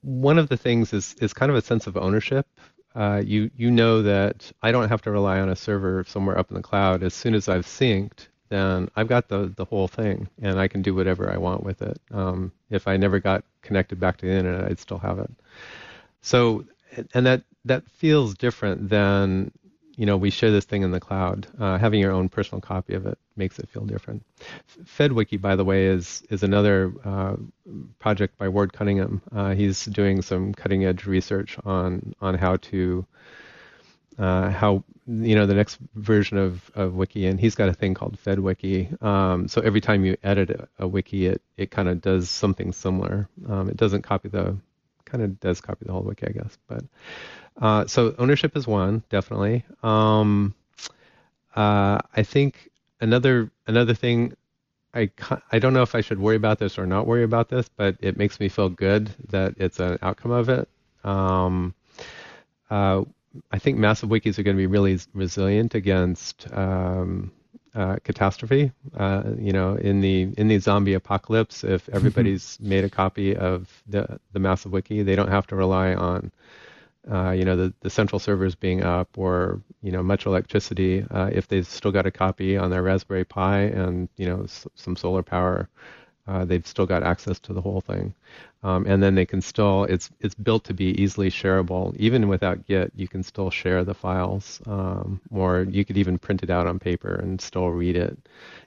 one 0.02 0.38
of 0.38 0.48
the 0.48 0.56
things 0.56 0.92
is 0.92 1.14
is 1.20 1.32
kind 1.32 1.50
of 1.50 1.56
a 1.56 1.62
sense 1.62 1.86
of 1.86 1.96
ownership. 1.96 2.46
Uh, 2.94 3.22
you 3.24 3.50
you 3.56 3.70
know 3.70 4.02
that 4.02 4.50
I 4.62 4.72
don't 4.72 4.88
have 4.88 5.02
to 5.02 5.10
rely 5.10 5.38
on 5.40 5.50
a 5.50 5.56
server 5.56 6.04
somewhere 6.08 6.38
up 6.38 6.50
in 6.50 6.56
the 6.56 6.62
cloud. 6.62 7.02
As 7.02 7.12
soon 7.12 7.34
as 7.34 7.48
I've 7.48 7.66
synced, 7.66 8.28
then 8.48 8.88
I've 8.96 9.08
got 9.08 9.28
the 9.28 9.52
the 9.56 9.64
whole 9.64 9.88
thing, 9.88 10.28
and 10.40 10.58
I 10.58 10.68
can 10.68 10.80
do 10.80 10.94
whatever 10.94 11.30
I 11.30 11.36
want 11.36 11.62
with 11.64 11.82
it. 11.82 12.00
Um, 12.12 12.52
if 12.70 12.88
I 12.88 12.96
never 12.96 13.18
got 13.20 13.44
connected 13.62 14.00
back 14.00 14.16
to 14.18 14.26
the 14.26 14.32
internet, 14.32 14.70
I'd 14.70 14.78
still 14.78 14.98
have 14.98 15.18
it. 15.18 15.30
So, 16.22 16.64
and 17.14 17.26
that 17.26 17.42
that 17.64 17.88
feels 17.90 18.34
different 18.34 18.88
than 18.88 19.50
you 19.96 20.06
know 20.06 20.16
we 20.16 20.30
share 20.30 20.50
this 20.50 20.64
thing 20.64 20.82
in 20.82 20.90
the 20.90 21.00
cloud. 21.00 21.46
Uh, 21.58 21.78
having 21.78 22.00
your 22.00 22.12
own 22.12 22.28
personal 22.28 22.60
copy 22.60 22.94
of 22.94 23.06
it 23.06 23.18
makes 23.36 23.58
it 23.58 23.68
feel 23.68 23.84
different. 23.84 24.24
FedWiki, 24.84 25.40
by 25.40 25.56
the 25.56 25.64
way, 25.64 25.86
is 25.86 26.22
is 26.30 26.42
another 26.42 26.92
uh, 27.04 27.36
project 27.98 28.38
by 28.38 28.48
Ward 28.48 28.72
Cunningham. 28.72 29.22
Uh, 29.34 29.54
he's 29.54 29.84
doing 29.86 30.22
some 30.22 30.52
cutting 30.54 30.84
edge 30.84 31.06
research 31.06 31.56
on 31.64 32.14
on 32.20 32.34
how 32.34 32.56
to 32.56 33.06
uh, 34.18 34.50
how 34.50 34.84
you 35.06 35.34
know 35.34 35.46
the 35.46 35.54
next 35.54 35.78
version 35.94 36.36
of, 36.36 36.70
of 36.74 36.94
wiki 36.94 37.26
and 37.26 37.38
he's 37.38 37.54
got 37.54 37.68
a 37.68 37.72
thing 37.72 37.94
called 37.94 38.18
fedwiki 38.24 39.00
um, 39.02 39.46
so 39.46 39.60
every 39.60 39.80
time 39.80 40.04
you 40.04 40.16
edit 40.24 40.50
a, 40.50 40.68
a 40.80 40.88
wiki 40.88 41.26
it, 41.26 41.42
it 41.56 41.70
kind 41.70 41.88
of 41.88 42.00
does 42.00 42.28
something 42.28 42.72
similar 42.72 43.28
um, 43.48 43.68
it 43.68 43.76
doesn't 43.76 44.02
copy 44.02 44.28
the 44.28 44.56
kind 45.06 45.24
of 45.24 45.40
does 45.40 45.60
copy 45.60 45.86
the 45.86 45.92
whole 45.92 46.02
wiki 46.02 46.26
i 46.26 46.30
guess 46.30 46.58
but 46.68 46.84
uh, 47.60 47.86
so 47.86 48.14
ownership 48.18 48.56
is 48.56 48.66
one, 48.66 49.02
definitely. 49.08 49.64
Um, 49.82 50.54
uh, 51.54 51.98
I 52.14 52.22
think 52.22 52.70
another 53.00 53.50
another 53.66 53.94
thing. 53.94 54.34
I, 54.94 55.10
I 55.52 55.58
don't 55.58 55.74
know 55.74 55.82
if 55.82 55.94
I 55.94 56.00
should 56.00 56.18
worry 56.18 56.36
about 56.36 56.58
this 56.58 56.78
or 56.78 56.86
not 56.86 57.06
worry 57.06 57.22
about 57.22 57.48
this, 57.48 57.68
but 57.68 57.96
it 58.00 58.16
makes 58.16 58.40
me 58.40 58.48
feel 58.48 58.70
good 58.70 59.10
that 59.28 59.54
it's 59.58 59.78
an 59.78 59.98
outcome 60.00 60.30
of 60.30 60.48
it. 60.48 60.68
Um, 61.04 61.74
uh, 62.70 63.04
I 63.52 63.58
think 63.58 63.76
massive 63.76 64.08
wikis 64.08 64.38
are 64.38 64.42
going 64.42 64.56
to 64.56 64.60
be 64.60 64.66
really 64.66 64.98
resilient 65.12 65.74
against 65.74 66.50
um, 66.52 67.30
uh, 67.76 67.96
catastrophe. 68.04 68.72
Uh, 68.96 69.24
you 69.38 69.52
know, 69.52 69.76
in 69.76 70.00
the 70.02 70.32
in 70.38 70.48
the 70.48 70.58
zombie 70.58 70.94
apocalypse, 70.94 71.64
if 71.64 71.88
everybody's 71.92 72.58
made 72.60 72.84
a 72.84 72.90
copy 72.90 73.36
of 73.36 73.82
the 73.88 74.20
the 74.32 74.40
massive 74.40 74.72
wiki, 74.72 75.02
they 75.04 75.16
don't 75.16 75.30
have 75.30 75.46
to 75.48 75.56
rely 75.56 75.94
on 75.94 76.32
uh, 77.10 77.30
you 77.30 77.44
know, 77.44 77.56
the, 77.56 77.74
the 77.82 77.90
central 77.90 78.18
servers 78.18 78.54
being 78.56 78.82
up 78.82 79.16
or, 79.16 79.62
you 79.82 79.92
know, 79.92 80.02
much 80.02 80.26
electricity, 80.26 81.04
uh, 81.10 81.30
if 81.32 81.48
they've 81.48 81.66
still 81.66 81.92
got 81.92 82.06
a 82.06 82.10
copy 82.10 82.56
on 82.56 82.70
their 82.70 82.82
Raspberry 82.82 83.24
Pi 83.24 83.60
and, 83.60 84.08
you 84.16 84.26
know, 84.26 84.42
s- 84.44 84.66
some 84.74 84.96
solar 84.96 85.22
power, 85.22 85.68
uh, 86.26 86.44
they've 86.44 86.66
still 86.66 86.86
got 86.86 87.02
access 87.02 87.38
to 87.40 87.52
the 87.52 87.60
whole 87.60 87.80
thing. 87.80 88.14
Um, 88.62 88.84
and 88.86 89.02
then 89.02 89.14
they 89.14 89.26
can 89.26 89.40
still, 89.40 89.84
it's, 89.84 90.10
it's 90.20 90.34
built 90.34 90.64
to 90.64 90.74
be 90.74 91.00
easily 91.00 91.30
shareable. 91.30 91.94
Even 91.96 92.28
without 92.28 92.66
Git, 92.66 92.92
you 92.96 93.06
can 93.06 93.22
still 93.22 93.50
share 93.50 93.84
the 93.84 93.94
files. 93.94 94.60
Um, 94.66 95.20
or 95.30 95.66
you 95.70 95.84
could 95.84 95.96
even 95.96 96.18
print 96.18 96.42
it 96.42 96.50
out 96.50 96.66
on 96.66 96.78
paper 96.78 97.14
and 97.14 97.40
still 97.40 97.68
read 97.68 97.96
it 97.96 98.18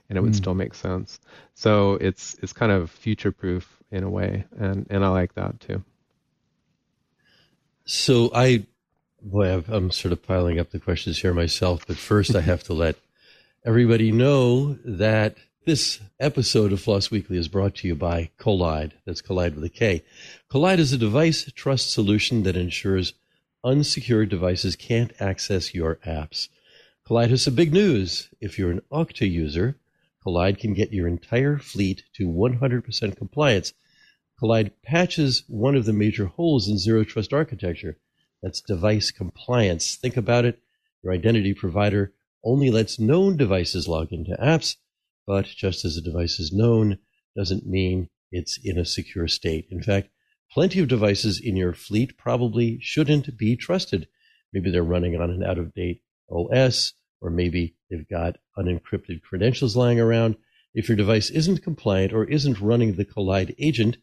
and 0.08 0.18
it 0.18 0.22
would 0.22 0.32
mm. 0.32 0.36
still 0.36 0.54
make 0.54 0.74
sense. 0.74 1.20
So 1.54 1.94
it's, 1.94 2.36
it's 2.42 2.52
kind 2.52 2.72
of 2.72 2.90
future 2.90 3.32
proof 3.32 3.80
in 3.90 4.02
a 4.02 4.10
way. 4.10 4.44
And, 4.58 4.86
and 4.90 5.04
I 5.04 5.08
like 5.08 5.34
that 5.34 5.60
too. 5.60 5.84
So 7.84 8.30
I, 8.34 8.66
boy, 9.22 9.62
I'm 9.68 9.90
sort 9.90 10.12
of 10.12 10.22
piling 10.22 10.58
up 10.58 10.70
the 10.70 10.80
questions 10.80 11.18
here 11.20 11.32
myself, 11.32 11.86
but 11.86 11.96
first 11.96 12.34
I 12.34 12.40
have 12.40 12.62
to 12.64 12.72
let 12.72 12.96
everybody 13.64 14.10
know 14.12 14.78
that 14.84 15.36
this 15.64 16.00
episode 16.18 16.72
of 16.72 16.80
Floss 16.80 17.10
Weekly 17.10 17.36
is 17.36 17.48
brought 17.48 17.74
to 17.76 17.88
you 17.88 17.94
by 17.94 18.30
Kolide. 18.38 18.92
That's 19.04 19.20
Collide 19.20 19.54
with 19.54 19.64
a 19.64 19.68
K. 19.68 20.02
Kolide 20.50 20.78
is 20.78 20.92
a 20.92 20.98
device 20.98 21.50
trust 21.54 21.92
solution 21.92 22.42
that 22.44 22.56
ensures 22.56 23.12
unsecured 23.62 24.28
devices 24.28 24.76
can't 24.76 25.12
access 25.20 25.74
your 25.74 25.96
apps. 26.06 26.48
Kolide 27.08 27.30
has 27.30 27.42
some 27.42 27.54
big 27.54 27.72
news. 27.72 28.28
If 28.40 28.58
you're 28.58 28.70
an 28.70 28.82
Okta 28.90 29.30
user, 29.30 29.76
Kolide 30.26 30.58
can 30.58 30.74
get 30.74 30.92
your 30.92 31.06
entire 31.06 31.58
fleet 31.58 32.04
to 32.14 32.26
100% 32.26 33.16
compliance 33.16 33.72
Kolide 34.40 34.70
patches 34.82 35.44
one 35.48 35.76
of 35.76 35.84
the 35.84 35.92
major 35.92 36.26
holes 36.26 36.66
in 36.66 36.78
zero 36.78 37.04
trust 37.04 37.32
architecture. 37.32 37.98
That's 38.42 38.62
device 38.62 39.10
compliance. 39.10 39.96
Think 39.96 40.16
about 40.16 40.46
it. 40.46 40.60
Your 41.02 41.12
identity 41.12 41.52
provider 41.52 42.14
only 42.42 42.70
lets 42.70 42.98
known 42.98 43.36
devices 43.36 43.86
log 43.86 44.12
into 44.12 44.34
apps, 44.42 44.76
but 45.26 45.46
just 45.46 45.84
as 45.84 45.96
a 45.96 46.02
device 46.02 46.40
is 46.40 46.52
known 46.52 46.98
doesn't 47.36 47.66
mean 47.66 48.08
it's 48.32 48.58
in 48.62 48.78
a 48.78 48.84
secure 48.84 49.28
state. 49.28 49.66
In 49.70 49.82
fact, 49.82 50.08
plenty 50.52 50.80
of 50.80 50.88
devices 50.88 51.40
in 51.40 51.56
your 51.56 51.72
fleet 51.72 52.16
probably 52.18 52.78
shouldn't 52.80 53.36
be 53.36 53.56
trusted. 53.56 54.08
Maybe 54.52 54.70
they're 54.70 54.82
running 54.82 55.20
on 55.20 55.30
an 55.30 55.42
out 55.42 55.58
of 55.58 55.74
date 55.74 56.02
OS, 56.30 56.92
or 57.20 57.30
maybe 57.30 57.76
they've 57.90 58.08
got 58.08 58.38
unencrypted 58.56 59.22
credentials 59.22 59.76
lying 59.76 60.00
around. 60.00 60.36
If 60.74 60.88
your 60.88 60.96
device 60.96 61.30
isn't 61.30 61.62
compliant 61.62 62.12
or 62.12 62.24
isn't 62.24 62.60
running 62.60 62.94
the 62.94 63.04
Kolide 63.04 63.54
agent, 63.58 63.96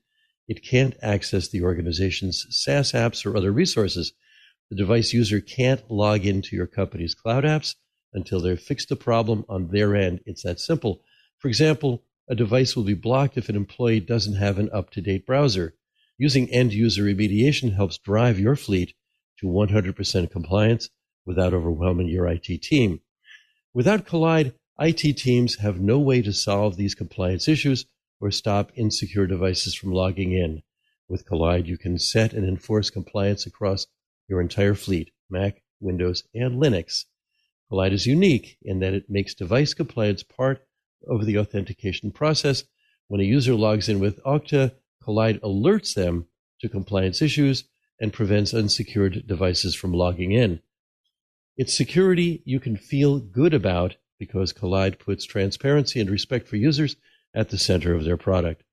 it 0.47 0.63
can't 0.63 0.95
access 1.01 1.47
the 1.49 1.63
organization's 1.63 2.45
SaaS 2.49 2.91
apps 2.93 3.25
or 3.25 3.35
other 3.35 3.51
resources. 3.51 4.13
The 4.69 4.77
device 4.77 5.13
user 5.13 5.39
can't 5.39 5.89
log 5.89 6.25
into 6.25 6.55
your 6.55 6.67
company's 6.67 7.15
cloud 7.15 7.43
apps 7.43 7.75
until 8.13 8.41
they've 8.41 8.59
fixed 8.59 8.89
the 8.89 8.95
problem 8.95 9.45
on 9.47 9.69
their 9.69 9.95
end. 9.95 10.21
It's 10.25 10.43
that 10.43 10.59
simple. 10.59 11.01
For 11.39 11.47
example, 11.47 12.03
a 12.27 12.35
device 12.35 12.75
will 12.75 12.83
be 12.83 12.93
blocked 12.93 13.37
if 13.37 13.47
an 13.47 13.55
employee 13.55 13.99
doesn't 13.99 14.35
have 14.35 14.57
an 14.57 14.69
up 14.73 14.89
to 14.91 15.01
date 15.01 15.25
browser. 15.25 15.75
Using 16.17 16.49
end 16.49 16.73
user 16.73 17.03
remediation 17.03 17.75
helps 17.75 17.99
drive 17.99 18.39
your 18.39 18.55
fleet 18.55 18.95
to 19.39 19.45
100% 19.45 20.31
compliance 20.31 20.89
without 21.25 21.53
overwhelming 21.53 22.07
your 22.07 22.27
IT 22.27 22.61
team. 22.63 23.01
Without 23.73 24.07
Kolide, 24.07 24.55
IT 24.79 25.17
teams 25.17 25.57
have 25.57 25.79
no 25.79 25.99
way 25.99 26.21
to 26.23 26.33
solve 26.33 26.75
these 26.75 26.95
compliance 26.95 27.47
issues 27.47 27.85
or 28.19 28.31
stop 28.31 28.71
insecure 28.75 29.27
devices 29.27 29.75
from 29.75 29.91
logging 29.91 30.31
in. 30.31 30.63
With 31.07 31.27
Kolide, 31.27 31.67
you 31.67 31.77
can 31.77 31.99
set 31.99 32.33
and 32.33 32.47
enforce 32.47 32.89
compliance 32.89 33.45
across 33.45 33.85
your 34.27 34.41
entire 34.41 34.73
fleet, 34.73 35.11
Mac, 35.29 35.61
Windows, 35.79 36.23
and 36.33 36.61
Linux. 36.61 37.05
Kolide 37.71 37.93
is 37.93 38.07
unique 38.07 38.57
in 38.63 38.79
that 38.79 38.93
it 38.93 39.09
makes 39.09 39.35
device 39.35 39.73
compliance 39.73 40.23
part 40.23 40.66
of 41.07 41.25
the 41.25 41.37
authentication 41.37 42.11
process. 42.11 42.63
When 43.07 43.21
a 43.21 43.25
user 43.25 43.55
logs 43.55 43.89
in 43.89 43.99
with 43.99 44.21
Okta, 44.23 44.73
Kolide 45.03 45.39
alerts 45.39 45.93
them 45.93 46.27
to 46.61 46.69
compliance 46.69 47.21
issues 47.21 47.63
and 47.99 48.13
prevents 48.13 48.53
unsecured 48.53 49.25
devices 49.25 49.75
from 49.75 49.93
logging 49.93 50.31
in. 50.31 50.61
It's 51.55 51.73
security 51.73 52.43
you 52.45 52.59
can 52.59 52.77
feel 52.77 53.19
good 53.19 53.53
about 53.53 53.95
because 54.19 54.53
Kolide 54.53 54.99
puts 54.99 55.25
transparency 55.25 55.99
and 55.99 56.09
respect 56.09 56.47
for 56.47 56.55
users 56.55 56.95
at 57.33 57.49
the 57.49 57.57
center 57.57 57.93
of 57.93 58.03
their 58.03 58.17
product. 58.17 58.63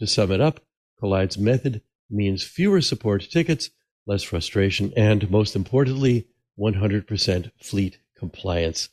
To 0.00 0.06
sum 0.06 0.32
it 0.32 0.40
up, 0.40 0.60
Kolide's 1.02 1.38
method 1.38 1.82
means 2.10 2.44
fewer 2.44 2.80
support 2.80 3.22
tickets, 3.30 3.70
less 4.06 4.22
frustration, 4.22 4.92
and 4.96 5.30
most 5.30 5.56
importantly, 5.56 6.26
100% 6.58 7.50
fleet 7.60 7.98
compliance. 8.16 8.88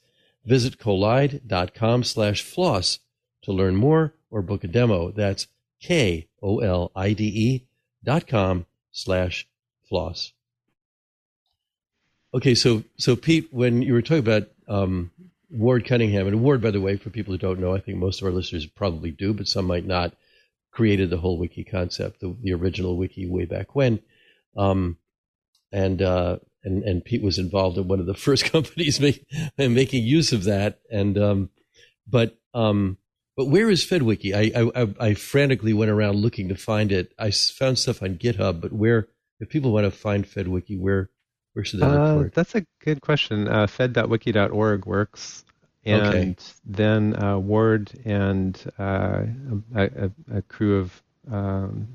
Visit 0.45 0.77
kolide.com 0.77 2.03
slash 2.03 2.41
floss 2.41 2.99
to 3.43 3.51
learn 3.51 3.75
more 3.75 4.13
or 4.31 4.41
book 4.41 4.63
a 4.63 4.67
demo. 4.67 5.11
That's 5.11 5.47
K-O-L-I-D-E 5.81 7.65
dot 8.03 8.27
com 8.27 8.65
slash 8.91 9.47
floss. 9.87 10.33
Okay, 12.33 12.55
so 12.55 12.83
so 12.97 13.15
Pete, 13.15 13.47
when 13.51 13.81
you 13.81 13.93
were 13.93 14.01
talking 14.01 14.19
about 14.19 14.49
um, 14.67 15.11
Ward 15.49 15.85
Cunningham, 15.85 16.27
and 16.27 16.41
Ward, 16.41 16.61
by 16.61 16.71
the 16.71 16.81
way, 16.81 16.95
for 16.95 17.09
people 17.09 17.33
who 17.33 17.39
don't 17.39 17.59
know, 17.59 17.73
I 17.73 17.79
think 17.79 17.97
most 17.97 18.21
of 18.21 18.27
our 18.27 18.33
listeners 18.33 18.65
probably 18.65 19.11
do, 19.11 19.33
but 19.33 19.47
some 19.47 19.65
might 19.65 19.85
not, 19.85 20.13
created 20.71 21.09
the 21.09 21.17
whole 21.17 21.39
wiki 21.39 21.63
concept, 21.63 22.19
the, 22.19 22.35
the 22.41 22.53
original 22.53 22.97
wiki 22.97 23.27
way 23.27 23.45
back 23.45 23.75
when. 23.75 23.99
Um, 24.55 24.97
and 25.71 26.01
uh, 26.01 26.37
and 26.69 26.83
and 26.83 27.03
Pete 27.03 27.21
was 27.23 27.37
involved 27.37 27.77
in 27.77 27.87
one 27.87 27.99
of 27.99 28.05
the 28.05 28.13
first 28.27 28.45
companies 28.45 28.99
make, 28.99 29.25
making 29.57 30.03
use 30.03 30.31
of 30.31 30.43
that. 30.45 30.79
And 30.91 31.17
um, 31.17 31.49
but 32.07 32.37
um, 32.53 32.97
but 33.35 33.45
where 33.45 33.69
is 33.69 33.85
FedWiki? 33.85 34.33
I, 34.33 34.69
I 34.81 35.09
I 35.09 35.13
frantically 35.13 35.73
went 35.73 35.91
around 35.91 36.17
looking 36.17 36.49
to 36.49 36.55
find 36.55 36.91
it. 36.91 37.13
I 37.19 37.31
found 37.31 37.77
stuff 37.79 38.01
on 38.03 38.15
GitHub, 38.15 38.61
but 38.61 38.71
where 38.73 39.07
if 39.39 39.49
people 39.49 39.71
want 39.71 39.85
to 39.85 39.91
find 39.91 40.25
FedWiki, 40.25 40.79
where 40.79 41.09
where 41.53 41.65
should 41.65 41.79
they 41.79 41.85
look 41.85 42.01
Uh, 42.01 42.13
for 42.13 42.25
it? 42.27 42.33
that's 42.33 42.55
a 42.55 42.65
good 42.83 43.01
question. 43.01 43.47
Uh, 43.47 43.65
fed.wiki.org 43.67 44.85
works, 44.85 45.45
and 45.85 46.05
Okay. 46.07 46.35
then 46.65 47.15
uh, 47.21 47.37
Ward 47.37 47.91
and 48.05 48.61
uh, 48.77 49.23
a, 49.75 49.83
a, 50.05 50.11
a 50.37 50.41
crew 50.43 50.77
of 50.77 51.01
um, 51.31 51.87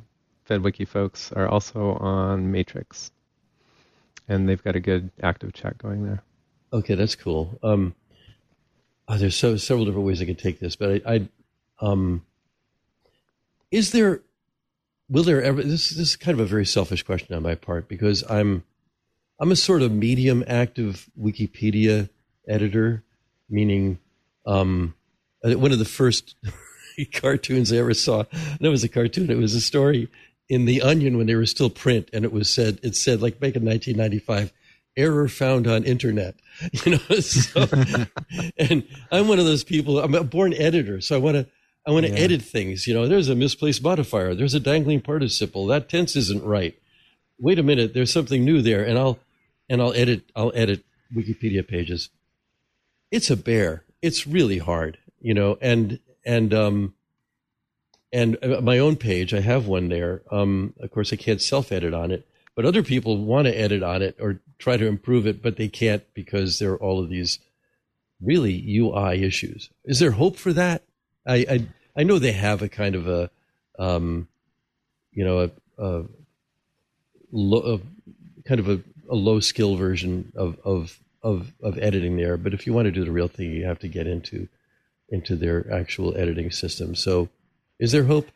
FedWiki 0.48 0.86
folks 0.88 1.32
are 1.32 1.48
also 1.48 1.92
on 1.94 2.50
Matrix, 2.50 3.10
and 4.28 4.48
they've 4.48 4.62
got 4.62 4.76
a 4.76 4.80
good 4.80 5.10
active 5.22 5.52
chat 5.52 5.78
going 5.78 6.04
there. 6.04 6.22
Okay, 6.72 6.94
that's 6.94 7.14
cool. 7.14 7.58
Um, 7.62 7.94
oh, 9.08 9.16
there's 9.16 9.36
so 9.36 9.56
several 9.56 9.84
different 9.84 10.06
ways 10.06 10.20
I 10.20 10.24
could 10.24 10.38
take 10.38 10.60
this, 10.60 10.76
but 10.76 11.02
I, 11.06 11.14
I 11.14 11.28
um, 11.80 12.24
is 13.70 13.92
there, 13.92 14.22
will 15.08 15.24
there 15.24 15.42
ever? 15.42 15.62
This 15.62 15.90
this 15.90 16.08
is 16.08 16.16
kind 16.16 16.38
of 16.38 16.44
a 16.44 16.48
very 16.48 16.66
selfish 16.66 17.02
question 17.02 17.34
on 17.34 17.42
my 17.42 17.54
part 17.54 17.88
because 17.88 18.28
I'm, 18.30 18.64
I'm 19.40 19.52
a 19.52 19.56
sort 19.56 19.82
of 19.82 19.92
medium 19.92 20.44
active 20.46 21.10
Wikipedia 21.20 22.08
editor, 22.48 23.02
meaning, 23.48 23.98
um, 24.46 24.94
uh, 25.44 25.58
one 25.58 25.72
of 25.72 25.78
the 25.78 25.84
first 25.84 26.36
cartoons 27.12 27.72
I 27.72 27.76
ever 27.76 27.94
saw. 27.94 28.24
That 28.60 28.70
was 28.70 28.84
a 28.84 28.88
cartoon. 28.88 29.30
It 29.30 29.38
was 29.38 29.54
a 29.54 29.60
story 29.60 30.08
in 30.48 30.64
the 30.66 30.82
Onion 30.82 31.16
when 31.16 31.26
they 31.26 31.34
were 31.34 31.46
still 31.46 31.70
print, 31.70 32.08
and 32.12 32.24
it 32.24 32.32
was 32.32 32.52
said 32.54 32.78
it 32.82 32.96
said 32.96 33.22
like 33.22 33.40
back 33.40 33.56
in 33.56 33.64
1995, 33.64 34.52
error 34.96 35.28
found 35.28 35.66
on 35.66 35.84
internet. 35.84 36.34
You 36.86 36.92
know, 36.92 37.20
so, 37.20 37.66
and 38.58 38.86
I'm 39.10 39.26
one 39.26 39.38
of 39.40 39.44
those 39.44 39.64
people. 39.64 39.98
I'm 39.98 40.14
a 40.14 40.22
born 40.22 40.54
editor, 40.54 41.00
so 41.00 41.16
I 41.16 41.18
want 41.18 41.36
to 41.36 41.46
I 41.86 41.90
want 41.90 42.06
to 42.06 42.12
Yeah. 42.12 42.18
edit 42.18 42.42
things. 42.42 42.86
You 42.86 42.94
know, 42.94 43.08
there's 43.08 43.28
a 43.28 43.34
misplaced 43.34 43.82
modifier. 43.82 44.34
There's 44.34 44.54
a 44.54 44.60
dangling 44.60 45.00
participle. 45.00 45.66
That 45.66 45.88
tense 45.88 46.14
isn't 46.16 46.44
right. 46.44 46.78
Wait 47.40 47.58
a 47.58 47.62
minute, 47.64 47.92
there's 47.92 48.12
something 48.12 48.44
new 48.44 48.62
there, 48.62 48.84
and 48.84 48.96
I'll 48.98 49.18
and 49.68 49.82
I'll 49.82 49.92
edit 49.94 50.30
I'll 50.36 50.52
edit 50.54 50.84
Wikipedia 51.14 51.66
pages. 51.66 52.08
It's 53.10 53.30
a 53.30 53.36
bear. 53.36 53.82
It's 54.00 54.26
really 54.26 54.58
hard, 54.58 54.98
you 55.20 55.34
know, 55.34 55.58
and 55.60 55.98
and 56.24 56.54
um 56.54 56.94
and 58.14 58.38
uh, 58.42 58.60
my 58.60 58.78
own 58.78 58.96
page, 58.96 59.34
I 59.34 59.40
have 59.40 59.66
one 59.66 59.88
there. 59.88 60.22
Um, 60.30 60.72
of 60.78 60.90
course, 60.92 61.12
I 61.12 61.16
can't 61.16 61.42
self 61.42 61.72
edit 61.72 61.92
on 61.92 62.12
it, 62.12 62.26
but 62.54 62.64
other 62.64 62.82
people 62.82 63.18
want 63.18 63.46
to 63.46 63.60
edit 63.60 63.82
on 63.82 64.02
it 64.02 64.16
or 64.20 64.40
try 64.58 64.76
to 64.76 64.86
improve 64.86 65.26
it, 65.26 65.42
but 65.42 65.56
they 65.56 65.68
can't 65.68 66.02
because 66.14 66.60
there 66.60 66.72
are 66.72 66.78
all 66.78 67.02
of 67.02 67.10
these 67.10 67.40
really 68.22 68.64
UI 68.78 69.24
issues. 69.24 69.68
Is 69.84 69.98
there 69.98 70.12
hope 70.12 70.36
for 70.36 70.52
that? 70.52 70.82
I 71.26 71.34
I, 71.36 71.66
I 71.96 72.02
know 72.04 72.18
they 72.18 72.32
have 72.32 72.62
a 72.62 72.68
kind 72.68 72.94
of 72.94 73.08
a, 73.08 73.30
um, 73.78 74.28
you 75.12 75.24
know, 75.24 75.40
a, 75.40 75.50
a, 75.84 76.04
low, 77.32 77.74
a 77.74 78.48
kind 78.48 78.60
of 78.60 78.68
a, 78.68 78.80
a 79.10 79.16
low 79.16 79.40
skill 79.40 79.74
version 79.74 80.32
of, 80.36 80.56
of 80.64 81.00
of 81.20 81.52
of 81.60 81.78
editing 81.78 82.16
there. 82.16 82.36
But 82.36 82.54
if 82.54 82.64
you 82.64 82.72
want 82.72 82.86
to 82.86 82.92
do 82.92 83.04
the 83.04 83.10
real 83.10 83.28
thing, 83.28 83.50
you 83.50 83.64
have 83.64 83.80
to 83.80 83.88
get 83.88 84.06
into 84.06 84.46
into 85.08 85.34
their 85.34 85.68
actual 85.72 86.16
editing 86.16 86.52
system. 86.52 86.94
So, 86.94 87.28
is 87.78 87.92
there 87.92 88.04
hope? 88.04 88.28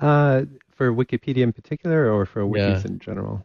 Uh, 0.00 0.42
for 0.74 0.92
Wikipedia 0.92 1.42
in 1.42 1.52
particular, 1.52 2.10
or 2.12 2.24
for 2.24 2.42
wikis 2.42 2.84
Yeah. 2.84 2.90
in 2.90 2.98
general? 3.00 3.44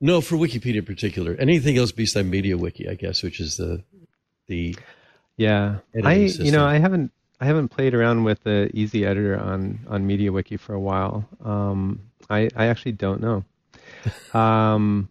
No, 0.00 0.20
for 0.20 0.36
Wikipedia 0.36 0.76
in 0.76 0.84
particular. 0.84 1.34
Anything 1.38 1.76
else 1.78 1.90
besides 1.92 2.28
MediaWiki, 2.28 2.88
I 2.88 2.94
guess, 2.94 3.22
which 3.22 3.40
is 3.40 3.56
the 3.56 3.82
the 4.46 4.76
Yeah, 5.36 5.78
I 6.04 6.14
you 6.14 6.52
know 6.52 6.64
I 6.64 6.78
haven't 6.78 7.10
I 7.40 7.46
haven't 7.46 7.68
played 7.68 7.94
around 7.94 8.24
with 8.24 8.42
the 8.44 8.70
Easy 8.72 9.04
Editor 9.04 9.38
on 9.38 9.80
on 9.88 10.06
MediaWiki 10.06 10.58
for 10.60 10.74
a 10.74 10.80
while. 10.80 11.28
Um, 11.44 12.00
I 12.30 12.48
I 12.54 12.66
actually 12.66 12.92
don't 12.92 13.20
know. 13.20 13.44
um, 14.38 15.08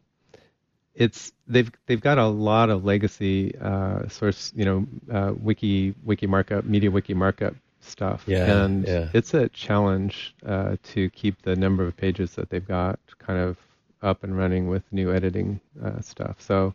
it's 0.95 1.34
they've 1.48 1.71
they've 1.88 2.02
got 2.02 2.17
a 2.17 2.28
lot 2.28 2.69
of 2.69 2.86
legacy 2.86 3.54
uh, 3.60 4.08
source 4.08 4.54
you 4.56 4.65
know 4.65 4.88
uh, 5.12 5.34
wiki 5.38 5.93
wiki 6.06 6.28
markup 6.28 6.63
MediaWiki 6.65 7.15
markup 7.15 7.56
stuff, 7.86 8.24
Yeah, 8.28 8.63
and 8.63 8.88
yeah. 8.88 9.10
it's 9.13 9.34
a 9.34 9.50
challenge 9.50 10.36
uh, 10.45 10.78
to 10.93 11.10
keep 11.12 11.41
the 11.41 11.56
number 11.56 11.86
of 11.86 11.95
pages 11.95 12.36
that 12.36 12.50
they've 12.50 12.67
got 12.67 13.00
kind 13.19 13.39
of 13.39 13.58
up 14.02 14.24
and 14.24 14.38
running 14.38 14.67
with 14.67 14.84
new 14.91 15.12
editing 15.13 15.60
uh, 15.84 16.00
stuff. 16.02 16.41
So 16.41 16.74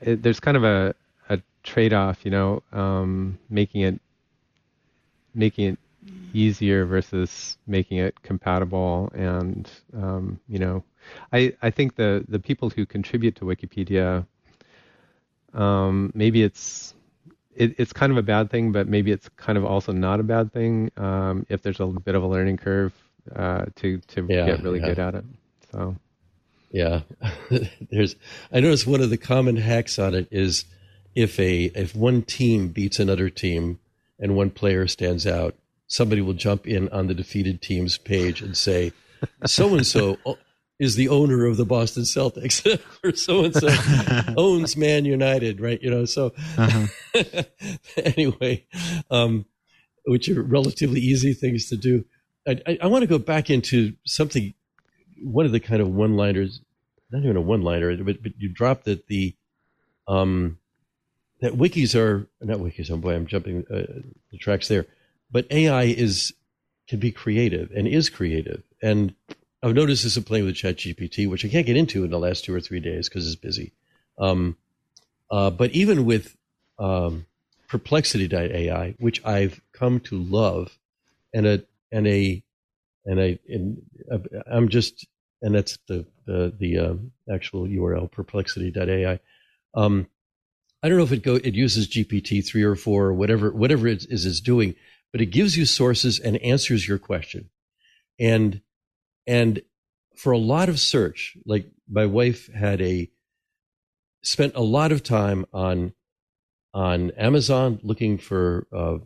it, 0.00 0.22
there's 0.22 0.40
kind 0.40 0.56
of 0.56 0.64
a, 0.64 0.94
a 1.28 1.40
trade-off, 1.62 2.24
you 2.24 2.30
know, 2.30 2.62
um, 2.72 3.38
making 3.48 3.82
it 3.82 4.00
making 5.34 5.66
it 5.66 5.78
easier 6.32 6.86
versus 6.86 7.58
making 7.66 7.98
it 7.98 8.20
compatible. 8.22 9.10
And 9.14 9.70
um, 9.94 10.40
you 10.48 10.58
know, 10.58 10.84
I 11.32 11.54
I 11.62 11.70
think 11.70 11.96
the 11.96 12.24
the 12.28 12.38
people 12.38 12.70
who 12.70 12.86
contribute 12.86 13.36
to 13.36 13.44
Wikipedia, 13.44 14.26
um, 15.54 16.12
maybe 16.14 16.42
it's 16.42 16.94
it, 17.56 17.74
it's 17.78 17.92
kind 17.92 18.12
of 18.12 18.18
a 18.18 18.22
bad 18.22 18.50
thing, 18.50 18.72
but 18.72 18.86
maybe 18.88 19.10
it's 19.10 19.28
kind 19.36 19.58
of 19.58 19.64
also 19.64 19.92
not 19.92 20.20
a 20.20 20.22
bad 20.22 20.52
thing 20.52 20.90
um, 20.96 21.46
if 21.48 21.62
there's 21.62 21.80
a 21.80 21.86
bit 21.86 22.14
of 22.14 22.22
a 22.22 22.26
learning 22.26 22.58
curve 22.58 22.92
uh, 23.34 23.66
to 23.76 23.98
to 23.98 24.26
Yeah, 24.28 24.46
get 24.46 24.62
really 24.62 24.80
yeah. 24.80 24.86
good 24.86 24.98
at 24.98 25.14
it. 25.16 25.24
So. 25.72 25.96
Yeah, 26.70 27.00
there's. 27.90 28.16
I 28.52 28.60
noticed 28.60 28.86
one 28.86 29.00
of 29.00 29.08
the 29.10 29.16
common 29.16 29.56
hacks 29.56 29.98
on 29.98 30.14
it 30.14 30.28
is 30.30 30.64
if 31.14 31.38
a 31.40 31.64
if 31.74 31.94
one 31.94 32.22
team 32.22 32.68
beats 32.68 32.98
another 32.98 33.30
team 33.30 33.78
and 34.18 34.36
one 34.36 34.50
player 34.50 34.86
stands 34.86 35.26
out, 35.26 35.54
somebody 35.86 36.20
will 36.20 36.34
jump 36.34 36.66
in 36.66 36.88
on 36.90 37.06
the 37.06 37.14
defeated 37.14 37.62
team's 37.62 37.96
page 37.98 38.42
and 38.42 38.56
say, 38.56 38.92
"So 39.46 39.74
and 39.74 39.86
so 39.86 40.18
is 40.78 40.96
the 40.96 41.08
owner 41.08 41.46
of 41.46 41.56
the 41.56 41.64
Boston 41.64 42.02
Celtics," 42.04 42.64
or 43.04 43.12
"So 43.14 43.44
and 43.44 43.54
so 43.54 43.68
owns 44.36 44.76
Man 44.76 45.04
United," 45.04 45.60
right? 45.60 45.82
You 45.82 45.90
know. 45.90 46.04
So 46.04 46.32
Uh-huh. 46.58 46.86
anyway, 47.96 48.66
um, 49.10 49.46
which 50.04 50.28
are 50.28 50.42
relatively 50.42 51.00
easy 51.00 51.32
things 51.32 51.68
to 51.68 51.76
do. 51.76 52.04
I, 52.46 52.60
I, 52.66 52.78
I 52.82 52.86
want 52.86 53.02
to 53.02 53.08
go 53.08 53.18
back 53.18 53.50
into 53.50 53.94
something 54.04 54.54
one 55.22 55.46
of 55.46 55.52
the 55.52 55.60
kind 55.60 55.80
of 55.80 55.88
one 55.88 56.16
liners, 56.16 56.60
not 57.10 57.22
even 57.22 57.36
a 57.36 57.40
one 57.40 57.62
liner, 57.62 57.96
but, 58.02 58.22
but 58.22 58.32
you 58.38 58.48
dropped 58.48 58.84
that 58.84 59.06
the, 59.06 59.34
um, 60.06 60.58
that 61.40 61.54
wikis 61.54 61.98
are 61.98 62.28
not 62.40 62.58
wikis. 62.58 62.90
Oh 62.90 62.96
boy, 62.96 63.14
I'm 63.14 63.26
jumping 63.26 63.64
uh, 63.70 64.02
the 64.30 64.38
tracks 64.38 64.68
there. 64.68 64.86
But 65.30 65.46
AI 65.50 65.84
is 65.84 66.32
can 66.88 67.00
be 67.00 67.10
creative 67.10 67.70
and 67.72 67.88
is 67.88 68.08
creative, 68.08 68.62
and 68.80 69.14
I've 69.62 69.74
noticed 69.74 70.04
this 70.04 70.16
in 70.16 70.22
playing 70.24 70.44
with 70.44 70.54
ChatGPT, 70.54 71.28
which 71.28 71.44
I 71.44 71.48
can't 71.48 71.66
get 71.66 71.76
into 71.76 72.04
in 72.04 72.10
the 72.10 72.18
last 72.18 72.44
two 72.44 72.54
or 72.54 72.60
three 72.60 72.80
days 72.80 73.08
because 73.08 73.26
it's 73.26 73.36
busy. 73.36 73.72
Um, 74.18 74.56
uh, 75.30 75.50
but 75.50 75.70
even 75.72 76.04
with 76.04 76.36
um, 76.78 77.26
Perplexity.ai, 77.68 78.94
which 78.98 79.24
I've 79.24 79.60
come 79.72 80.00
to 80.00 80.22
love, 80.22 80.78
and 81.34 81.46
a 81.46 81.64
and 81.90 82.06
a 82.06 82.42
and 83.04 83.20
I 83.20 83.38
and 83.48 83.82
uh, 84.10 84.18
I'm 84.50 84.68
just 84.68 85.06
and 85.42 85.54
that's 85.54 85.78
the 85.88 86.06
the 86.26 86.54
the 86.56 86.78
um, 86.78 87.12
actual 87.32 87.66
URL 87.66 88.10
perplexity.ai. 88.10 89.18
Um, 89.74 90.06
I 90.82 90.88
don't 90.88 90.98
know 90.98 91.04
if 91.04 91.12
it 91.12 91.22
go 91.22 91.36
it 91.36 91.54
uses 91.54 91.88
GPT 91.88 92.46
three 92.46 92.62
or 92.62 92.76
four 92.76 93.06
or 93.06 93.14
whatever 93.14 93.50
whatever 93.50 93.88
it 93.88 94.06
is 94.08 94.26
it's 94.26 94.40
doing, 94.40 94.76
but 95.10 95.20
it 95.20 95.26
gives 95.26 95.56
you 95.56 95.64
sources 95.66 96.20
and 96.20 96.36
answers 96.38 96.86
your 96.86 96.98
question, 96.98 97.50
and 98.18 98.60
and 99.26 99.62
for 100.16 100.32
a 100.32 100.38
lot 100.38 100.68
of 100.68 100.80
search, 100.80 101.36
like 101.44 101.66
my 101.88 102.06
wife 102.06 102.52
had 102.52 102.80
a 102.80 103.10
spent 104.22 104.54
a 104.56 104.62
lot 104.62 104.92
of 104.92 105.02
time 105.02 105.46
on 105.52 105.92
on 106.74 107.10
Amazon 107.12 107.80
looking 107.82 108.18
for 108.18 108.66
uh, 108.72 108.98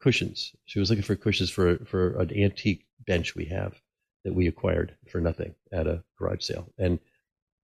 cushions. 0.00 0.52
She 0.64 0.78
was 0.78 0.90
looking 0.90 1.02
for 1.02 1.16
cushions 1.16 1.50
for 1.50 1.78
for 1.84 2.18
an 2.20 2.32
antique 2.36 2.86
bench 3.06 3.34
we 3.34 3.46
have 3.46 3.80
that 4.24 4.34
we 4.34 4.46
acquired 4.46 4.94
for 5.08 5.20
nothing 5.20 5.54
at 5.72 5.86
a 5.86 6.04
garage 6.18 6.44
sale, 6.44 6.72
and 6.78 6.98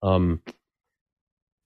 um, 0.02 0.42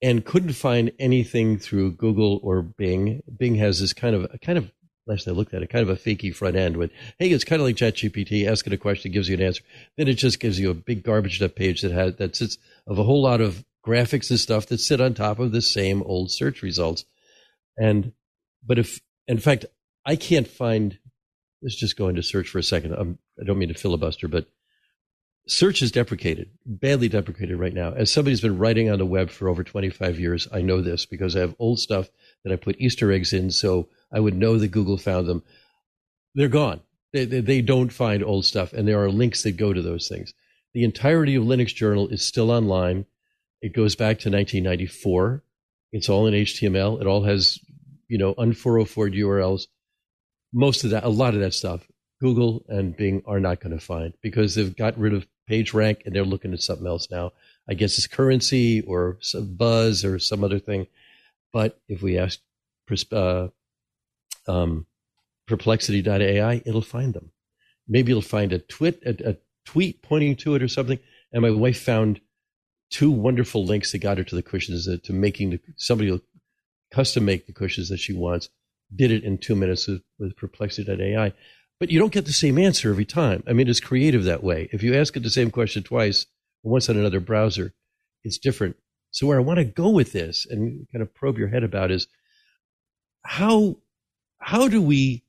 and 0.02 0.24
couldn't 0.24 0.52
find 0.52 0.92
anything 0.98 1.58
through 1.58 1.92
Google 1.92 2.40
or 2.42 2.62
Bing. 2.62 3.22
Bing 3.36 3.56
has 3.56 3.80
this 3.80 3.92
kind 3.92 4.14
of 4.14 4.24
a 4.32 4.38
kind 4.38 4.58
of 4.58 4.72
last 5.06 5.26
they 5.26 5.32
looked 5.32 5.54
at 5.54 5.62
it, 5.62 5.70
kind 5.70 5.88
of 5.88 5.90
a 5.90 6.00
fakey 6.00 6.34
front 6.34 6.56
end 6.56 6.76
with, 6.76 6.90
hey, 7.18 7.30
it's 7.30 7.44
kind 7.44 7.60
of 7.60 7.66
like 7.66 7.76
ChatGPT. 7.76 8.46
Ask 8.46 8.66
it 8.66 8.72
a 8.72 8.76
question, 8.76 9.12
gives 9.12 9.28
you 9.28 9.36
an 9.36 9.42
answer. 9.42 9.62
Then 9.96 10.08
it 10.08 10.14
just 10.14 10.40
gives 10.40 10.58
you 10.58 10.70
a 10.70 10.74
big 10.74 11.02
garbage 11.02 11.40
up 11.42 11.54
page 11.54 11.82
that 11.82 11.92
has 11.92 12.16
that 12.16 12.36
sits 12.36 12.58
of 12.86 12.98
a 12.98 13.04
whole 13.04 13.22
lot 13.22 13.40
of 13.40 13.64
graphics 13.86 14.30
and 14.30 14.38
stuff 14.38 14.66
that 14.66 14.78
sit 14.78 15.00
on 15.00 15.14
top 15.14 15.38
of 15.38 15.52
the 15.52 15.62
same 15.62 16.02
old 16.02 16.30
search 16.30 16.62
results. 16.62 17.04
And 17.76 18.12
but 18.66 18.78
if 18.78 19.00
in 19.26 19.38
fact 19.38 19.64
I 20.04 20.16
can't 20.16 20.48
find 20.48 20.98
let's 21.62 21.76
just 21.76 21.96
go 21.96 22.08
into 22.08 22.22
search 22.22 22.48
for 22.48 22.58
a 22.58 22.62
second. 22.62 22.94
I'm, 22.94 23.18
I 23.40 23.44
don't 23.44 23.58
mean 23.58 23.68
to 23.68 23.74
filibuster, 23.74 24.28
but 24.28 24.46
search 25.46 25.82
is 25.82 25.92
deprecated, 25.92 26.50
badly 26.64 27.08
deprecated 27.08 27.58
right 27.58 27.74
now. 27.74 27.92
As 27.92 28.10
somebody 28.10 28.32
who's 28.32 28.40
been 28.40 28.58
writing 28.58 28.90
on 28.90 28.98
the 28.98 29.06
web 29.06 29.30
for 29.30 29.48
over 29.48 29.64
25 29.64 30.18
years, 30.18 30.48
I 30.52 30.62
know 30.62 30.80
this 30.80 31.06
because 31.06 31.36
I 31.36 31.40
have 31.40 31.56
old 31.58 31.78
stuff 31.78 32.08
that 32.44 32.52
I 32.52 32.56
put 32.56 32.80
Easter 32.80 33.12
eggs 33.12 33.32
in, 33.32 33.50
so 33.50 33.88
I 34.12 34.20
would 34.20 34.36
know 34.36 34.58
that 34.58 34.68
Google 34.68 34.98
found 34.98 35.26
them. 35.26 35.42
They're 36.34 36.48
gone. 36.48 36.80
They, 37.12 37.24
they, 37.24 37.40
they 37.40 37.62
don't 37.62 37.92
find 37.92 38.22
old 38.22 38.44
stuff, 38.44 38.72
and 38.72 38.86
there 38.86 39.02
are 39.02 39.10
links 39.10 39.42
that 39.42 39.52
go 39.52 39.72
to 39.72 39.82
those 39.82 40.08
things. 40.08 40.32
The 40.74 40.84
entirety 40.84 41.34
of 41.34 41.44
Linux 41.44 41.74
Journal 41.74 42.08
is 42.08 42.24
still 42.24 42.50
online. 42.50 43.06
It 43.60 43.74
goes 43.74 43.96
back 43.96 44.20
to 44.20 44.30
1994. 44.30 45.42
It's 45.92 46.08
all 46.08 46.26
in 46.26 46.34
HTML. 46.34 47.00
It 47.00 47.06
all 47.06 47.24
has, 47.24 47.58
you 48.08 48.18
know, 48.18 48.34
un404 48.34 49.12
URLs. 49.18 49.66
Most 50.52 50.84
of 50.84 50.90
that, 50.90 51.04
a 51.04 51.08
lot 51.08 51.34
of 51.34 51.40
that 51.40 51.54
stuff, 51.54 51.86
Google 52.20 52.64
and 52.68 52.96
Bing 52.96 53.22
are 53.26 53.40
not 53.40 53.60
going 53.60 53.76
to 53.76 53.84
find 53.84 54.12
because 54.20 54.54
they've 54.54 54.76
got 54.76 54.98
rid 54.98 55.14
of 55.14 55.26
PageRank 55.50 56.06
and 56.06 56.14
they're 56.14 56.24
looking 56.24 56.52
at 56.52 56.62
something 56.62 56.86
else 56.86 57.10
now. 57.10 57.32
I 57.68 57.74
guess 57.74 57.98
it's 57.98 58.06
currency 58.06 58.82
or 58.82 59.18
some 59.20 59.54
buzz 59.54 60.04
or 60.04 60.18
some 60.18 60.44
other 60.44 60.58
thing. 60.58 60.86
But 61.52 61.80
if 61.88 62.02
we 62.02 62.18
ask 62.18 62.38
uh, 63.12 63.48
um, 64.50 64.86
perplexity.ai, 65.46 66.62
it'll 66.64 66.82
find 66.82 67.14
them. 67.14 67.30
Maybe 67.88 68.12
it'll 68.12 68.22
find 68.22 68.52
a 68.52 68.58
tweet, 68.58 69.02
a, 69.04 69.30
a 69.30 69.36
tweet 69.64 70.02
pointing 70.02 70.36
to 70.36 70.54
it 70.54 70.62
or 70.62 70.68
something. 70.68 70.98
And 71.32 71.42
my 71.42 71.50
wife 71.50 71.80
found 71.80 72.20
two 72.90 73.10
wonderful 73.10 73.64
links 73.64 73.92
that 73.92 73.98
got 73.98 74.18
her 74.18 74.24
to 74.24 74.34
the 74.34 74.42
cushions 74.42 74.88
uh, 74.88 74.96
to 75.04 75.12
making 75.12 75.50
the, 75.50 75.60
somebody 75.76 76.20
custom 76.92 77.24
make 77.24 77.46
the 77.46 77.52
cushions 77.52 77.88
that 77.88 77.98
she 77.98 78.12
wants. 78.12 78.48
Did 78.94 79.12
it 79.12 79.22
in 79.22 79.38
two 79.38 79.54
minutes 79.54 79.86
with, 79.86 80.02
with 80.18 80.36
perplexity.ai. 80.36 81.32
But 81.78 81.90
you 81.90 81.98
don't 81.98 82.12
get 82.12 82.26
the 82.26 82.32
same 82.32 82.58
answer 82.58 82.90
every 82.90 83.04
time. 83.04 83.42
I 83.46 83.52
mean, 83.52 83.68
it's 83.68 83.80
creative 83.80 84.24
that 84.24 84.42
way. 84.42 84.68
If 84.72 84.82
you 84.82 84.94
ask 84.94 85.16
it 85.16 85.22
the 85.22 85.30
same 85.30 85.50
question 85.50 85.82
twice, 85.82 86.26
once 86.62 86.88
on 86.90 86.96
another 86.98 87.20
browser, 87.20 87.72
it's 88.24 88.38
different. 88.38 88.76
So 89.12 89.26
where 89.26 89.38
I 89.38 89.42
want 89.42 89.58
to 89.58 89.64
go 89.64 89.88
with 89.88 90.12
this 90.12 90.46
and 90.48 90.86
kind 90.92 91.02
of 91.02 91.14
probe 91.14 91.38
your 91.38 91.48
head 91.48 91.64
about 91.64 91.90
is 91.90 92.06
how 93.24 93.76
how 94.40 94.68
do 94.68 94.82
we 94.82 95.22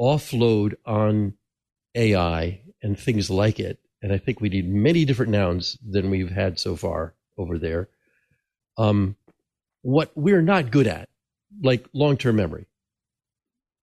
offload 0.00 0.74
on 0.86 1.34
AI 1.94 2.60
and 2.82 2.98
things 2.98 3.30
like 3.30 3.58
it? 3.58 3.78
And 4.00 4.12
I 4.12 4.18
think 4.18 4.40
we 4.40 4.48
need 4.48 4.68
many 4.68 5.04
different 5.04 5.32
nouns 5.32 5.76
than 5.84 6.10
we've 6.10 6.30
had 6.30 6.60
so 6.60 6.76
far 6.76 7.14
over 7.36 7.58
there. 7.58 7.88
Um, 8.76 9.16
what 9.82 10.12
we're 10.14 10.42
not 10.42 10.70
good 10.70 10.86
at, 10.86 11.08
like 11.62 11.86
long 11.92 12.16
term 12.16 12.36
memory. 12.36 12.66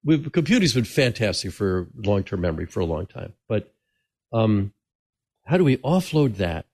We've, 0.04 0.32
computing's 0.32 0.74
been 0.74 0.86
fantastic 0.86 1.52
for 1.52 1.88
long 1.96 2.24
term 2.24 2.42
memory 2.42 2.68
for 2.68 2.80
a 2.80 2.86
long 2.86 3.08
time, 3.08 3.34
but 3.50 3.74
um, 4.32 4.74
how 5.46 5.58
do 5.58 5.64
we 5.64 5.78
offload 5.78 6.38
that 6.38 6.66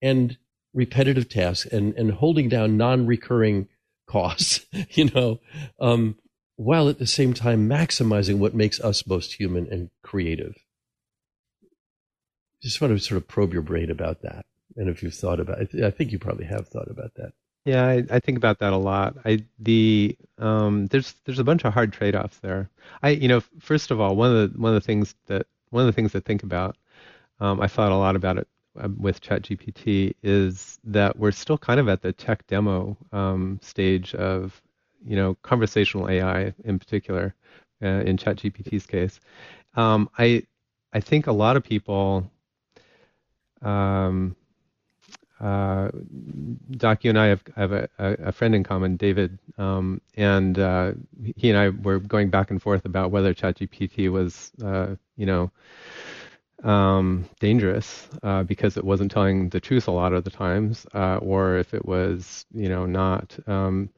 and 0.00 0.36
repetitive 0.74 1.28
tasks 1.28 1.66
and, 1.66 1.94
and 1.94 2.12
holding 2.12 2.48
down 2.48 2.76
non 2.76 3.06
recurring 3.06 3.68
costs, 4.06 4.66
you 4.90 5.10
know, 5.10 5.40
um, 5.80 6.16
while 6.56 6.88
at 6.88 6.98
the 6.98 7.06
same 7.06 7.34
time 7.34 7.68
maximizing 7.68 8.38
what 8.38 8.54
makes 8.54 8.80
us 8.80 9.06
most 9.06 9.34
human 9.34 9.66
and 9.70 9.90
creative? 10.02 10.56
Just 12.62 12.80
want 12.80 12.96
to 12.96 13.02
sort 13.02 13.16
of 13.16 13.28
probe 13.28 13.52
your 13.52 13.62
brain 13.62 13.90
about 13.90 14.22
that. 14.22 14.46
And 14.76 14.88
if 14.88 15.02
you've 15.02 15.14
thought 15.14 15.40
about 15.40 15.60
it, 15.60 15.84
I 15.84 15.90
think 15.90 16.12
you 16.12 16.18
probably 16.18 16.46
have 16.46 16.68
thought 16.68 16.90
about 16.90 17.14
that. 17.16 17.32
Yeah, 17.64 17.86
I, 17.86 18.04
I 18.10 18.18
think 18.18 18.38
about 18.38 18.58
that 18.58 18.72
a 18.72 18.76
lot. 18.76 19.16
I 19.24 19.44
the 19.58 20.16
um, 20.38 20.86
there's 20.86 21.14
there's 21.24 21.38
a 21.38 21.44
bunch 21.44 21.64
of 21.64 21.72
hard 21.72 21.92
trade-offs 21.92 22.38
there. 22.38 22.68
I 23.02 23.10
you 23.10 23.28
know 23.28 23.40
first 23.60 23.90
of 23.90 24.00
all 24.00 24.16
one 24.16 24.34
of 24.34 24.52
the 24.52 24.58
one 24.58 24.74
of 24.74 24.82
the 24.82 24.86
things 24.86 25.14
that 25.26 25.46
one 25.70 25.82
of 25.82 25.86
the 25.86 25.92
things 25.92 26.12
to 26.12 26.20
think 26.20 26.42
about. 26.42 26.76
Um, 27.40 27.60
I 27.60 27.68
thought 27.68 27.92
a 27.92 27.96
lot 27.96 28.16
about 28.16 28.38
it 28.38 28.48
uh, 28.80 28.88
with 28.96 29.20
ChatGPT 29.20 30.14
is 30.22 30.78
that 30.84 31.18
we're 31.18 31.32
still 31.32 31.58
kind 31.58 31.80
of 31.80 31.88
at 31.88 32.02
the 32.02 32.12
tech 32.12 32.46
demo 32.46 32.96
um, 33.12 33.58
stage 33.62 34.14
of 34.14 34.60
you 35.06 35.16
know 35.16 35.36
conversational 35.42 36.08
AI 36.08 36.54
in 36.64 36.78
particular 36.78 37.34
uh, 37.82 37.86
in 37.86 38.16
ChatGPT's 38.16 38.86
case. 38.86 39.20
Um, 39.74 40.08
I 40.18 40.44
I 40.92 41.00
think 41.00 41.26
a 41.26 41.32
lot 41.32 41.56
of 41.56 41.64
people 41.64 42.30
um, 43.62 44.36
uh, 45.42 45.90
Doc, 46.70 47.02
you 47.02 47.10
and 47.10 47.18
I 47.18 47.26
have, 47.26 47.42
have 47.56 47.72
a, 47.72 47.88
a, 47.98 48.30
friend 48.30 48.54
in 48.54 48.62
common, 48.62 48.96
David, 48.96 49.38
um, 49.58 50.00
and 50.16 50.56
uh, 50.56 50.92
he 51.36 51.50
and 51.50 51.58
I 51.58 51.70
were 51.70 51.98
going 51.98 52.30
back 52.30 52.52
and 52.52 52.62
forth 52.62 52.84
about 52.84 53.10
whether 53.10 53.34
ChatGPT 53.34 54.08
was, 54.08 54.52
uh, 54.64 54.94
you 55.16 55.26
know, 55.26 55.50
um, 56.62 57.28
dangerous 57.40 58.08
uh, 58.22 58.44
because 58.44 58.76
it 58.76 58.84
wasn't 58.84 59.10
telling 59.10 59.48
the 59.48 59.58
truth 59.58 59.88
a 59.88 59.90
lot 59.90 60.12
of 60.12 60.22
the 60.22 60.30
times, 60.30 60.86
uh, 60.94 61.16
or 61.16 61.56
if 61.56 61.74
it 61.74 61.84
was, 61.84 62.46
you 62.54 62.68
know, 62.68 62.86
not. 62.86 63.36
Um, 63.48 63.90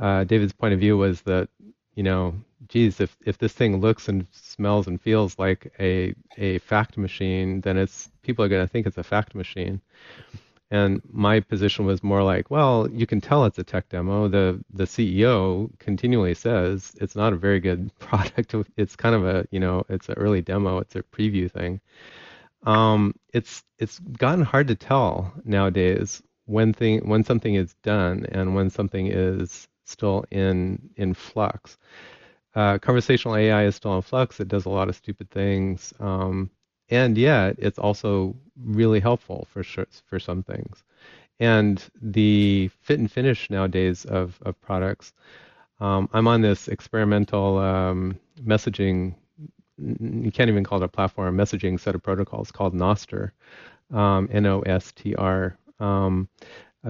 uh, 0.00 0.24
David's 0.24 0.52
point 0.52 0.74
of 0.74 0.80
view 0.80 0.96
was 0.96 1.22
that, 1.22 1.48
you 1.94 2.02
know, 2.02 2.34
geez, 2.68 3.00
if 3.00 3.16
if 3.24 3.38
this 3.38 3.52
thing 3.52 3.80
looks 3.80 4.08
and 4.08 4.26
smells 4.30 4.86
and 4.86 5.00
feels 5.00 5.38
like 5.38 5.72
a 5.78 6.14
a 6.36 6.58
fact 6.58 6.96
machine, 6.96 7.60
then 7.60 7.76
it's 7.76 8.10
people 8.22 8.44
are 8.44 8.48
going 8.48 8.66
to 8.66 8.70
think 8.70 8.86
it's 8.86 8.98
a 8.98 9.02
fact 9.02 9.34
machine. 9.34 9.80
And 10.70 11.02
my 11.12 11.40
position 11.40 11.84
was 11.86 12.02
more 12.02 12.22
like, 12.22 12.50
well, 12.50 12.88
you 12.90 13.06
can 13.06 13.20
tell 13.20 13.44
it's 13.44 13.58
a 13.58 13.64
tech 13.64 13.88
demo. 13.90 14.28
The 14.28 14.64
the 14.72 14.84
CEO 14.84 15.70
continually 15.78 16.34
says 16.34 16.92
it's 17.00 17.14
not 17.14 17.32
a 17.32 17.36
very 17.36 17.60
good 17.60 17.96
product. 17.98 18.54
It's 18.76 18.96
kind 18.96 19.14
of 19.14 19.24
a 19.26 19.46
you 19.50 19.60
know 19.60 19.84
it's 19.88 20.08
an 20.08 20.16
early 20.16 20.42
demo. 20.42 20.78
It's 20.78 20.96
a 20.96 21.02
preview 21.02 21.50
thing. 21.50 21.80
Um, 22.64 23.14
it's 23.32 23.62
it's 23.78 23.98
gotten 23.98 24.44
hard 24.44 24.68
to 24.68 24.74
tell 24.74 25.32
nowadays 25.44 26.22
when 26.46 26.72
thing 26.72 27.08
when 27.08 27.24
something 27.24 27.54
is 27.54 27.74
done 27.82 28.26
and 28.32 28.54
when 28.54 28.70
something 28.70 29.06
is 29.06 29.68
still 29.84 30.24
in 30.30 30.90
in 30.96 31.14
flux. 31.14 31.78
Uh, 32.54 32.78
conversational 32.78 33.36
AI 33.36 33.64
is 33.64 33.76
still 33.76 33.96
in 33.96 34.02
flux. 34.02 34.40
It 34.40 34.48
does 34.48 34.66
a 34.66 34.70
lot 34.70 34.88
of 34.88 34.94
stupid 34.96 35.30
things. 35.30 35.92
Um, 35.98 36.50
and 36.88 37.16
yet 37.18 37.56
it's 37.58 37.78
also 37.78 38.36
really 38.62 39.00
helpful 39.00 39.46
for 39.50 39.62
sure, 39.62 39.86
for 40.06 40.18
some 40.18 40.42
things. 40.42 40.84
And 41.40 41.82
the 42.00 42.70
fit 42.80 43.00
and 43.00 43.10
finish 43.10 43.50
nowadays 43.50 44.04
of 44.04 44.38
of 44.42 44.60
products, 44.60 45.12
um, 45.80 46.08
I'm 46.12 46.28
on 46.28 46.42
this 46.42 46.68
experimental 46.68 47.58
um, 47.58 48.18
messaging. 48.40 49.14
You 49.76 50.30
can't 50.30 50.48
even 50.48 50.62
call 50.64 50.80
it 50.80 50.84
a 50.84 50.88
platform 50.88 51.36
messaging 51.36 51.80
set 51.80 51.96
of 51.96 52.02
protocols 52.02 52.52
called 52.52 52.74
Nostr, 52.74 53.32
um, 53.92 54.28
N-O-S-T-R. 54.30 55.58
Um, 55.80 56.28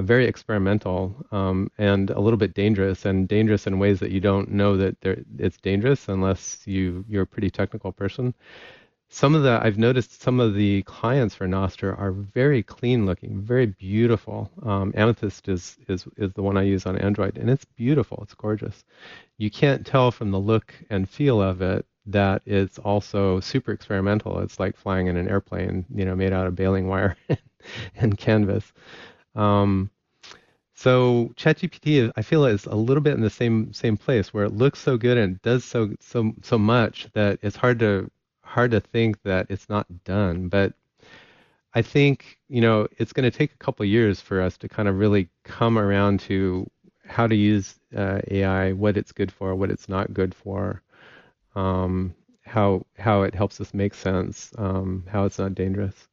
very 0.03 0.27
experimental 0.27 1.15
um, 1.33 1.71
and 1.79 2.11
a 2.11 2.21
little 2.21 2.37
bit 2.37 2.55
dangerous, 2.55 3.05
and 3.05 3.29
dangerous 3.29 3.67
in 3.67 3.79
ways 3.79 4.01
that 4.01 4.11
you 4.11 4.21
don't 4.21 4.51
know 4.51 4.77
that 4.77 4.97
it's 5.39 5.59
dangerous 5.59 6.09
unless 6.09 6.63
you 6.67 7.05
you're 7.09 7.23
a 7.23 7.27
pretty 7.27 7.51
technical 7.51 7.93
person 7.93 8.35
some 9.15 9.37
of 9.37 9.45
the 9.45 9.61
I've 9.63 9.79
noticed 9.79 10.23
some 10.23 10.41
of 10.41 10.55
the 10.55 10.83
clients 10.83 11.37
for 11.37 11.47
Nostr 11.47 11.97
are 11.97 12.11
very 12.11 12.65
clean 12.65 13.07
looking, 13.07 13.41
very 13.43 13.67
beautiful. 13.67 14.51
Um, 14.65 14.93
Amethyst 14.97 15.49
is 15.49 15.79
is 15.89 16.07
is 16.17 16.33
the 16.33 16.43
one 16.43 16.57
I 16.57 16.63
use 16.63 16.85
on 16.85 16.99
Android, 16.99 17.39
and 17.39 17.49
it's 17.49 17.65
beautiful. 17.65 18.19
It's 18.23 18.35
gorgeous. 18.35 18.85
You 19.39 19.51
can't 19.53 19.87
tell 19.87 20.11
from 20.11 20.33
the 20.33 20.41
look 20.41 20.75
and 20.91 21.09
feel 21.09 21.41
of 21.41 21.63
it 21.63 21.87
that 22.07 22.43
it's 22.45 22.79
also 22.79 23.39
super 23.41 23.71
experimental. 23.73 24.41
It's 24.41 24.59
like 24.59 24.77
flying 24.77 25.07
in 25.07 25.17
an 25.17 25.29
airplane, 25.29 25.87
you 25.95 26.05
know, 26.05 26.17
made 26.17 26.33
out 26.33 26.49
of 26.49 26.57
baling 26.57 26.89
wire 26.89 27.17
and 27.97 28.19
canvas. 28.19 28.73
Um, 29.35 29.91
so 30.75 31.33
ChatGPT, 31.37 32.13
I 32.17 32.23
feel, 32.23 32.45
is 32.47 32.67
a 32.67 32.75
little 32.75 33.03
bit 33.03 33.15
in 33.15 33.21
the 33.21 33.31
same 33.31 33.73
same 33.73 33.97
place 33.97 34.35
where 34.35 34.45
it 34.45 34.53
looks 34.53 34.81
so 34.81 34.97
good 34.97 35.19
and 35.19 35.41
does 35.43 35.65
so 35.65 35.95
so 36.01 36.33
so 36.43 36.59
much 36.59 37.09
that 37.15 37.39
it's 37.43 37.57
hard 37.57 37.79
to 37.81 38.11
hard 38.43 38.73
to 38.73 38.81
think 38.81 39.23
that 39.23 39.47
it's 39.51 39.69
not 39.69 39.87
done. 40.05 40.49
But 40.49 40.75
I 41.75 41.83
think 41.83 42.39
you 42.49 42.61
know 42.61 42.89
it's 42.99 43.13
going 43.13 43.31
to 43.31 43.37
take 43.37 43.53
a 43.53 43.59
couple 43.59 43.85
years 43.87 44.21
for 44.21 44.41
us 44.41 44.57
to 44.59 44.69
kind 44.69 44.89
of 44.89 44.99
really 44.99 45.29
come 45.45 45.79
around 45.79 46.21
to 46.21 46.69
how 47.07 47.27
to 47.27 47.35
use 47.37 47.79
uh, 47.97 48.21
AI, 48.31 48.73
what 48.73 48.97
it's 48.97 49.13
good 49.13 49.31
for, 49.31 49.55
what 49.55 49.71
it's 49.71 49.89
not 49.89 50.15
good 50.15 50.35
for, 50.35 50.83
um, 51.55 52.15
how 52.45 52.85
how 52.99 53.23
it 53.23 53.35
helps 53.35 53.61
us 53.61 53.75
make 53.75 53.95
sense, 53.95 54.53
um, 54.59 55.05
how 55.09 55.25
it's 55.25 55.39
not 55.39 55.55
dangerous. 55.55 56.09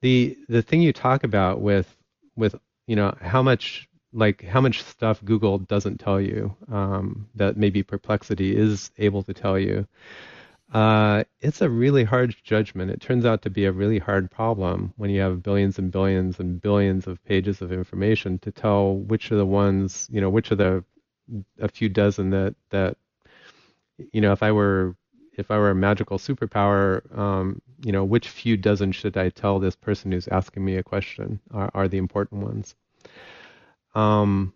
The 0.00 0.36
the 0.48 0.62
thing 0.62 0.82
you 0.82 0.92
talk 0.92 1.24
about 1.24 1.60
with 1.60 1.94
with 2.36 2.54
you 2.86 2.96
know 2.96 3.14
how 3.20 3.42
much 3.42 3.88
like 4.12 4.42
how 4.44 4.60
much 4.60 4.82
stuff 4.82 5.24
Google 5.24 5.58
doesn't 5.58 5.98
tell 5.98 6.20
you 6.20 6.54
um, 6.70 7.28
that 7.34 7.56
maybe 7.56 7.82
Perplexity 7.82 8.56
is 8.56 8.90
able 8.98 9.22
to 9.22 9.34
tell 9.34 9.58
you. 9.58 9.86
Uh, 10.72 11.24
it's 11.40 11.60
a 11.60 11.68
really 11.68 12.02
hard 12.04 12.34
judgment. 12.44 12.90
It 12.90 13.00
turns 13.00 13.26
out 13.26 13.42
to 13.42 13.50
be 13.50 13.66
a 13.66 13.72
really 13.72 13.98
hard 13.98 14.30
problem 14.30 14.94
when 14.96 15.10
you 15.10 15.20
have 15.20 15.42
billions 15.42 15.78
and 15.78 15.92
billions 15.92 16.40
and 16.40 16.60
billions 16.60 17.06
of 17.06 17.22
pages 17.24 17.60
of 17.60 17.72
information 17.72 18.38
to 18.38 18.50
tell 18.50 18.96
which 18.96 19.30
are 19.30 19.36
the 19.36 19.46
ones, 19.46 20.08
you 20.10 20.20
know, 20.20 20.30
which 20.30 20.50
are 20.50 20.56
the 20.56 20.84
a 21.60 21.68
few 21.68 21.88
dozen 21.88 22.30
that 22.30 22.54
that, 22.70 22.96
you 24.12 24.20
know, 24.20 24.32
if 24.32 24.42
I 24.42 24.52
were 24.52 24.96
if 25.34 25.50
I 25.50 25.58
were 25.58 25.70
a 25.70 25.74
magical 25.74 26.18
superpower, 26.18 27.16
um, 27.16 27.60
you 27.84 27.92
know, 27.92 28.04
which 28.04 28.28
few 28.28 28.56
dozen 28.56 28.92
should 28.92 29.16
I 29.16 29.30
tell 29.30 29.58
this 29.58 29.76
person 29.76 30.12
who's 30.12 30.28
asking 30.28 30.64
me 30.64 30.76
a 30.76 30.82
question 30.82 31.40
are, 31.50 31.70
are 31.74 31.88
the 31.88 31.98
important 31.98 32.42
ones? 32.42 32.74
Um, 33.94 34.54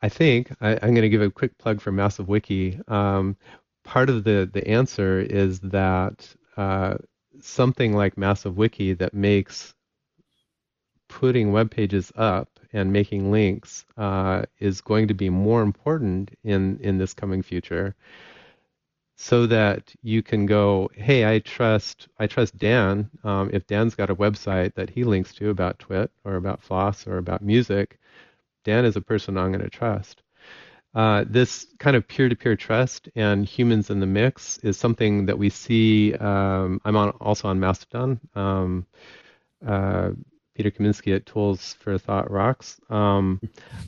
I 0.00 0.08
think 0.08 0.52
I, 0.60 0.72
am 0.72 0.90
going 0.90 1.02
to 1.02 1.08
give 1.08 1.22
a 1.22 1.30
quick 1.30 1.58
plug 1.58 1.80
for 1.80 1.92
Massive 1.92 2.28
Wiki. 2.28 2.78
Um, 2.88 3.36
part 3.84 4.10
of 4.10 4.24
the 4.24 4.48
the 4.52 4.66
answer 4.68 5.20
is 5.20 5.60
that 5.60 6.34
uh, 6.56 6.96
something 7.40 7.94
like 7.94 8.18
Massive 8.18 8.56
Wiki 8.56 8.92
that 8.94 9.14
makes 9.14 9.74
putting 11.08 11.52
web 11.52 11.70
pages 11.70 12.12
up 12.16 12.60
and 12.72 12.92
making 12.92 13.30
links 13.30 13.86
uh, 13.96 14.42
is 14.58 14.82
going 14.82 15.08
to 15.08 15.14
be 15.14 15.30
more 15.30 15.62
important 15.62 16.30
in 16.44 16.78
in 16.80 16.98
this 16.98 17.14
coming 17.14 17.42
future 17.42 17.96
so 19.20 19.46
that 19.46 19.92
you 20.00 20.22
can 20.22 20.46
go 20.46 20.88
hey 20.94 21.26
i 21.26 21.40
trust 21.40 22.06
i 22.20 22.26
trust 22.26 22.56
dan 22.56 23.10
um, 23.24 23.50
if 23.52 23.66
dan's 23.66 23.96
got 23.96 24.10
a 24.10 24.14
website 24.14 24.72
that 24.74 24.88
he 24.88 25.02
links 25.02 25.34
to 25.34 25.50
about 25.50 25.78
twit 25.80 26.10
or 26.24 26.36
about 26.36 26.62
floss 26.62 27.04
or 27.04 27.18
about 27.18 27.42
music 27.42 27.98
dan 28.64 28.84
is 28.84 28.94
a 28.94 29.00
person 29.00 29.36
i'm 29.36 29.50
going 29.50 29.62
to 29.62 29.68
trust 29.68 30.22
uh, 30.94 31.24
this 31.28 31.66
kind 31.78 31.96
of 31.96 32.08
peer-to-peer 32.08 32.56
trust 32.56 33.08
and 33.16 33.44
humans 33.44 33.90
in 33.90 33.98
the 33.98 34.06
mix 34.06 34.56
is 34.58 34.78
something 34.78 35.26
that 35.26 35.36
we 35.36 35.50
see 35.50 36.14
um, 36.14 36.80
i'm 36.84 36.96
on 36.96 37.10
also 37.20 37.48
on 37.48 37.58
mastodon 37.58 38.20
um, 38.36 38.86
uh, 39.66 40.10
Peter 40.54 40.70
Kaminski 40.72 41.14
at 41.14 41.24
Tools 41.24 41.76
for 41.78 41.96
Thought 41.98 42.32
Rocks. 42.32 42.80
Um, 42.90 43.40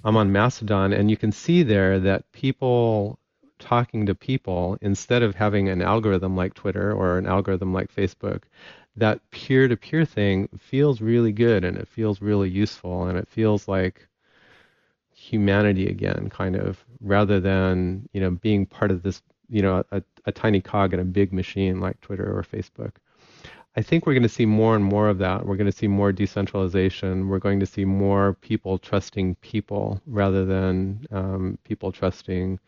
I'm 0.04 0.16
on 0.16 0.30
Mastodon, 0.30 0.92
and 0.92 1.10
you 1.10 1.16
can 1.16 1.32
see 1.32 1.64
there 1.64 1.98
that 1.98 2.30
people 2.30 3.19
talking 3.61 4.07
to 4.07 4.14
people 4.14 4.77
instead 4.81 5.23
of 5.23 5.35
having 5.35 5.68
an 5.68 5.83
algorithm 5.83 6.37
like 6.37 6.55
Twitter 6.55 6.92
or 6.92 7.18
an 7.18 7.27
algorithm 7.27 7.73
like 7.73 7.94
Facebook, 7.94 8.42
that 8.96 9.20
peer 9.31 9.68
to 9.68 9.77
peer 9.77 10.05
thing 10.05 10.49
feels 10.59 11.01
really 11.01 11.33
good 11.33 11.64
and 11.64 11.77
it 11.77 11.87
feels 11.87 12.20
really 12.20 12.51
useful 12.51 13.05
and 13.05 13.16
it 13.18 13.29
feels 13.29 13.68
like 13.68 14.09
humanity 15.12 15.87
again, 15.87 16.29
kind 16.31 16.57
of, 16.57 16.85
rather 17.01 17.40
than, 17.40 18.09
you 18.12 18.20
know, 18.20 18.31
being 18.31 18.66
part 18.66 18.90
of 18.90 19.03
this, 19.03 19.23
you 19.49 19.62
know, 19.62 19.85
a, 19.92 20.03
a 20.25 20.33
tiny 20.33 20.61
cog 20.61 20.94
in 20.94 21.01
a 21.01 21.05
big 21.05 21.33
machine 21.33 21.81
like 21.81 22.01
Twitter 22.01 22.37
or 22.37 22.42
Facebook. 22.42 22.92
I 23.77 23.83
think 23.83 24.05
we're 24.05 24.14
going 24.14 24.25
to 24.25 24.29
see 24.29 24.46
more 24.46 24.75
and 24.75 24.85
more 24.85 25.09
of 25.09 25.18
that. 25.18 25.46
We're 25.46 25.57
going 25.57 25.70
to 25.70 25.77
see 25.77 25.87
more 25.87 26.11
decentralization. 26.11 27.29
We're 27.29 27.38
going 27.38 27.61
to 27.61 27.66
see 27.66 27.85
more 27.85 28.35
people 28.40 28.79
trusting 28.79 29.37
people 29.37 30.01
rather 30.07 30.44
than 30.44 31.07
um, 31.12 31.59
people 31.62 31.92
trusting, 31.92 32.59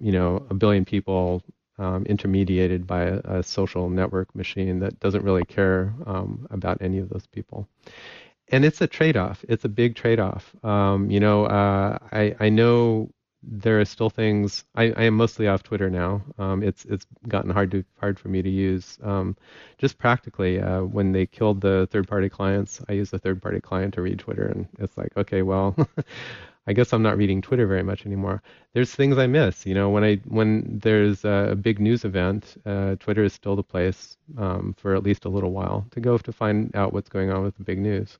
you 0.00 0.12
know, 0.12 0.46
a 0.50 0.54
billion 0.54 0.84
people 0.84 1.42
um, 1.78 2.04
intermediated 2.04 2.86
by 2.86 3.02
a, 3.02 3.20
a, 3.24 3.42
social 3.42 3.88
network 3.88 4.34
machine 4.34 4.78
that 4.80 5.00
doesn't 5.00 5.24
really 5.24 5.44
care 5.44 5.94
um, 6.06 6.46
about 6.50 6.78
any 6.80 6.98
of 6.98 7.08
those 7.08 7.26
people. 7.26 7.66
And 8.48 8.64
it's 8.64 8.80
a 8.80 8.86
trade-off. 8.86 9.44
It's 9.48 9.64
a 9.64 9.68
big 9.68 9.94
trade-off. 9.96 10.54
Um, 10.64 11.10
you 11.10 11.20
know, 11.20 11.46
uh, 11.46 11.98
I 12.12 12.36
I 12.38 12.48
know 12.50 13.10
there 13.42 13.80
are 13.80 13.84
still 13.84 14.10
things. 14.10 14.64
I, 14.74 14.92
I 14.96 15.04
am 15.04 15.14
mostly 15.14 15.48
off 15.48 15.62
Twitter 15.62 15.90
now. 15.90 16.22
Um, 16.38 16.62
it's 16.62 16.84
it's 16.84 17.06
gotten 17.28 17.50
hard 17.50 17.70
to 17.72 17.84
hard 17.98 18.18
for 18.18 18.28
me 18.28 18.42
to 18.42 18.50
use. 18.50 18.98
Um, 19.02 19.36
just 19.78 19.98
practically, 19.98 20.60
uh, 20.60 20.82
when 20.82 21.12
they 21.12 21.26
killed 21.26 21.60
the 21.60 21.88
third-party 21.90 22.28
clients, 22.28 22.80
I 22.88 22.92
use 22.92 23.12
a 23.12 23.18
third-party 23.18 23.60
client 23.60 23.94
to 23.94 24.02
read 24.02 24.18
Twitter, 24.18 24.46
and 24.46 24.68
it's 24.78 24.96
like, 24.96 25.16
okay, 25.16 25.42
well, 25.42 25.74
I 26.66 26.72
guess 26.72 26.92
I'm 26.92 27.02
not 27.02 27.16
reading 27.16 27.42
Twitter 27.42 27.66
very 27.66 27.82
much 27.82 28.06
anymore. 28.06 28.42
There's 28.72 28.94
things 28.94 29.18
I 29.18 29.26
miss. 29.26 29.66
You 29.66 29.74
know, 29.74 29.90
when 29.90 30.04
I 30.04 30.16
when 30.26 30.78
there's 30.82 31.24
a 31.24 31.56
big 31.60 31.80
news 31.80 32.04
event, 32.04 32.56
uh, 32.64 32.94
Twitter 32.96 33.24
is 33.24 33.32
still 33.32 33.56
the 33.56 33.64
place 33.64 34.16
um, 34.38 34.74
for 34.78 34.94
at 34.94 35.02
least 35.02 35.24
a 35.24 35.28
little 35.28 35.50
while 35.52 35.86
to 35.90 36.00
go 36.00 36.16
to 36.18 36.32
find 36.32 36.74
out 36.76 36.92
what's 36.92 37.08
going 37.08 37.30
on 37.30 37.42
with 37.42 37.56
the 37.56 37.64
big 37.64 37.78
news. 37.78 38.18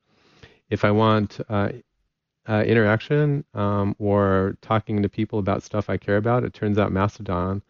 If 0.70 0.84
I 0.84 0.90
want 0.90 1.38
uh, 1.48 1.70
uh, 2.48 2.64
interaction 2.66 3.44
um, 3.54 3.94
or 3.98 4.56
talking 4.60 5.02
to 5.02 5.08
people 5.08 5.38
about 5.38 5.62
stuff 5.62 5.88
I 5.88 5.96
care 5.96 6.16
about, 6.16 6.44
it 6.44 6.52
turns 6.52 6.78
out 6.78 6.90
Mastodon, 6.90 7.62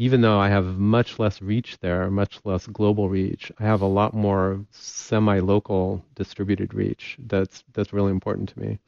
even 0.00 0.22
though 0.22 0.38
I 0.40 0.48
have 0.48 0.78
much 0.78 1.18
less 1.18 1.42
reach 1.42 1.78
there, 1.80 2.10
much 2.10 2.40
less 2.44 2.66
global 2.66 3.10
reach, 3.10 3.52
I 3.58 3.64
have 3.64 3.82
a 3.82 3.86
lot 3.86 4.14
more 4.14 4.64
semi-local 4.70 6.02
distributed 6.14 6.72
reach. 6.72 7.18
That's 7.26 7.64
that's 7.74 7.92
really 7.92 8.10
important 8.10 8.48
to 8.48 8.60
me, 8.60 8.78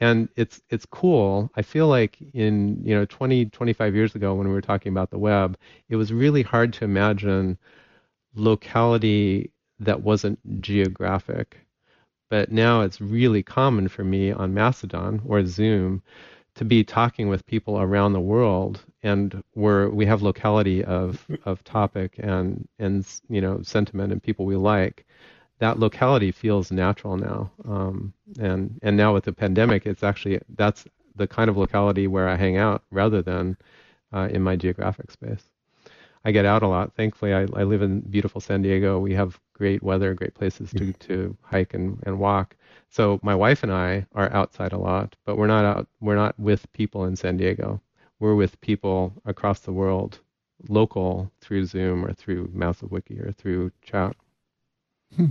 and 0.00 0.30
it's 0.34 0.62
it's 0.70 0.86
cool. 0.86 1.50
I 1.56 1.60
feel 1.60 1.88
like 1.88 2.16
in 2.32 2.80
you 2.82 2.94
know 2.94 3.04
20 3.04 3.46
25 3.46 3.94
years 3.94 4.14
ago 4.14 4.34
when 4.34 4.48
we 4.48 4.54
were 4.54 4.62
talking 4.62 4.90
about 4.92 5.10
the 5.10 5.18
web, 5.18 5.58
it 5.90 5.96
was 5.96 6.10
really 6.10 6.42
hard 6.42 6.72
to 6.74 6.84
imagine 6.86 7.58
locality 8.34 9.52
that 9.78 10.02
wasn't 10.02 10.38
geographic 10.62 11.58
but 12.30 12.50
now 12.50 12.80
it's 12.80 12.98
really 12.98 13.42
common 13.42 13.88
for 13.88 14.04
me 14.04 14.32
on 14.32 14.54
Mastodon 14.54 15.20
or 15.26 15.44
Zoom 15.44 16.02
to 16.54 16.64
be 16.64 16.84
talking 16.84 17.28
with 17.28 17.46
people 17.46 17.80
around 17.80 18.12
the 18.12 18.20
world 18.20 18.84
and 19.02 19.42
where 19.54 19.88
we 19.88 20.06
have 20.06 20.22
locality 20.22 20.84
of, 20.84 21.26
of 21.44 21.64
topic 21.64 22.16
and, 22.18 22.68
and 22.78 23.06
you 23.28 23.40
know 23.40 23.62
sentiment 23.62 24.12
and 24.12 24.22
people 24.22 24.44
we 24.46 24.56
like 24.56 25.06
that 25.58 25.78
locality 25.78 26.30
feels 26.30 26.70
natural 26.72 27.16
now 27.16 27.50
um, 27.68 28.12
and 28.40 28.78
and 28.82 28.96
now 28.96 29.14
with 29.14 29.24
the 29.24 29.32
pandemic 29.32 29.86
it's 29.86 30.02
actually 30.02 30.40
that's 30.56 30.84
the 31.16 31.26
kind 31.26 31.48
of 31.50 31.56
locality 31.56 32.06
where 32.06 32.28
I 32.28 32.36
hang 32.36 32.56
out 32.56 32.82
rather 32.90 33.22
than 33.22 33.56
uh, 34.12 34.28
in 34.30 34.42
my 34.42 34.56
geographic 34.56 35.10
space 35.10 35.42
I 36.24 36.30
get 36.30 36.44
out 36.44 36.62
a 36.62 36.68
lot. 36.68 36.94
Thankfully, 36.94 37.34
I, 37.34 37.42
I 37.54 37.64
live 37.64 37.82
in 37.82 38.00
beautiful 38.00 38.40
San 38.40 38.62
Diego. 38.62 38.98
We 38.98 39.14
have 39.14 39.40
great 39.54 39.82
weather, 39.82 40.14
great 40.14 40.34
places 40.34 40.70
to, 40.70 40.92
to 40.92 41.36
hike 41.42 41.74
and, 41.74 41.98
and 42.04 42.18
walk. 42.18 42.56
So 42.92 43.18
my 43.22 43.34
wife 43.34 43.62
and 43.62 43.72
I 43.72 44.04
are 44.12 44.30
outside 44.34 44.74
a 44.74 44.78
lot, 44.78 45.16
but 45.24 45.38
we're 45.38 45.46
not 45.46 45.64
out. 45.64 45.88
We're 46.00 46.14
not 46.14 46.38
with 46.38 46.70
people 46.72 47.06
in 47.06 47.16
San 47.16 47.38
Diego. 47.38 47.80
We're 48.20 48.34
with 48.34 48.60
people 48.60 49.14
across 49.24 49.60
the 49.60 49.72
world, 49.72 50.20
local 50.68 51.32
through 51.40 51.64
Zoom 51.64 52.04
or 52.04 52.12
through 52.12 52.50
Massive 52.52 52.92
Wiki 52.92 53.18
or 53.18 53.32
through 53.32 53.72
chat. 53.80 54.14
Hmm. 55.16 55.30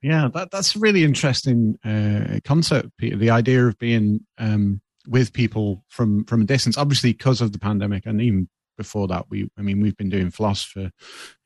Yeah, 0.00 0.28
that 0.32 0.52
that's 0.52 0.76
a 0.76 0.78
really 0.78 1.02
interesting 1.02 1.76
uh, 1.84 2.38
concept, 2.44 2.90
Peter. 2.98 3.16
The 3.16 3.30
idea 3.30 3.66
of 3.66 3.76
being 3.80 4.24
um, 4.38 4.80
with 5.08 5.32
people 5.32 5.82
from 5.88 6.24
from 6.24 6.42
a 6.42 6.44
distance, 6.44 6.78
obviously 6.78 7.14
because 7.14 7.40
of 7.40 7.50
the 7.50 7.58
pandemic, 7.58 8.06
and 8.06 8.20
even 8.20 8.48
before 8.76 9.06
that 9.06 9.30
we 9.30 9.48
i 9.56 9.62
mean 9.62 9.80
we've 9.80 9.96
been 9.96 10.10
doing 10.10 10.32
floss 10.32 10.64
for 10.64 10.80
you 10.80 10.90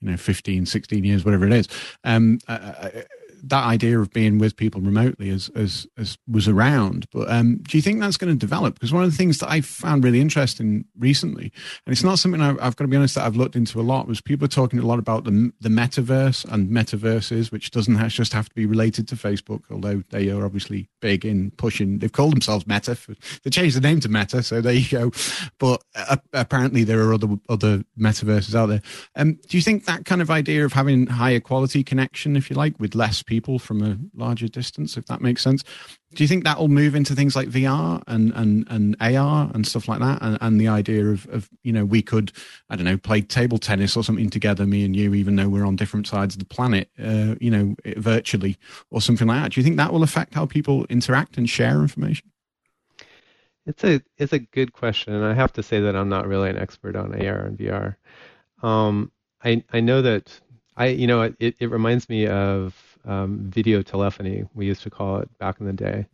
know 0.01 0.17
15 0.17 0.65
16 0.65 1.05
years 1.05 1.27
whatever 1.27 1.47
it 1.47 1.53
is 1.53 1.69
um 2.05 2.39
that 3.45 3.65
idea 3.65 3.99
of 3.99 4.11
being 4.11 4.39
with 4.39 4.57
people 4.57 4.81
remotely 4.81 5.31
as 5.31 5.51
as, 5.55 5.87
as 5.97 6.19
was 6.27 6.49
around. 6.49 7.07
But 7.11 7.31
um, 7.31 7.59
do 7.59 7.77
you 7.77 7.83
think 7.83 8.01
that's 8.01 8.17
going 8.17 8.33
to 8.33 8.39
develop? 8.39 8.75
Because 8.75 8.93
one 8.93 9.05
of 9.05 9.11
the 9.11 9.17
things 9.17 9.39
that 9.39 9.51
I 9.51 9.61
found 9.61 10.05
really 10.05 10.21
interesting 10.21 10.85
recently, 10.99 11.53
and 11.87 11.93
it's 11.93 12.05
not 12.05 12.19
something 12.19 12.41
I've, 12.41 12.59
I've, 12.61 12.77
got 12.77 12.85
to 12.85 12.89
be 12.89 12.97
honest 12.97 13.15
that 13.15 13.25
I've 13.25 13.37
looked 13.37 13.57
into 13.57 13.81
a 13.81 13.83
lot, 13.83 14.07
was 14.07 14.21
people 14.21 14.45
are 14.45 14.49
talking 14.49 14.79
a 14.79 14.87
lot 14.87 14.99
about 14.99 15.25
the 15.25 15.53
the 15.61 15.69
metaverse 15.69 16.45
and 16.53 16.71
metaverses, 16.71 17.53
which 17.53 17.71
doesn't 17.71 17.97
have, 17.97 18.11
just 18.11 18.33
have 18.33 18.49
to 18.49 18.55
be 18.55 18.67
related 18.67 19.09
to 19.09 19.17
Facebook, 19.17 19.63
although 19.71 20.03
they 20.11 20.31
are 20.31 20.45
obviously 20.45 20.89
big 21.01 21.25
in 21.25 21.51
pushing. 21.53 21.99
They've 21.99 22.13
called 22.13 22.33
themselves 22.33 22.67
Meta. 22.67 22.95
For, 22.95 23.15
they 23.45 23.51
changed 23.51 23.77
the 23.77 23.81
name 23.81 24.01
to 24.01 24.09
Meta, 24.09 24.43
so 24.43 24.61
there 24.61 24.73
you 24.73 24.89
go. 24.89 25.13
But 25.59 25.83
uh, 25.95 26.17
apparently 26.33 26.85
there 26.85 27.01
are 27.01 27.15
other 27.15 27.29
other 27.49 27.85
metaverses 27.99 28.55
out 28.55 28.67
there. 28.67 28.83
Um, 29.17 29.39
do 29.49 29.57
you 29.57 29.63
think 29.63 29.85
that 29.85 30.05
kind 30.05 30.23
of 30.23 30.31
idea 30.31 30.65
of 30.65 30.73
having 30.73 31.07
higher 31.07 31.41
quality 31.41 31.85
connection, 31.85 32.37
if 32.37 32.51
you 32.51 32.57
like, 32.57 32.79
with 32.79 32.95
less 32.95 33.23
people 33.29 33.59
from 33.59 33.83
a 33.83 33.99
larger 34.15 34.49
distance, 34.49 34.97
if 34.97 35.05
that 35.05 35.21
makes 35.21 35.43
sense. 35.43 35.63
Do 36.15 36.25
you 36.25 36.29
think 36.29 36.45
that 36.45 36.59
will 36.59 36.69
move 36.69 36.95
into 36.95 37.15
things 37.15 37.37
like 37.37 37.49
VR 37.49 38.03
and, 38.07 38.33
and, 38.35 38.67
and 38.71 38.97
AR 39.01 39.51
and 39.55 39.67
stuff 39.67 39.87
like 39.87 40.01
that? 40.01 40.21
And, 40.23 40.39
and 40.41 40.61
the 40.61 40.69
idea 40.69 41.07
of, 41.07 41.29
of, 41.29 41.51
you 41.63 41.73
know, 41.73 41.85
we 41.85 42.01
could, 42.01 42.33
I 42.71 42.77
don't 42.77 42.87
know, 42.87 42.97
play 42.97 43.21
table 43.21 43.59
tennis 43.59 43.97
or 43.97 44.03
something 44.03 44.31
together, 44.31 44.67
me 44.67 44.85
and 44.85 44.97
you, 44.97 45.15
even 45.15 45.37
though 45.37 45.51
we're 45.51 45.67
on 45.67 45.77
different 45.77 46.07
sides 46.07 46.35
of 46.35 46.39
the 46.39 46.47
planet, 46.47 46.89
uh, 46.99 47.35
you 47.39 47.51
know, 47.51 47.77
virtually 47.99 48.57
or 48.91 49.03
something 49.03 49.29
like 49.29 49.43
that. 49.43 49.53
Do 49.53 49.61
you 49.61 49.65
think 49.65 49.77
that 49.77 49.93
will 49.93 50.03
affect 50.03 50.33
how 50.33 50.47
people 50.47 50.87
interact 50.89 51.37
and 51.37 51.49
share 51.49 51.83
information? 51.83 52.31
It's 53.67 53.85
a 53.85 54.01
it's 54.17 54.33
a 54.33 54.39
good 54.39 54.73
question, 54.73 55.13
and 55.13 55.27
I 55.27 55.35
have 55.35 55.53
to 55.53 55.63
say 55.63 55.79
that 55.81 55.95
I'm 55.95 56.09
not 56.09 56.27
really 56.27 56.49
an 56.49 56.57
expert 56.57 56.97
on 56.97 57.13
AR 57.15 57.41
and 57.41 57.59
VR. 57.59 57.97
Um, 58.63 59.13
I 59.45 59.63
I 59.71 59.81
know 59.81 60.01
that 60.01 60.41
I, 60.79 60.87
you 60.87 61.09
know, 61.09 61.23
it, 61.23 61.57
it 61.59 61.71
reminds 61.71 62.09
me 62.09 62.29
of 62.29 62.88
um, 63.09 63.51
video 63.51 63.83
telephony. 63.83 64.45
We 64.55 64.67
used 64.67 64.83
to 64.83 64.91
call 64.91 65.19
it 65.19 65.39
back 65.39 65.61
in 65.61 65.67
the 65.67 65.73
day. 65.73 66.07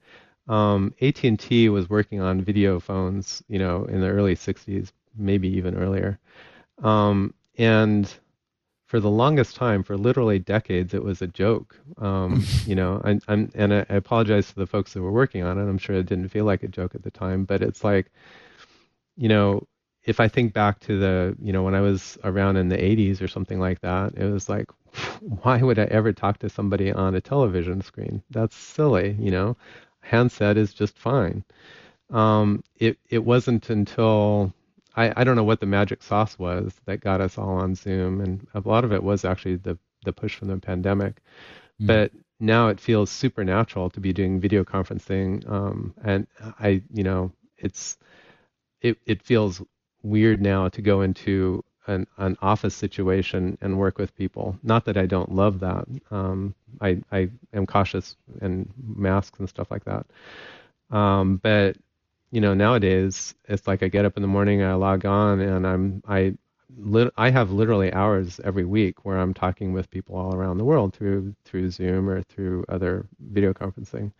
Um, 0.49 0.95
AT&T 1.01 1.68
was 1.68 1.90
working 1.90 2.20
on 2.20 2.40
video 2.40 2.78
phones, 2.80 3.42
you 3.49 3.59
know, 3.59 3.84
in 3.84 4.01
the 4.01 4.09
early 4.09 4.36
60s, 4.36 4.92
maybe 5.16 5.49
even 5.49 5.74
earlier. 5.74 6.18
Um, 6.82 7.34
and 7.59 8.12
for 8.86 9.01
the 9.01 9.11
longest 9.11 9.57
time, 9.57 9.82
for 9.82 9.97
literally 9.97 10.38
decades, 10.38 10.95
it 10.95 11.03
was 11.03 11.22
a 11.22 11.26
joke. 11.26 11.76
Um, 11.99 12.45
you 12.66 12.74
know, 12.74 13.01
I, 13.05 13.18
I'm, 13.28 13.51
and 13.55 13.74
I, 13.74 13.86
I 13.88 13.95
apologize 13.97 14.49
to 14.49 14.55
the 14.55 14.66
folks 14.66 14.92
that 14.92 15.03
were 15.03 15.12
working 15.12 15.42
on 15.42 15.59
it. 15.59 15.62
I'm 15.62 15.78
sure 15.78 15.97
it 15.97 16.07
didn't 16.07 16.28
feel 16.28 16.45
like 16.45 16.62
a 16.62 16.68
joke 16.68 16.95
at 16.95 17.03
the 17.03 17.11
time, 17.11 17.45
but 17.45 17.62
it's 17.62 17.82
like, 17.82 18.12
you 19.16 19.28
know, 19.28 19.66
if 20.05 20.20
I 20.20 20.28
think 20.28 20.52
back 20.52 20.80
to 20.80 20.98
the, 20.98 21.36
you 21.40 21.52
know, 21.52 21.62
when 21.62 21.74
I 21.74 21.80
was 21.80 22.18
around 22.24 22.57
in 22.57 22.68
the 22.68 22.76
80s 22.76 23.22
or 23.22 23.28
something 23.28 23.59
like 23.59 23.80
that, 23.80 24.14
it 24.16 24.30
was 24.30 24.48
like, 24.48 24.70
why 25.42 25.62
would 25.62 25.78
I 25.78 25.84
ever 25.84 26.12
talk 26.12 26.38
to 26.38 26.48
somebody 26.48 26.92
on 26.92 27.14
a 27.14 27.20
television 27.20 27.80
screen? 27.80 28.22
That's 28.30 28.55
silly, 28.55 29.16
you 29.18 29.30
know. 29.30 29.57
Handset 30.00 30.59
is 30.59 30.74
just 30.74 30.98
fine. 30.98 31.44
Um, 32.11 32.62
it 32.76 32.98
it 33.09 33.24
wasn't 33.24 33.70
until 33.70 34.52
I, 34.94 35.12
I 35.16 35.24
don't 35.24 35.36
know 35.36 35.44
what 35.44 35.61
the 35.61 35.66
magic 35.66 36.02
sauce 36.02 36.38
was 36.38 36.74
that 36.84 37.00
got 37.00 37.22
us 37.22 37.38
all 37.38 37.57
on 37.57 37.74
Zoom, 37.74 38.20
and 38.20 38.46
a 38.55 38.61
lot 38.68 38.84
of 38.84 38.92
it 38.92 39.02
was 39.02 39.24
actually 39.24 39.57
the 39.57 39.78
the 40.05 40.12
push 40.12 40.36
from 40.36 40.48
the 40.48 40.59
pandemic. 40.59 41.22
Mm. 41.80 41.86
But 41.86 42.12
now 42.38 42.68
it 42.68 42.78
feels 42.78 43.11
supernatural 43.11 43.88
to 43.90 44.00
be 44.00 44.12
doing 44.12 44.40
video 44.40 44.64
conferencing, 44.64 45.50
um, 45.50 45.94
and 46.05 46.26
I, 46.61 46.82
you 46.92 47.02
know, 47.02 47.32
it's 47.57 47.96
it 48.82 48.98
it 49.07 49.22
feels 49.22 49.62
weird 50.05 50.40
now 50.40 50.68
to 50.68 50.82
go 50.82 51.00
into 51.00 51.64
an, 51.86 52.07
an 52.18 52.36
office 52.40 52.74
situation 52.74 53.59
and 53.61 53.78
work 53.78 53.98
with 53.98 54.14
people. 54.16 54.57
Not 54.62 54.84
that 54.84 54.96
I 54.96 55.07
don't 55.07 55.32
love 55.32 55.61
that. 55.61 55.86
Um, 56.11 56.55
I 56.80 57.00
I 57.11 57.30
am 57.52 57.66
cautious 57.66 58.16
and 58.40 58.72
masks 58.82 59.38
and 59.38 59.48
stuff 59.48 59.70
like 59.70 59.84
that. 59.84 60.07
Um, 60.90 61.36
but 61.42 61.76
you 62.30 62.40
know 62.40 62.55
nowadays 62.55 63.34
it's 63.46 63.66
like 63.66 63.82
I 63.82 63.88
get 63.88 64.05
up 64.05 64.16
in 64.16 64.22
the 64.22 64.28
morning, 64.28 64.62
I 64.62 64.74
log 64.74 65.05
on, 65.05 65.40
and 65.40 65.66
I'm 65.66 66.02
I 66.07 66.34
I 67.16 67.30
have 67.30 67.50
literally 67.52 67.92
hours 67.92 68.40
every 68.42 68.64
week 68.64 69.05
where 69.05 69.18
I'm 69.18 69.34
talking 69.34 69.72
with 69.72 69.90
people 69.90 70.16
all 70.16 70.34
around 70.34 70.59
the 70.59 70.64
world 70.64 70.94
through 70.94 71.34
through 71.44 71.70
Zoom 71.70 72.09
or 72.09 72.22
through 72.22 72.64
other 72.68 73.07
video 73.20 73.52
conferencing. 73.52 74.12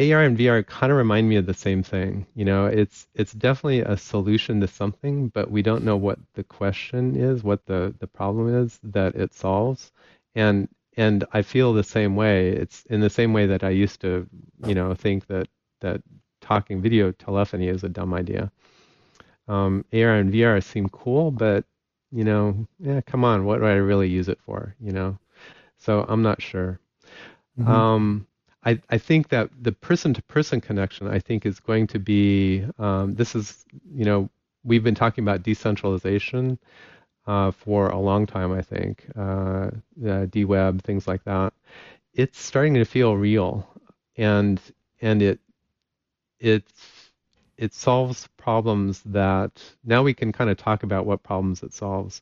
AR 0.00 0.22
and 0.22 0.38
VR 0.38 0.66
kind 0.66 0.92
of 0.92 0.98
remind 0.98 1.28
me 1.28 1.36
of 1.36 1.46
the 1.46 1.54
same 1.54 1.82
thing. 1.82 2.26
You 2.34 2.44
know, 2.44 2.66
it's 2.66 3.08
it's 3.14 3.32
definitely 3.32 3.80
a 3.80 3.96
solution 3.96 4.60
to 4.60 4.68
something, 4.68 5.28
but 5.28 5.50
we 5.50 5.62
don't 5.62 5.84
know 5.84 5.96
what 5.96 6.18
the 6.34 6.44
question 6.44 7.16
is, 7.16 7.42
what 7.42 7.66
the 7.66 7.94
the 7.98 8.06
problem 8.06 8.54
is 8.54 8.78
that 8.84 9.16
it 9.16 9.34
solves. 9.34 9.90
And 10.34 10.68
and 10.96 11.24
I 11.32 11.42
feel 11.42 11.72
the 11.72 11.82
same 11.82 12.14
way. 12.16 12.50
It's 12.50 12.84
in 12.86 13.00
the 13.00 13.10
same 13.10 13.32
way 13.32 13.46
that 13.46 13.64
I 13.64 13.70
used 13.70 14.00
to, 14.02 14.28
you 14.64 14.74
know, 14.74 14.94
think 14.94 15.26
that 15.26 15.48
that 15.80 16.02
talking 16.40 16.80
video 16.80 17.10
telephony 17.12 17.68
is 17.68 17.82
a 17.82 17.88
dumb 17.88 18.14
idea. 18.14 18.52
Um, 19.48 19.84
AR 19.92 20.14
and 20.14 20.32
VR 20.32 20.62
seem 20.62 20.88
cool, 20.88 21.30
but 21.32 21.64
you 22.12 22.24
know, 22.24 22.66
yeah, 22.78 23.00
come 23.00 23.24
on, 23.24 23.44
what 23.44 23.58
do 23.58 23.66
I 23.66 23.74
really 23.74 24.08
use 24.08 24.28
it 24.28 24.38
for? 24.46 24.76
You 24.80 24.92
know, 24.92 25.18
so 25.78 26.06
I'm 26.08 26.22
not 26.22 26.40
sure. 26.40 26.78
Mm-hmm. 27.58 27.70
Um, 27.70 28.27
I, 28.68 28.80
I 28.90 28.98
think 28.98 29.28
that 29.30 29.48
the 29.62 29.72
person-to-person 29.72 30.60
connection, 30.60 31.08
I 31.08 31.20
think, 31.20 31.46
is 31.46 31.58
going 31.58 31.86
to 31.88 31.98
be. 31.98 32.66
Um, 32.78 33.14
this 33.14 33.34
is, 33.34 33.64
you 33.94 34.04
know, 34.04 34.28
we've 34.62 34.84
been 34.84 34.94
talking 34.94 35.24
about 35.24 35.42
decentralization 35.42 36.58
uh, 37.26 37.50
for 37.50 37.88
a 37.88 37.98
long 37.98 38.26
time. 38.26 38.52
I 38.52 38.60
think 38.60 39.06
uh, 39.16 39.70
DWeb, 39.98 40.82
things 40.82 41.08
like 41.08 41.24
that. 41.24 41.54
It's 42.12 42.38
starting 42.38 42.74
to 42.74 42.84
feel 42.84 43.16
real, 43.16 43.66
and 44.18 44.60
and 45.00 45.22
it 45.22 45.40
it's 46.38 47.10
it 47.56 47.72
solves 47.72 48.28
problems 48.36 49.02
that 49.06 49.62
now 49.82 50.02
we 50.02 50.12
can 50.12 50.30
kind 50.32 50.50
of 50.50 50.58
talk 50.58 50.82
about 50.82 51.06
what 51.06 51.22
problems 51.22 51.62
it 51.62 51.72
solves. 51.72 52.20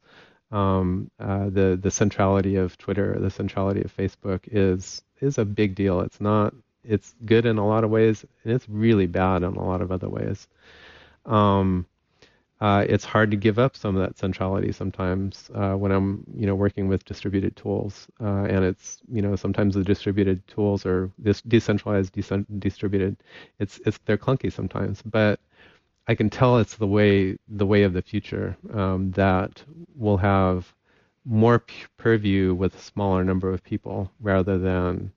Um, 0.50 1.10
uh, 1.18 1.50
the 1.50 1.78
the 1.80 1.90
centrality 1.90 2.56
of 2.56 2.78
Twitter, 2.78 3.18
the 3.18 3.30
centrality 3.30 3.82
of 3.82 3.96
Facebook 3.96 4.40
is 4.46 5.02
is 5.20 5.38
a 5.38 5.44
big 5.44 5.74
deal. 5.74 6.00
It's 6.00 6.20
not. 6.20 6.54
It's 6.84 7.14
good 7.24 7.46
in 7.46 7.58
a 7.58 7.66
lot 7.66 7.82
of 7.82 7.90
ways, 7.90 8.24
and 8.44 8.52
it's 8.52 8.68
really 8.68 9.06
bad 9.06 9.42
in 9.42 9.54
a 9.54 9.64
lot 9.64 9.80
of 9.82 9.90
other 9.90 10.08
ways. 10.08 10.46
Um, 11.24 11.86
uh, 12.60 12.86
it's 12.88 13.04
hard 13.04 13.30
to 13.30 13.36
give 13.36 13.58
up 13.58 13.76
some 13.76 13.96
of 13.96 14.02
that 14.02 14.16
centrality 14.16 14.72
sometimes 14.72 15.50
uh, 15.54 15.74
when 15.74 15.92
I'm, 15.92 16.24
you 16.34 16.46
know, 16.46 16.54
working 16.54 16.88
with 16.88 17.04
distributed 17.04 17.54
tools, 17.54 18.06
uh, 18.20 18.44
and 18.44 18.64
it's, 18.64 18.98
you 19.12 19.20
know, 19.20 19.36
sometimes 19.36 19.74
the 19.74 19.84
distributed 19.84 20.46
tools 20.46 20.86
are 20.86 21.10
this 21.18 21.42
decentralized, 21.42 22.12
decent, 22.14 22.60
distributed. 22.60 23.16
It's, 23.58 23.78
it's 23.84 23.98
they're 24.06 24.16
clunky 24.16 24.50
sometimes, 24.50 25.02
but 25.02 25.38
I 26.08 26.14
can 26.14 26.30
tell 26.30 26.58
it's 26.58 26.76
the 26.76 26.86
way, 26.86 27.36
the 27.48 27.66
way 27.66 27.82
of 27.82 27.92
the 27.92 28.02
future 28.02 28.56
um, 28.72 29.10
that 29.12 29.62
will 29.96 30.16
have 30.18 30.72
more 31.24 31.62
purview 31.98 32.54
with 32.54 32.74
a 32.74 32.78
smaller 32.78 33.24
number 33.24 33.52
of 33.52 33.64
people 33.64 34.10
rather 34.20 34.58
than 34.58 35.12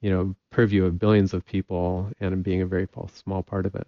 you 0.00 0.10
know 0.10 0.34
purview 0.50 0.84
of 0.84 0.98
billions 0.98 1.34
of 1.34 1.44
people 1.44 2.10
and 2.20 2.44
being 2.44 2.62
a 2.62 2.66
very 2.66 2.86
small 3.12 3.42
part 3.42 3.66
of 3.66 3.74
it. 3.74 3.86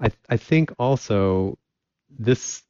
I 0.00 0.10
I 0.28 0.36
think 0.36 0.72
also 0.78 1.56
this 2.18 2.64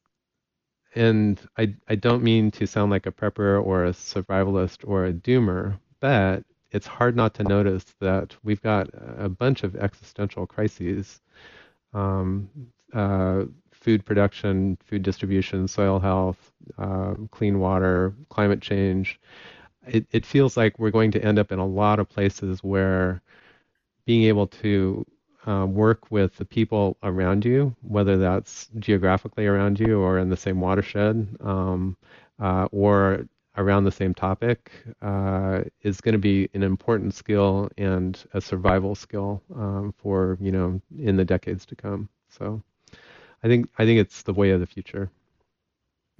and 0.94 1.40
I 1.56 1.74
I 1.88 1.94
don't 1.94 2.22
mean 2.22 2.50
to 2.52 2.66
sound 2.66 2.90
like 2.90 3.06
a 3.06 3.12
prepper 3.12 3.62
or 3.64 3.86
a 3.86 3.90
survivalist 3.92 4.86
or 4.86 5.06
a 5.06 5.12
doomer, 5.12 5.78
but 6.00 6.44
it's 6.72 6.86
hard 6.86 7.16
not 7.16 7.34
to 7.34 7.44
notice 7.44 7.84
that 8.00 8.36
we've 8.42 8.60
got 8.62 8.88
a 8.92 9.28
bunch 9.28 9.62
of 9.62 9.76
existential 9.76 10.46
crises. 10.46 11.20
Um, 11.92 12.50
uh, 12.92 13.44
food 13.72 14.04
production, 14.04 14.76
food 14.84 15.02
distribution, 15.02 15.68
soil 15.68 15.98
health, 15.98 16.52
uh, 16.78 17.14
clean 17.30 17.58
water, 17.60 18.14
climate 18.28 18.60
change. 18.60 19.20
It, 19.86 20.06
it 20.10 20.26
feels 20.26 20.56
like 20.56 20.78
we're 20.78 20.90
going 20.90 21.12
to 21.12 21.24
end 21.24 21.38
up 21.38 21.52
in 21.52 21.58
a 21.58 21.66
lot 21.66 22.00
of 22.00 22.08
places 22.08 22.64
where 22.64 23.22
being 24.04 24.24
able 24.24 24.48
to 24.48 25.06
uh, 25.46 25.66
work 25.66 26.10
with 26.10 26.36
the 26.36 26.44
people 26.44 26.96
around 27.02 27.44
you, 27.44 27.74
whether 27.82 28.16
that's 28.16 28.68
geographically 28.78 29.46
around 29.46 29.78
you 29.78 30.00
or 30.00 30.18
in 30.18 30.28
the 30.28 30.36
same 30.36 30.60
watershed 30.60 31.36
um, 31.40 31.96
uh, 32.40 32.66
or 32.72 33.26
around 33.56 33.84
the 33.84 33.92
same 33.92 34.14
topic, 34.14 34.70
uh, 35.02 35.62
is 35.82 36.00
going 36.00 36.12
to 36.12 36.18
be 36.18 36.48
an 36.54 36.62
important 36.62 37.14
skill 37.14 37.68
and 37.78 38.24
a 38.34 38.40
survival 38.40 38.94
skill 38.94 39.42
um, 39.54 39.94
for 39.96 40.38
you 40.40 40.52
know 40.52 40.80
in 40.98 41.16
the 41.16 41.24
decades 41.24 41.66
to 41.66 41.76
come. 41.76 42.08
So. 42.28 42.62
I 43.42 43.48
think 43.48 43.68
I 43.78 43.84
think 43.84 44.00
it's 44.00 44.22
the 44.22 44.32
way 44.32 44.50
of 44.50 44.60
the 44.60 44.66
future. 44.66 45.10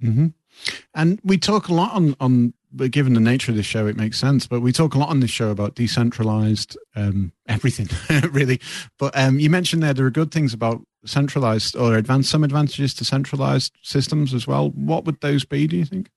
Mm-hmm. 0.01 0.27
And 0.93 1.19
we 1.23 1.37
talk 1.37 1.67
a 1.67 1.73
lot 1.73 1.93
on 1.93 2.15
on 2.19 2.53
but 2.71 2.91
given 2.91 3.13
the 3.13 3.19
nature 3.19 3.51
of 3.51 3.55
this 3.57 3.65
show, 3.65 3.87
it 3.87 3.95
makes 3.95 4.19
sense. 4.19 4.45
But 4.45 4.61
we 4.61 4.71
talk 4.71 4.93
a 4.93 4.99
lot 4.99 5.09
on 5.09 5.21
this 5.21 5.31
show 5.31 5.49
about 5.49 5.75
decentralized 5.75 6.77
um, 6.95 7.31
everything, 7.47 7.87
really. 8.31 8.59
But 8.97 9.17
um, 9.17 9.39
you 9.39 9.49
mentioned 9.49 9.83
there 9.83 9.93
there 9.93 10.05
are 10.05 10.11
good 10.11 10.31
things 10.31 10.53
about 10.53 10.81
centralized 11.05 11.75
or 11.75 11.95
advanced 11.95 12.29
some 12.29 12.43
advantages 12.43 12.93
to 12.95 13.05
centralized 13.05 13.73
systems 13.81 14.33
as 14.33 14.47
well. 14.47 14.69
What 14.71 15.05
would 15.05 15.21
those 15.21 15.45
be? 15.45 15.67
Do 15.67 15.77
you 15.77 15.85
think? 15.85 16.09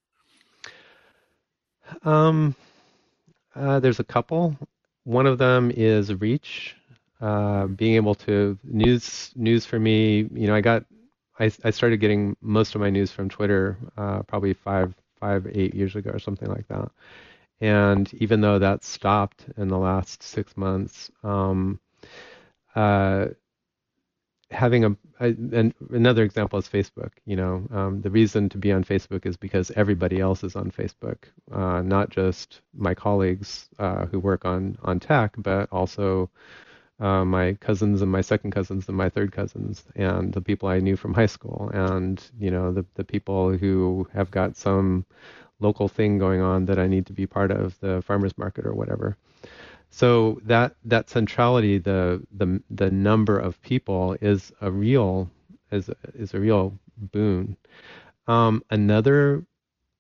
Um, 2.03 2.55
uh, 3.55 3.81
there's 3.81 4.01
a 4.01 4.05
couple. 4.05 4.57
One 5.05 5.27
of 5.27 5.39
them 5.39 5.71
is 5.75 6.15
reach 6.15 6.77
uh, 7.21 7.67
being 7.67 7.95
able 7.95 8.15
to 8.17 8.59
news 8.65 9.33
news 9.37 9.67
for 9.67 9.79
me. 9.79 10.29
You 10.33 10.47
know, 10.47 10.55
I 10.55 10.61
got 10.61 10.85
I, 11.39 11.51
I 11.65 11.71
started 11.71 11.99
getting 11.99 12.37
most 12.41 12.75
of 12.75 12.81
my 12.81 12.91
news 12.91 13.11
from 13.11 13.29
Twitter 13.29 13.77
uh, 13.97 14.23
probably 14.23 14.55
five 14.55 14.95
five 15.19 15.47
eight 15.53 15.75
years 15.75 15.97
ago 15.97 16.11
or 16.11 16.19
something 16.19 16.49
like 16.49 16.69
that. 16.69 16.91
And 17.61 18.13
even 18.15 18.41
though 18.41 18.59
that 18.59 18.85
stopped 18.85 19.47
in 19.57 19.69
the 19.69 19.79
last 19.79 20.23
six 20.23 20.57
months, 20.57 21.11
um, 21.23 21.79
uh, 22.75 23.27
having 24.51 24.85
a, 24.85 24.91
a 25.21 25.27
and 25.53 25.75
another 25.91 26.23
example 26.25 26.59
is 26.59 26.69
Facebook. 26.69 27.13
You 27.27 27.37
know, 27.37 27.69
um, 27.73 28.01
the 28.03 28.11
reason 28.11 28.49
to 28.51 28.59
be 28.59 28.73
on 28.73 28.85
Facebook 28.85 29.27
is 29.27 29.37
because 29.37 29.71
everybody 29.73 30.21
else 30.21 30.45
is 30.45 30.57
on 30.57 30.71
Facebook, 30.71 31.19
uh, 31.53 31.83
not 31.83 32.11
just 32.11 32.61
my 32.75 32.95
colleagues 32.95 33.69
uh, 33.79 34.07
who 34.07 34.19
work 34.19 34.45
on 34.45 34.77
on 34.83 35.01
tech, 35.01 35.35
but 35.39 35.69
also 35.73 36.31
uh, 37.01 37.25
my 37.25 37.55
cousins 37.55 38.03
and 38.03 38.11
my 38.13 38.21
second 38.21 38.51
cousins 38.53 38.89
and 38.89 38.97
my 38.97 39.09
third 39.09 39.33
cousins 39.33 39.85
and 39.97 40.33
the 40.33 40.41
people 40.43 40.69
I 40.69 40.81
knew 40.81 40.97
from 40.97 41.15
high 41.15 41.27
school 41.27 41.71
and 41.73 42.23
you 42.39 42.51
know 42.51 42.73
the 42.73 42.85
the 42.95 43.05
people 43.05 43.57
who 43.57 44.07
have 44.13 44.31
got 44.31 44.57
some 44.57 45.07
local 45.61 45.89
thing 45.89 46.19
going 46.19 46.41
on 46.41 46.67
that 46.67 46.79
I 46.79 46.87
need 46.87 47.07
to 47.07 47.13
be 47.13 47.27
part 47.27 47.51
of 47.51 47.79
the 47.81 48.03
farmers 48.03 48.37
market 48.37 48.67
or 48.67 48.75
whatever. 48.75 49.17
So 49.91 50.41
that 50.45 50.77
that 50.85 51.11
centrality, 51.11 51.79
the 51.79 52.23
the 52.33 52.63
the 52.71 52.91
number 52.91 53.39
of 53.39 53.61
people 53.63 54.17
is 54.21 54.53
a 54.61 54.71
real 54.71 55.31
is 55.71 55.91
is 56.15 56.35
a 56.35 56.41
real 56.41 56.79
boon. 56.97 57.57
Um, 58.27 58.63
another 58.71 59.45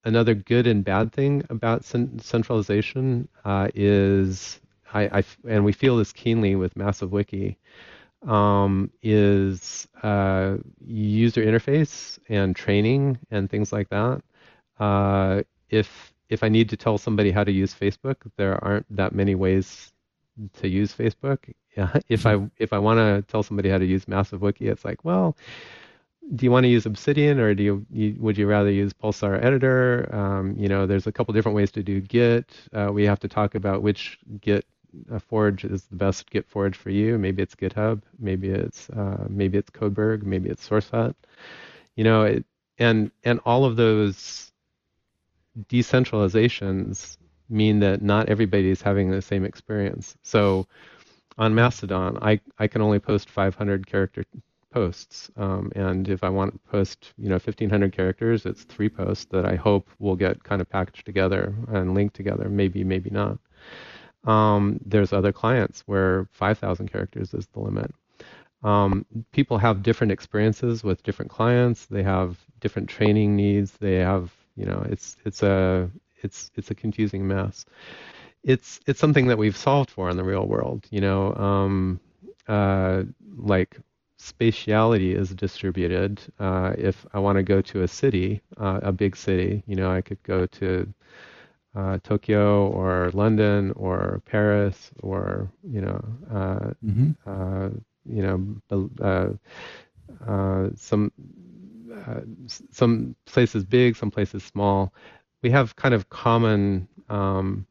another 0.04 0.34
good 0.34 0.66
and 0.66 0.84
bad 0.84 1.12
thing 1.12 1.44
about 1.50 1.84
centralization 1.84 3.28
uh, 3.44 3.68
is 3.74 4.60
I, 4.92 5.20
I, 5.20 5.24
and 5.48 5.64
we 5.64 5.72
feel 5.72 5.96
this 5.96 6.12
keenly 6.12 6.56
with 6.56 6.76
Massive 6.76 7.12
Wiki, 7.12 7.58
um, 8.26 8.90
is 9.02 9.88
uh, 10.02 10.56
user 10.84 11.42
interface 11.42 12.18
and 12.28 12.54
training 12.56 13.18
and 13.30 13.50
things 13.50 13.72
like 13.72 13.88
that. 13.90 14.22
Uh, 14.78 15.42
if 15.68 16.12
if 16.30 16.42
I 16.42 16.48
need 16.48 16.70
to 16.70 16.76
tell 16.76 16.96
somebody 16.96 17.30
how 17.32 17.44
to 17.44 17.52
use 17.52 17.74
Facebook, 17.74 18.16
there 18.36 18.62
aren't 18.64 18.86
that 18.96 19.14
many 19.14 19.34
ways 19.34 19.92
to 20.60 20.68
use 20.68 20.94
Facebook. 20.94 21.38
If 22.08 22.26
I 22.26 22.50
if 22.58 22.72
I 22.72 22.78
want 22.78 22.98
to 22.98 23.22
tell 23.30 23.42
somebody 23.42 23.70
how 23.70 23.78
to 23.78 23.86
use 23.86 24.08
Massive 24.08 24.42
Wiki, 24.42 24.66
it's 24.68 24.84
like, 24.84 25.04
well, 25.04 25.36
do 26.34 26.44
you 26.44 26.50
want 26.50 26.64
to 26.64 26.68
use 26.68 26.84
Obsidian 26.84 27.38
or 27.40 27.54
do 27.54 27.62
you, 27.62 27.86
you 27.90 28.16
would 28.18 28.36
you 28.36 28.46
rather 28.46 28.70
use 28.70 28.92
Pulsar 28.92 29.42
Editor? 29.42 30.08
Um, 30.12 30.54
you 30.58 30.68
know, 30.68 30.86
there's 30.86 31.06
a 31.06 31.12
couple 31.12 31.32
different 31.32 31.56
ways 31.56 31.70
to 31.72 31.82
do 31.82 32.00
Git. 32.00 32.50
Uh, 32.72 32.90
we 32.92 33.04
have 33.04 33.20
to 33.20 33.28
talk 33.28 33.54
about 33.54 33.82
which 33.82 34.18
Git 34.40 34.66
uh, 35.12 35.20
forge 35.20 35.64
is 35.64 35.84
the 35.84 35.96
best 35.96 36.28
Git 36.30 36.46
forge 36.48 36.76
for 36.76 36.90
you. 36.90 37.18
Maybe 37.18 37.42
it's 37.42 37.54
GitHub, 37.54 38.02
maybe 38.18 38.48
it's 38.50 38.90
uh, 38.90 39.26
maybe 39.28 39.56
it's 39.58 39.70
Codeberg, 39.70 40.24
maybe 40.24 40.50
it's 40.50 40.68
SourceHut. 40.68 41.14
You 41.96 42.04
know, 42.04 42.22
it, 42.22 42.44
and 42.78 43.10
and 43.24 43.40
all 43.44 43.64
of 43.64 43.76
those 43.76 44.49
decentralizations 45.68 47.16
mean 47.48 47.80
that 47.80 48.02
not 48.02 48.28
everybody 48.28 48.70
is 48.70 48.82
having 48.82 49.10
the 49.10 49.22
same 49.22 49.44
experience. 49.44 50.16
So 50.22 50.66
on 51.38 51.54
Mastodon, 51.54 52.18
I, 52.22 52.40
I 52.58 52.68
can 52.68 52.82
only 52.82 52.98
post 52.98 53.30
500 53.30 53.86
character 53.86 54.24
posts. 54.72 55.30
Um, 55.36 55.72
and 55.74 56.08
if 56.08 56.22
I 56.22 56.28
want 56.28 56.52
to 56.52 56.70
post, 56.70 57.12
you 57.18 57.28
know, 57.28 57.34
1,500 57.34 57.92
characters, 57.92 58.46
it's 58.46 58.62
three 58.64 58.88
posts 58.88 59.26
that 59.30 59.44
I 59.44 59.56
hope 59.56 59.88
will 59.98 60.16
get 60.16 60.42
kind 60.44 60.60
of 60.60 60.68
packaged 60.68 61.06
together 61.06 61.54
and 61.68 61.94
linked 61.94 62.14
together. 62.14 62.48
Maybe, 62.48 62.84
maybe 62.84 63.10
not. 63.10 63.38
Um, 64.24 64.78
there's 64.84 65.12
other 65.12 65.32
clients 65.32 65.82
where 65.86 66.28
5,000 66.32 66.90
characters 66.90 67.34
is 67.34 67.46
the 67.48 67.60
limit. 67.60 67.92
Um, 68.62 69.06
people 69.32 69.58
have 69.58 69.82
different 69.82 70.12
experiences 70.12 70.84
with 70.84 71.02
different 71.02 71.30
clients. 71.30 71.86
They 71.86 72.02
have 72.02 72.38
different 72.60 72.88
training 72.88 73.34
needs. 73.34 73.72
They 73.72 73.96
have, 73.96 74.30
you 74.60 74.66
know, 74.66 74.84
it's 74.90 75.16
it's 75.24 75.42
a 75.42 75.90
it's 76.22 76.50
it's 76.54 76.70
a 76.70 76.74
confusing 76.74 77.26
mess. 77.26 77.64
It's 78.42 78.80
it's 78.86 79.00
something 79.00 79.26
that 79.28 79.38
we've 79.38 79.56
solved 79.56 79.90
for 79.90 80.10
in 80.10 80.16
the 80.18 80.24
real 80.24 80.46
world. 80.46 80.86
You 80.90 81.00
know, 81.00 81.34
um, 81.34 82.00
uh, 82.46 83.04
like 83.38 83.78
spatiality 84.18 85.14
is 85.16 85.30
distributed. 85.30 86.20
Uh, 86.38 86.74
if 86.76 87.06
I 87.14 87.18
want 87.20 87.36
to 87.36 87.42
go 87.42 87.62
to 87.62 87.82
a 87.82 87.88
city, 87.88 88.42
uh, 88.58 88.80
a 88.82 88.92
big 88.92 89.16
city, 89.16 89.62
you 89.66 89.76
know, 89.76 89.90
I 89.90 90.02
could 90.02 90.22
go 90.24 90.44
to 90.44 90.92
uh, 91.74 91.98
Tokyo 92.02 92.68
or 92.68 93.10
London 93.14 93.72
or 93.76 94.20
Paris 94.26 94.90
or 95.02 95.50
you 95.62 95.80
know, 95.80 96.04
uh, 96.30 96.70
mm-hmm. 96.84 97.10
Uh, 97.26 97.70
you 98.04 98.22
know, 98.22 98.36
uh, 101.92 102.20
some 102.70 103.14
places 103.26 103.64
big, 103.64 103.96
some 103.96 104.10
places 104.10 104.42
small. 104.44 104.92
We 105.42 105.50
have 105.50 105.76
kind 105.76 105.94
of 105.94 106.08
common 106.10 106.88
um, 107.08 107.66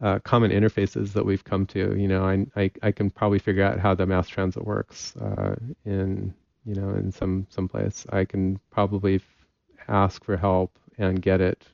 uh, 0.00 0.18
common 0.20 0.50
interfaces 0.50 1.12
that 1.12 1.24
we've 1.24 1.44
come 1.44 1.66
to. 1.66 1.96
You 1.96 2.08
know, 2.08 2.24
I, 2.24 2.46
I, 2.56 2.70
I 2.82 2.92
can 2.92 3.10
probably 3.10 3.38
figure 3.38 3.64
out 3.64 3.78
how 3.78 3.94
the 3.94 4.06
mass 4.06 4.28
transit 4.28 4.64
works 4.64 5.16
uh, 5.16 5.54
in 5.84 6.34
you 6.64 6.74
know 6.74 6.90
in 6.90 7.12
some 7.12 7.46
some 7.50 7.68
place. 7.68 8.06
I 8.10 8.24
can 8.24 8.58
probably 8.70 9.16
f- 9.16 9.22
ask 9.88 10.24
for 10.24 10.36
help 10.36 10.78
and 10.98 11.22
get 11.22 11.40
it. 11.40 11.66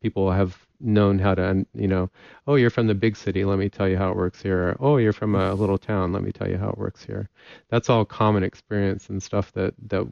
People 0.00 0.30
have 0.30 0.56
known 0.80 1.18
how 1.18 1.34
to 1.34 1.66
you 1.74 1.88
know 1.88 2.08
oh 2.46 2.54
you're 2.54 2.70
from 2.70 2.86
the 2.86 2.94
big 2.94 3.16
city 3.16 3.44
let 3.44 3.58
me 3.58 3.68
tell 3.68 3.88
you 3.88 3.96
how 3.96 4.10
it 4.10 4.16
works 4.16 4.40
here 4.40 4.76
oh 4.78 4.96
you're 4.96 5.12
from 5.12 5.34
a 5.34 5.52
little 5.54 5.78
town 5.78 6.12
let 6.12 6.22
me 6.22 6.30
tell 6.30 6.48
you 6.48 6.56
how 6.56 6.68
it 6.68 6.78
works 6.78 7.04
here 7.04 7.28
that's 7.68 7.90
all 7.90 8.04
common 8.04 8.44
experience 8.44 9.08
and 9.08 9.20
stuff 9.20 9.50
that 9.52 9.74
that 9.88 10.06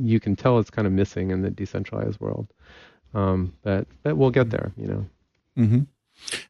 you 0.00 0.20
can 0.20 0.36
tell 0.36 0.58
it's 0.58 0.70
kind 0.70 0.86
of 0.86 0.92
missing 0.92 1.30
in 1.30 1.42
the 1.42 1.50
decentralized 1.50 2.20
world 2.20 2.48
um, 3.14 3.52
but 3.62 3.86
but 4.02 4.16
we'll 4.16 4.30
get 4.30 4.50
there 4.50 4.72
you 4.76 4.86
know 4.86 5.06
mm-hmm. 5.58 5.80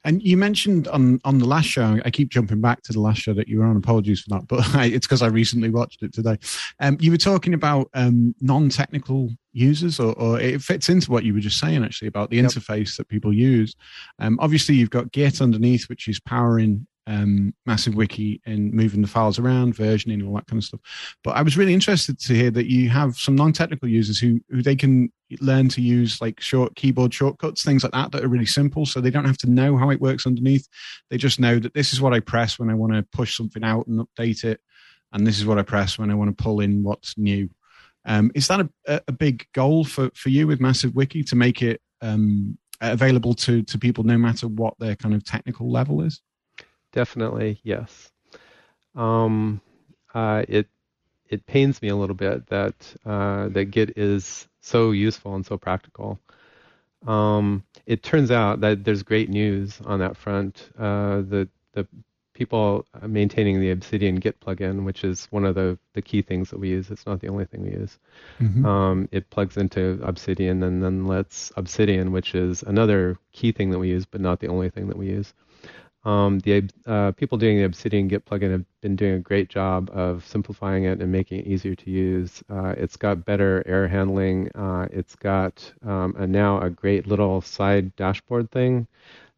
And 0.05 0.23
you 0.23 0.37
mentioned 0.37 0.89
on 0.89 1.21
on 1.25 1.39
the 1.39 1.47
last 1.47 1.67
show, 1.67 1.99
I 2.05 2.11
keep 2.11 2.29
jumping 2.29 2.61
back 2.61 2.83
to 2.83 2.93
the 2.93 3.01
last 3.01 3.21
show 3.21 3.33
that 3.35 3.49
you 3.49 3.59
were 3.59 3.65
on. 3.65 3.77
Apologies 3.77 4.21
for 4.21 4.31
that, 4.31 4.47
but 4.49 4.61
I, 4.75 4.87
it's 4.87 5.07
because 5.07 5.23
I 5.23 5.29
recently 5.29 5.71
watched 5.71 6.03
it 6.03 6.13
today. 6.13 6.39
Um, 6.81 6.99
you 7.01 7.11
were 7.11 7.17
talking 7.17 7.55
about 7.55 7.89
um, 7.95 8.35
non-technical 8.41 9.31
users, 9.53 10.01
or, 10.01 10.15
or, 10.15 10.41
it 10.41 10.63
fits 10.63 10.89
into 10.89 11.11
what 11.11 11.25
you 11.25 11.35
were 11.35 11.41
just 11.41 11.59
saying 11.59 11.85
actually 11.85 12.09
about 12.09 12.31
the 12.31 12.37
yep. 12.37 12.47
interface 12.47 12.97
that 12.97 13.09
people 13.09 13.33
use. 13.33 13.75
Um, 14.19 14.39
obviously, 14.41 14.75
you've 14.75 14.91
got 14.91 15.13
Git 15.13 15.41
underneath, 15.41 15.89
which 15.89 16.09
is 16.09 16.21
powering 16.21 16.87
um, 17.07 17.53
massive 17.67 17.95
wiki 17.95 18.41
and 18.47 18.73
moving 18.73 19.03
the 19.03 19.09
files 19.09 19.39
around, 19.39 19.77
versioning, 19.77 20.27
all 20.27 20.35
that 20.35 20.47
kind 20.47 20.59
of 20.59 20.65
stuff. 20.65 20.81
But 21.25 21.37
I 21.37 21.43
was 21.43 21.57
really 21.57 21.75
interested 21.75 22.19
to 22.21 22.35
hear 22.35 22.51
that 22.53 22.71
you 22.71 22.89
have 22.91 23.17
some 23.17 23.35
non-technical 23.35 23.89
users 23.89 24.19
who 24.19 24.41
who 24.49 24.63
they 24.63 24.77
can 24.77 25.13
learn 25.41 25.69
to 25.71 25.81
use 25.81 26.21
like 26.21 26.41
short 26.41 26.77
keyboard 26.77 27.13
shortcuts, 27.13 27.65
things 27.65 27.83
like 27.83 27.93
that, 27.93 28.13
that 28.13 28.23
are 28.23 28.29
really 28.29 28.47
simple. 28.47 28.87
So 28.87 29.01
they 29.01 29.11
don't 29.11 29.25
have 29.25 29.39
to 29.39 29.51
know 29.51 29.77
how 29.77 29.91
it 29.91 30.01
works 30.01 30.27
underneath. 30.27 30.69
They 31.11 31.17
just 31.17 31.41
know 31.41 31.59
that 31.59 31.75
this 31.75 31.93
is 31.93 32.01
what 32.01 32.15
I 32.15 32.21
press 32.21 32.59
when 32.59 32.71
I 32.71 32.75
want 32.75 32.93
to 32.93 33.03
push 33.13 33.37
something 33.37 33.65
out 33.65 33.87
and 33.87 34.01
update 34.01 34.45
it, 34.45 34.61
and 35.13 35.27
this 35.27 35.39
is 35.39 35.47
what 35.47 35.59
I 35.59 35.63
press 35.63 35.99
when 35.99 36.11
I 36.11 36.15
want 36.15 36.37
to 36.37 36.43
pull 36.43 36.61
in 36.61 36.83
what's 36.83 37.19
new. 37.19 37.49
Um, 38.05 38.33
is 38.35 38.49
that 38.49 38.69
a, 38.87 39.01
a 39.07 39.13
big 39.13 39.47
goal 39.53 39.85
for, 39.85 40.11
for 40.15 40.29
you 40.29 40.47
with 40.47 40.61
Massive 40.61 40.95
Wiki 40.95 41.23
to 41.25 41.37
make 41.37 41.63
it 41.63 41.81
um, 42.01 42.59
available 42.81 43.33
to, 43.35 43.63
to 43.63 43.79
people 43.79 44.03
no 44.03 44.19
matter 44.19 44.49
what 44.49 44.75
their 44.79 44.97
kind 44.97 45.15
of 45.15 45.25
technical 45.25 45.71
level 45.71 46.03
is? 46.03 46.21
Definitely 46.93 47.61
yes. 47.63 48.11
Um, 48.95 49.61
uh, 50.15 50.45
it 50.49 50.69
it 51.29 51.47
pains 51.47 51.81
me 51.81 51.89
a 51.89 51.97
little 51.97 52.17
bit 52.17 52.47
that 52.49 52.75
uh, 53.05 53.49
that 53.49 53.67
Git 53.67 53.97
is 53.97 54.47
so 54.61 54.91
useful 54.91 55.35
and 55.35 55.45
so 55.45 55.57
practical. 55.57 56.21
Um, 57.07 57.65
it 57.87 58.03
turns 58.03 58.31
out 58.31 58.61
that 58.61 58.85
there's 58.85 59.03
great 59.03 59.29
news 59.29 59.81
on 59.85 60.01
that 60.01 60.17
front. 60.17 60.69
Uh, 60.79 61.23
the 61.23 61.49
the 61.73 61.87
people 62.35 62.87
maintaining 63.07 63.61
the 63.61 63.71
Obsidian 63.71 64.17
Git 64.17 64.41
plugin, 64.41 64.85
which 64.85 65.05
is 65.05 65.27
one 65.31 65.45
of 65.45 65.55
the, 65.55 65.79
the 65.93 66.03
key 66.03 66.23
things 66.23 66.51
that 66.51 66.59
we 66.59 66.71
use. 66.71 66.91
It's 66.91 67.07
not 67.07 67.21
the 67.21 67.29
only 67.29 67.45
thing 67.45 67.63
we 67.63 67.71
use. 67.71 67.99
Mm-hmm. 68.41 68.65
Um, 68.65 69.09
it 69.13 69.29
plugs 69.31 69.57
into 69.57 70.01
Obsidian 70.03 70.63
and 70.63 70.83
then 70.83 71.07
lets 71.07 71.53
Obsidian, 71.57 72.11
which 72.11 72.35
is 72.35 72.63
another 72.63 73.19
key 73.33 73.53
thing 73.53 73.71
that 73.71 73.79
we 73.79 73.89
use, 73.91 74.07
but 74.07 74.21
not 74.21 74.41
the 74.41 74.49
only 74.49 74.71
thing 74.71 74.89
that 74.89 74.97
we 74.97 75.09
use. 75.09 75.35
Um, 76.05 76.41
the 76.41 76.69
uh, 76.85 77.13
people 77.13 77.39
doing 77.39 77.59
the 77.59 77.65
Obsidian 77.65 78.09
Git 78.09 78.25
plugin 78.27 78.51
have 78.51 78.65
been 78.81 78.97
doing 78.97 79.15
a 79.15 79.21
great 79.21 79.49
job 79.49 79.89
of 79.93 80.27
simplifying 80.27 80.85
it 80.85 81.01
and 81.01 81.13
making 81.13 81.41
it 81.41 81.47
easier 81.47 81.77
to 81.77 81.91
use. 81.91 82.43
Uh, 82.51 82.75
it's 82.77 82.97
got 82.97 83.25
better 83.25 83.63
error 83.67 83.87
handling. 83.87 84.51
Uh, 84.55 84.89
it's 84.91 85.15
got 85.15 85.73
um, 85.85 86.15
a, 86.19 86.27
now 86.27 86.61
a 86.61 86.71
great 86.71 87.07
little 87.07 87.41
side 87.41 87.95
dashboard 87.95 88.51
thing 88.51 88.87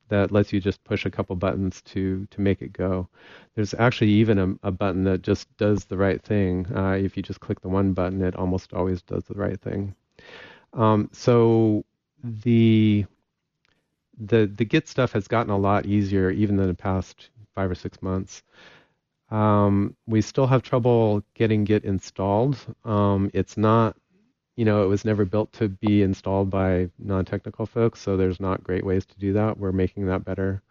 that 0.09 0.33
lets 0.33 0.53
you 0.53 0.61
just 0.61 0.83
push 0.85 1.05
a 1.05 1.11
couple 1.11 1.37
buttons 1.37 1.83
to 1.83 2.27
to 2.31 2.41
make 2.41 2.63
it 2.63 2.73
go. 2.73 3.09
There's 3.55 3.75
actually 3.75 4.11
even 4.11 4.39
a, 4.39 4.69
a 4.69 4.71
button 4.71 5.05
that 5.05 5.23
just 5.23 5.55
does 5.59 5.85
the 5.85 5.97
right 5.97 6.23
thing. 6.23 6.67
Uh, 6.75 6.93
if 6.93 7.17
you 7.17 7.23
just 7.23 7.41
click 7.41 7.61
the 7.61 7.69
one 7.69 7.93
button, 7.93 8.23
it 8.23 8.37
almost 8.37 8.73
always 8.73 9.03
does 9.03 9.25
the 9.25 9.35
right 9.35 9.61
thing. 9.61 9.95
Um, 10.73 11.11
so 11.13 11.85
the 12.23 13.05
the 14.19 14.47
the 14.47 14.65
Git 14.65 14.89
stuff 14.89 15.13
has 15.13 15.29
gotten 15.29 15.53
a 15.53 15.59
lot 15.59 15.87
easier 15.87 16.31
even 16.31 16.59
in 16.59 16.67
the 16.67 16.75
past 16.75 17.31
five 17.55 17.71
or 17.71 17.75
six 17.75 18.01
months. 18.03 18.43
Um, 19.31 19.97
we 20.07 20.21
still 20.21 20.47
have 20.47 20.63
trouble 20.63 21.23
getting 21.35 21.65
Git 21.65 21.85
installed. 21.85 22.57
Um, 22.85 23.31
it's 23.33 23.57
not, 23.57 23.97
you 24.57 24.65
know, 24.65 24.85
it 24.85 24.87
was 24.87 25.05
never 25.05 25.25
built 25.25 25.53
to 25.55 25.69
be 25.69 26.03
installed 26.03 26.51
by 26.51 26.91
non-technical 26.99 27.67
folks, 27.67 28.01
so 28.01 28.17
there's 28.17 28.39
not 28.39 28.63
great 28.63 28.85
ways 28.85 29.07
to 29.07 29.19
do 29.19 29.33
that. 29.33 29.59
We're 29.59 29.73
making 29.73 30.07
that 30.07 30.25
better. 30.25 30.63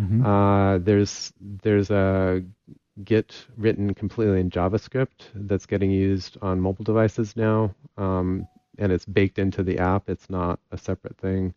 Mm-hmm. 0.00 0.26
Uh, 0.26 0.78
there's 0.78 1.32
there's 1.40 1.90
a 1.90 2.42
Git 3.04 3.46
written 3.56 3.94
completely 3.94 4.40
in 4.40 4.50
JavaScript 4.50 5.30
that's 5.34 5.64
getting 5.64 5.90
used 5.90 6.36
on 6.42 6.60
mobile 6.60 6.84
devices 6.84 7.36
now, 7.36 7.74
um, 7.96 8.46
and 8.78 8.92
it's 8.92 9.06
baked 9.06 9.38
into 9.38 9.62
the 9.62 9.78
app. 9.78 10.10
It's 10.10 10.28
not 10.28 10.60
a 10.70 10.76
separate 10.76 11.16
thing. 11.16 11.54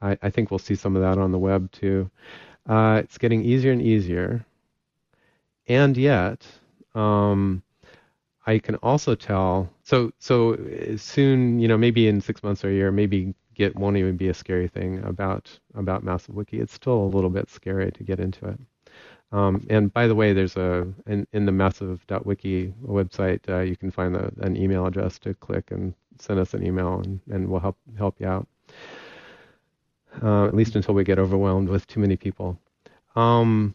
I, 0.00 0.18
I 0.22 0.30
think 0.30 0.50
we'll 0.50 0.58
see 0.58 0.74
some 0.74 0.96
of 0.96 1.02
that 1.02 1.18
on 1.18 1.32
the 1.32 1.38
web 1.38 1.70
too. 1.72 2.10
Uh, 2.68 3.00
it's 3.02 3.18
getting 3.18 3.42
easier 3.42 3.72
and 3.72 3.82
easier. 3.82 4.44
And 5.66 5.96
yet, 5.96 6.46
um, 6.94 7.62
I 8.46 8.58
can 8.58 8.76
also 8.76 9.14
tell. 9.14 9.70
So, 9.82 10.12
so 10.18 10.56
soon, 10.96 11.60
you 11.60 11.68
know, 11.68 11.76
maybe 11.76 12.08
in 12.08 12.20
six 12.20 12.42
months 12.42 12.64
or 12.64 12.70
a 12.70 12.72
year, 12.72 12.90
maybe 12.90 13.34
Git 13.54 13.76
won't 13.76 13.96
even 13.96 14.16
be 14.16 14.28
a 14.28 14.34
scary 14.34 14.68
thing 14.68 15.02
about 15.04 15.58
about 15.74 16.04
Massive 16.04 16.34
Wiki. 16.34 16.60
It's 16.60 16.72
still 16.72 17.02
a 17.02 17.12
little 17.14 17.30
bit 17.30 17.50
scary 17.50 17.90
to 17.92 18.02
get 18.04 18.20
into 18.20 18.46
it. 18.46 18.58
Um, 19.32 19.66
and 19.68 19.92
by 19.92 20.06
the 20.06 20.14
way, 20.14 20.32
there's 20.32 20.56
a 20.56 20.86
in, 21.06 21.26
in 21.32 21.44
the 21.44 21.52
massive.wiki 21.52 22.72
website, 22.82 23.40
uh, 23.48 23.60
you 23.60 23.76
can 23.76 23.90
find 23.90 24.16
an 24.16 24.56
email 24.56 24.86
address 24.86 25.18
to 25.20 25.34
click 25.34 25.70
and 25.70 25.92
send 26.18 26.40
us 26.40 26.54
an 26.54 26.64
email, 26.64 27.00
and, 27.00 27.20
and 27.30 27.48
we'll 27.48 27.60
help 27.60 27.76
help 27.98 28.18
you 28.20 28.26
out 28.26 28.46
uh, 30.22 30.46
at 30.46 30.54
least 30.54 30.76
until 30.76 30.94
we 30.94 31.04
get 31.04 31.18
overwhelmed 31.18 31.68
with 31.68 31.86
too 31.86 32.00
many 32.00 32.16
people. 32.16 32.58
Um, 33.16 33.74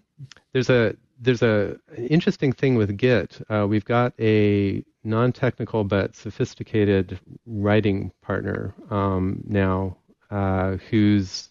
there's 0.53 0.69
a 0.69 0.95
there's 1.19 1.41
a 1.41 1.77
interesting 1.97 2.51
thing 2.51 2.75
with 2.75 2.97
Git. 2.97 3.41
Uh, 3.49 3.65
we've 3.67 3.85
got 3.85 4.13
a 4.19 4.83
non-technical 5.03 5.83
but 5.83 6.15
sophisticated 6.15 7.19
writing 7.45 8.11
partner 8.21 8.73
um, 8.89 9.41
now 9.45 9.95
uh, 10.31 10.77
who's 10.89 11.49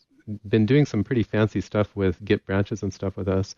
been 0.49 0.67
doing 0.67 0.87
some 0.87 1.03
pretty 1.03 1.23
fancy 1.23 1.61
stuff 1.61 1.95
with 1.95 2.23
Git 2.25 2.45
branches 2.47 2.83
and 2.83 2.93
stuff 2.93 3.17
with 3.17 3.29
us, 3.29 3.55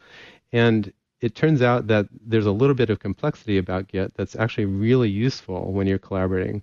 and 0.52 0.92
it 1.20 1.34
turns 1.34 1.62
out 1.62 1.86
that 1.86 2.06
there's 2.26 2.46
a 2.46 2.52
little 2.52 2.74
bit 2.74 2.90
of 2.90 2.98
complexity 3.00 3.58
about 3.58 3.88
Git 3.88 4.14
that's 4.14 4.36
actually 4.36 4.66
really 4.66 5.08
useful 5.08 5.72
when 5.72 5.86
you're 5.86 5.98
collaborating. 5.98 6.62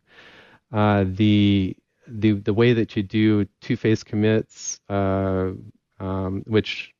Uh, 0.72 1.03
the 1.07 1.76
the 2.20 2.34
the 2.34 2.53
way 2.53 2.74
that 2.74 2.95
you 2.95 3.03
do 3.03 3.45
two-phase 3.62 4.03
commits, 4.03 4.80
uh, 4.89 5.51
um, 5.99 6.43
which 6.45 6.93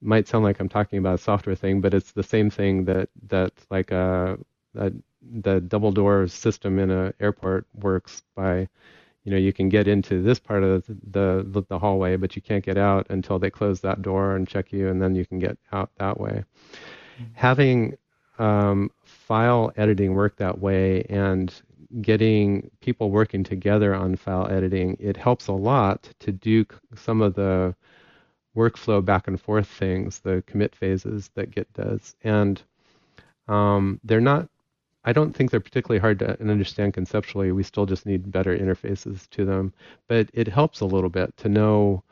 might 0.00 0.28
sound 0.28 0.44
like 0.44 0.60
I'm 0.60 0.68
talking 0.68 0.98
about 0.98 1.14
a 1.14 1.22
software 1.22 1.56
thing, 1.56 1.80
but 1.80 1.94
it's 1.94 2.12
the 2.12 2.22
same 2.22 2.50
thing 2.50 2.84
that 2.84 3.08
that 3.28 3.52
like 3.70 3.90
a, 3.90 4.38
uh, 4.76 4.86
a 4.86 4.92
the 5.22 5.60
double 5.60 5.92
door 5.92 6.26
system 6.28 6.78
in 6.78 6.90
an 6.90 7.12
airport 7.20 7.66
works 7.74 8.22
by 8.34 8.68
you 9.24 9.32
know 9.32 9.38
you 9.38 9.52
can 9.52 9.68
get 9.68 9.88
into 9.88 10.22
this 10.22 10.38
part 10.38 10.62
of 10.62 10.86
the, 10.86 11.44
the, 11.48 11.62
the 11.68 11.78
hallway 11.78 12.16
but 12.16 12.36
you 12.36 12.42
can't 12.42 12.64
get 12.64 12.78
out 12.78 13.06
until 13.10 13.38
they 13.38 13.50
close 13.50 13.80
that 13.80 14.02
door 14.02 14.36
and 14.36 14.46
check 14.46 14.72
you 14.72 14.88
and 14.88 15.02
then 15.02 15.14
you 15.14 15.26
can 15.26 15.38
get 15.38 15.58
out 15.72 15.90
that 15.98 16.20
way 16.20 16.44
mm-hmm. 17.18 17.24
having 17.34 17.96
um, 18.38 18.90
file 19.02 19.72
editing 19.76 20.14
work 20.14 20.36
that 20.36 20.58
way 20.60 21.02
and 21.08 21.52
getting 22.00 22.70
people 22.80 23.10
working 23.10 23.44
together 23.44 23.94
on 23.94 24.16
file 24.16 24.48
editing 24.50 24.96
it 25.00 25.16
helps 25.16 25.46
a 25.48 25.52
lot 25.52 26.08
to 26.18 26.32
do 26.32 26.64
some 26.94 27.22
of 27.22 27.34
the 27.34 27.74
workflow 28.56 29.04
back 29.04 29.28
and 29.28 29.40
forth 29.40 29.68
things 29.68 30.20
the 30.20 30.42
commit 30.46 30.74
phases 30.74 31.30
that 31.34 31.50
git 31.50 31.72
does 31.72 32.14
and 32.22 32.62
um, 33.48 34.00
they're 34.04 34.20
not 34.20 34.48
I 35.06 35.12
don't 35.12 35.32
think 35.32 35.52
they're 35.52 35.60
particularly 35.60 36.00
hard 36.00 36.18
to 36.18 36.40
understand 36.40 36.94
conceptually. 36.94 37.52
We 37.52 37.62
still 37.62 37.86
just 37.86 38.06
need 38.06 38.32
better 38.32 38.58
interfaces 38.58 39.30
to 39.30 39.44
them. 39.44 39.72
But 40.08 40.28
it 40.34 40.48
helps 40.48 40.80
a 40.80 40.84
little 40.84 41.10
bit 41.10 41.36
to 41.38 41.48
know 41.48 42.02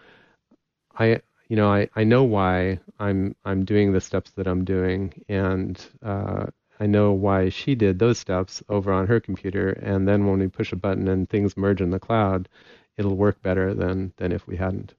I 0.96 1.20
you 1.48 1.56
know, 1.56 1.70
I, 1.72 1.88
I 1.94 2.04
know 2.04 2.24
why 2.24 2.78
I'm 2.98 3.36
I'm 3.44 3.64
doing 3.64 3.92
the 3.92 4.00
steps 4.00 4.30
that 4.32 4.46
I'm 4.46 4.64
doing 4.64 5.12
and 5.28 5.84
uh, 6.02 6.46
I 6.80 6.86
know 6.86 7.12
why 7.12 7.48
she 7.48 7.74
did 7.74 7.98
those 7.98 8.18
steps 8.18 8.62
over 8.68 8.92
on 8.92 9.06
her 9.06 9.20
computer 9.20 9.70
and 9.70 10.08
then 10.08 10.26
when 10.26 10.40
we 10.40 10.48
push 10.48 10.72
a 10.72 10.76
button 10.76 11.08
and 11.08 11.28
things 11.28 11.56
merge 11.56 11.80
in 11.80 11.90
the 11.90 12.00
cloud, 12.00 12.48
it'll 12.96 13.16
work 13.16 13.40
better 13.42 13.74
than 13.74 14.12
than 14.16 14.32
if 14.32 14.46
we 14.46 14.56
hadn't. 14.56 14.94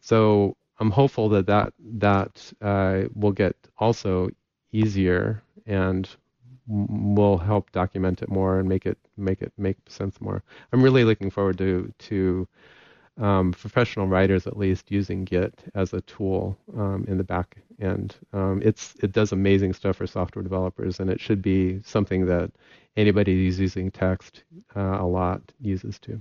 So 0.00 0.56
I'm 0.78 0.90
hopeful 0.90 1.28
that 1.30 1.46
that 1.46 1.72
that 1.78 2.52
uh, 2.60 3.02
will 3.14 3.32
get 3.32 3.56
also 3.78 4.30
easier 4.72 5.42
and 5.66 6.08
will 6.66 7.38
help 7.38 7.70
document 7.72 8.22
it 8.22 8.30
more 8.30 8.58
and 8.58 8.68
make 8.68 8.86
it 8.86 8.98
make 9.16 9.42
it 9.42 9.52
make 9.56 9.76
sense 9.88 10.20
more. 10.20 10.42
I'm 10.72 10.82
really 10.82 11.04
looking 11.04 11.30
forward 11.30 11.58
to 11.58 11.92
to 11.98 12.48
um, 13.20 13.52
professional 13.52 14.06
writers 14.06 14.46
at 14.46 14.56
least 14.56 14.90
using 14.90 15.24
Git 15.24 15.54
as 15.74 15.92
a 15.92 16.00
tool 16.02 16.56
um, 16.76 17.04
in 17.06 17.18
the 17.18 17.24
back 17.24 17.56
end. 17.80 18.16
Um, 18.32 18.60
it's 18.64 18.94
it 19.02 19.12
does 19.12 19.32
amazing 19.32 19.72
stuff 19.72 19.96
for 19.96 20.06
software 20.06 20.42
developers, 20.42 21.00
and 21.00 21.10
it 21.10 21.20
should 21.20 21.42
be 21.42 21.80
something 21.84 22.26
that 22.26 22.50
anybody 22.96 23.44
who's 23.44 23.60
using 23.60 23.90
text 23.90 24.42
uh, 24.76 24.98
a 25.00 25.06
lot 25.06 25.42
uses 25.60 25.98
too. 25.98 26.20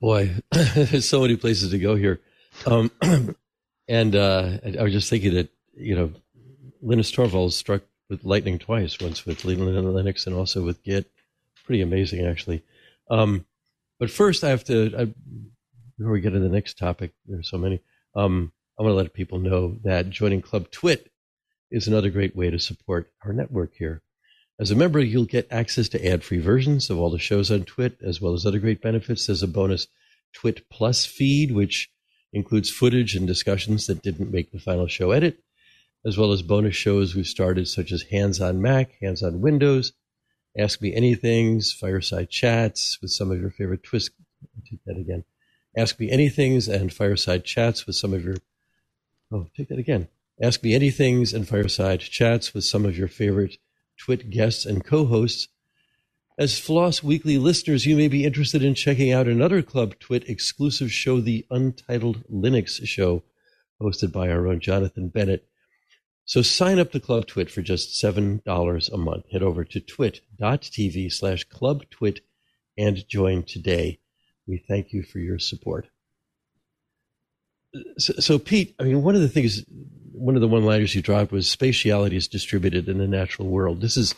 Boy, 0.00 0.36
there's 0.52 1.08
so 1.08 1.22
many 1.22 1.36
places 1.36 1.70
to 1.70 1.78
go 1.78 1.96
here, 1.96 2.20
um, 2.66 2.90
and 3.88 4.16
uh, 4.16 4.58
I 4.78 4.82
was 4.82 4.92
just 4.92 5.10
thinking 5.10 5.34
that 5.34 5.50
you 5.76 5.94
know 5.94 6.12
Linus 6.80 7.12
Torvalds 7.12 7.52
struck 7.52 7.82
with 8.08 8.24
lightning 8.24 8.58
twice, 8.58 8.98
once 9.00 9.26
with 9.26 9.42
Linux 9.42 10.26
and 10.26 10.34
also 10.34 10.64
with 10.64 10.82
Git. 10.82 11.10
Pretty 11.64 11.82
amazing, 11.82 12.24
actually. 12.24 12.62
Um, 13.10 13.44
but 13.98 14.10
first, 14.10 14.44
I 14.44 14.50
have 14.50 14.64
to, 14.64 14.94
I, 14.96 15.04
before 15.98 16.12
we 16.12 16.20
get 16.20 16.30
to 16.30 16.38
the 16.38 16.48
next 16.48 16.78
topic, 16.78 17.12
there's 17.26 17.50
so 17.50 17.58
many, 17.58 17.80
um, 18.14 18.52
I 18.78 18.82
want 18.82 18.92
to 18.92 18.96
let 18.96 19.12
people 19.12 19.38
know 19.38 19.76
that 19.84 20.10
joining 20.10 20.40
Club 20.40 20.70
Twit 20.70 21.10
is 21.70 21.88
another 21.88 22.10
great 22.10 22.36
way 22.36 22.50
to 22.50 22.58
support 22.58 23.10
our 23.24 23.32
network 23.32 23.74
here. 23.74 24.02
As 24.60 24.70
a 24.70 24.76
member, 24.76 24.98
you'll 25.00 25.24
get 25.24 25.46
access 25.50 25.88
to 25.90 26.06
ad 26.06 26.24
free 26.24 26.38
versions 26.38 26.90
of 26.90 26.98
all 26.98 27.10
the 27.10 27.18
shows 27.18 27.50
on 27.50 27.64
Twit, 27.64 27.98
as 28.02 28.20
well 28.20 28.34
as 28.34 28.44
other 28.44 28.58
great 28.58 28.80
benefits. 28.80 29.26
There's 29.26 29.42
a 29.42 29.48
bonus 29.48 29.86
Twit 30.32 30.68
Plus 30.68 31.04
feed, 31.06 31.52
which 31.52 31.90
includes 32.32 32.70
footage 32.70 33.14
and 33.14 33.26
discussions 33.26 33.86
that 33.86 34.02
didn't 34.02 34.32
make 34.32 34.50
the 34.50 34.58
final 34.58 34.86
show 34.86 35.12
edit, 35.12 35.38
as 36.04 36.18
well 36.18 36.32
as 36.32 36.42
bonus 36.42 36.74
shows 36.74 37.14
we've 37.14 37.26
started, 37.26 37.68
such 37.68 37.92
as 37.92 38.02
Hands 38.02 38.40
on 38.40 38.60
Mac, 38.60 38.92
Hands 39.00 39.22
on 39.22 39.40
Windows, 39.40 39.92
Ask 40.58 40.82
Me 40.82 40.92
Anythings, 40.92 41.72
Fireside 41.72 42.30
Chats 42.30 42.98
with 43.00 43.12
some 43.12 43.30
of 43.30 43.40
your 43.40 43.50
favorite 43.50 43.84
twist. 43.84 44.10
Take 44.68 44.80
that 44.86 44.96
again. 44.96 45.24
Ask 45.76 46.00
Me 46.00 46.10
Anythings 46.10 46.68
and 46.68 46.92
Fireside 46.92 47.44
Chats 47.44 47.86
with 47.86 47.94
some 47.94 48.12
of 48.12 48.24
your. 48.24 48.36
Oh, 49.32 49.46
take 49.56 49.68
that 49.68 49.78
again. 49.78 50.08
Ask 50.42 50.64
Me 50.64 50.72
Anythings 50.72 51.32
and 51.32 51.46
Fireside 51.46 52.00
Chats 52.00 52.54
with 52.54 52.64
some 52.64 52.84
of 52.84 52.98
your 52.98 53.06
favorite 53.06 53.58
Twit 53.96 54.30
guests 54.30 54.66
and 54.66 54.84
co 54.84 55.04
hosts. 55.04 55.46
As 56.36 56.58
Floss 56.58 57.02
Weekly 57.02 57.38
listeners, 57.38 57.86
you 57.86 57.96
may 57.96 58.08
be 58.08 58.24
interested 58.24 58.62
in 58.62 58.74
checking 58.74 59.12
out 59.12 59.28
another 59.28 59.62
Club 59.62 59.98
Twit 60.00 60.28
exclusive 60.28 60.90
show, 60.92 61.20
the 61.20 61.46
Untitled 61.50 62.24
Linux 62.28 62.84
Show, 62.86 63.22
hosted 63.80 64.12
by 64.12 64.28
our 64.28 64.46
own 64.46 64.58
Jonathan 64.60 65.08
Bennett. 65.08 65.48
So 66.28 66.42
sign 66.42 66.78
up 66.78 66.92
to 66.92 67.00
Club 67.00 67.26
Twit 67.26 67.50
for 67.50 67.62
just 67.62 68.02
$7 68.02 68.92
a 68.92 68.96
month. 68.98 69.30
Head 69.32 69.42
over 69.42 69.64
to 69.64 69.80
twit.tv 69.80 71.10
slash 71.10 71.44
Club 71.44 71.84
clubtwit 71.90 72.18
and 72.76 73.08
join 73.08 73.44
today. 73.44 73.98
We 74.46 74.58
thank 74.58 74.92
you 74.92 75.02
for 75.02 75.20
your 75.20 75.38
support. 75.38 75.88
So, 77.96 78.12
so, 78.18 78.38
Pete, 78.38 78.74
I 78.78 78.82
mean, 78.82 79.02
one 79.02 79.14
of 79.14 79.22
the 79.22 79.28
things, 79.28 79.64
one 80.12 80.34
of 80.34 80.42
the 80.42 80.48
one-liners 80.48 80.94
you 80.94 81.00
dropped 81.00 81.32
was 81.32 81.46
spatiality 81.46 82.12
is 82.12 82.28
distributed 82.28 82.90
in 82.90 82.98
the 82.98 83.08
natural 83.08 83.48
world. 83.48 83.80
This 83.80 83.96
is, 83.96 84.14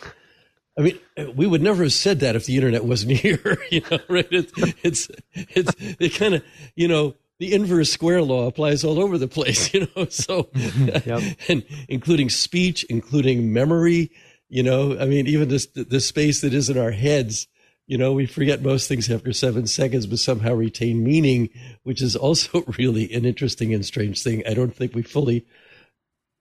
I 0.76 0.82
mean, 0.82 0.98
we 1.36 1.46
would 1.46 1.62
never 1.62 1.84
have 1.84 1.92
said 1.92 2.18
that 2.20 2.34
if 2.34 2.44
the 2.44 2.56
internet 2.56 2.84
wasn't 2.84 3.12
here, 3.18 3.56
you 3.70 3.82
know, 3.88 4.00
right? 4.08 4.26
It's, 4.32 4.52
it's, 4.82 5.08
it's, 5.36 6.18
kind 6.18 6.34
of, 6.34 6.42
you 6.74 6.88
know, 6.88 7.14
the 7.40 7.54
inverse 7.54 7.90
square 7.90 8.20
law 8.20 8.46
applies 8.46 8.84
all 8.84 9.00
over 9.00 9.16
the 9.16 9.26
place, 9.26 9.72
you 9.74 9.88
know. 9.96 10.06
So, 10.08 10.50
yep. 10.54 11.22
and 11.48 11.64
including 11.88 12.28
speech, 12.28 12.84
including 12.84 13.52
memory, 13.52 14.12
you 14.48 14.62
know. 14.62 14.96
I 14.96 15.06
mean, 15.06 15.26
even 15.26 15.48
this 15.48 15.66
the 15.66 16.00
space 16.00 16.42
that 16.42 16.54
is 16.54 16.70
in 16.70 16.78
our 16.78 16.92
heads, 16.92 17.48
you 17.86 17.98
know, 17.98 18.12
we 18.12 18.26
forget 18.26 18.62
most 18.62 18.86
things 18.86 19.10
after 19.10 19.32
seven 19.32 19.66
seconds, 19.66 20.06
but 20.06 20.18
somehow 20.18 20.52
retain 20.52 21.02
meaning, 21.02 21.48
which 21.82 22.02
is 22.02 22.14
also 22.14 22.62
really 22.78 23.12
an 23.12 23.24
interesting 23.24 23.74
and 23.74 23.84
strange 23.84 24.22
thing. 24.22 24.44
I 24.46 24.54
don't 24.54 24.76
think 24.76 24.94
we 24.94 25.02
fully 25.02 25.46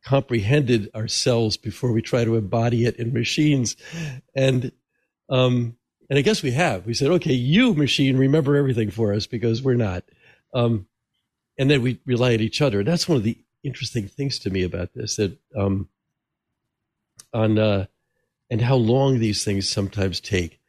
comprehended 0.05 0.89
ourselves 0.93 1.57
before 1.57 1.91
we 1.91 2.01
try 2.01 2.23
to 2.25 2.35
embody 2.35 2.85
it 2.85 2.97
in 2.97 3.13
machines, 3.13 3.77
and 4.35 4.73
um, 5.29 5.77
and 6.09 6.19
I 6.19 6.23
guess 6.23 6.43
we 6.43 6.51
have. 6.51 6.85
We 6.85 6.93
said, 6.93 7.11
okay, 7.11 7.33
you 7.33 7.73
machine, 7.73 8.17
remember 8.17 8.57
everything 8.57 8.89
for 8.89 9.13
us 9.13 9.27
because 9.27 9.61
we're 9.61 9.75
not. 9.75 10.03
Um, 10.53 10.87
and 11.57 11.69
then 11.69 11.81
we 11.81 11.99
rely 12.05 12.33
on 12.33 12.39
each 12.39 12.61
other. 12.61 12.83
That's 12.83 13.07
one 13.07 13.17
of 13.17 13.23
the 13.23 13.37
interesting 13.63 14.07
things 14.07 14.39
to 14.39 14.49
me 14.49 14.63
about 14.63 14.93
this 14.93 15.17
that 15.17 15.37
um, 15.57 15.89
on 17.33 17.59
uh, 17.59 17.85
and 18.49 18.61
how 18.61 18.75
long 18.75 19.19
these 19.19 19.43
things 19.43 19.69
sometimes 19.69 20.19
take. 20.19 20.59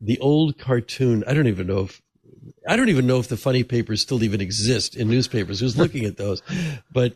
The 0.00 0.18
old 0.18 0.58
cartoon, 0.58 1.22
I 1.26 1.34
don't 1.34 1.46
even 1.46 1.66
know 1.66 1.80
if 1.80 2.02
I 2.68 2.76
don't 2.76 2.88
even 2.88 3.06
know 3.06 3.18
if 3.18 3.28
the 3.28 3.36
funny 3.36 3.62
papers 3.62 4.00
still 4.00 4.22
even 4.22 4.40
exist 4.40 4.96
in 4.96 5.08
newspapers. 5.08 5.60
Who's 5.60 5.78
looking 5.78 6.04
at 6.04 6.16
those? 6.16 6.42
But 6.92 7.14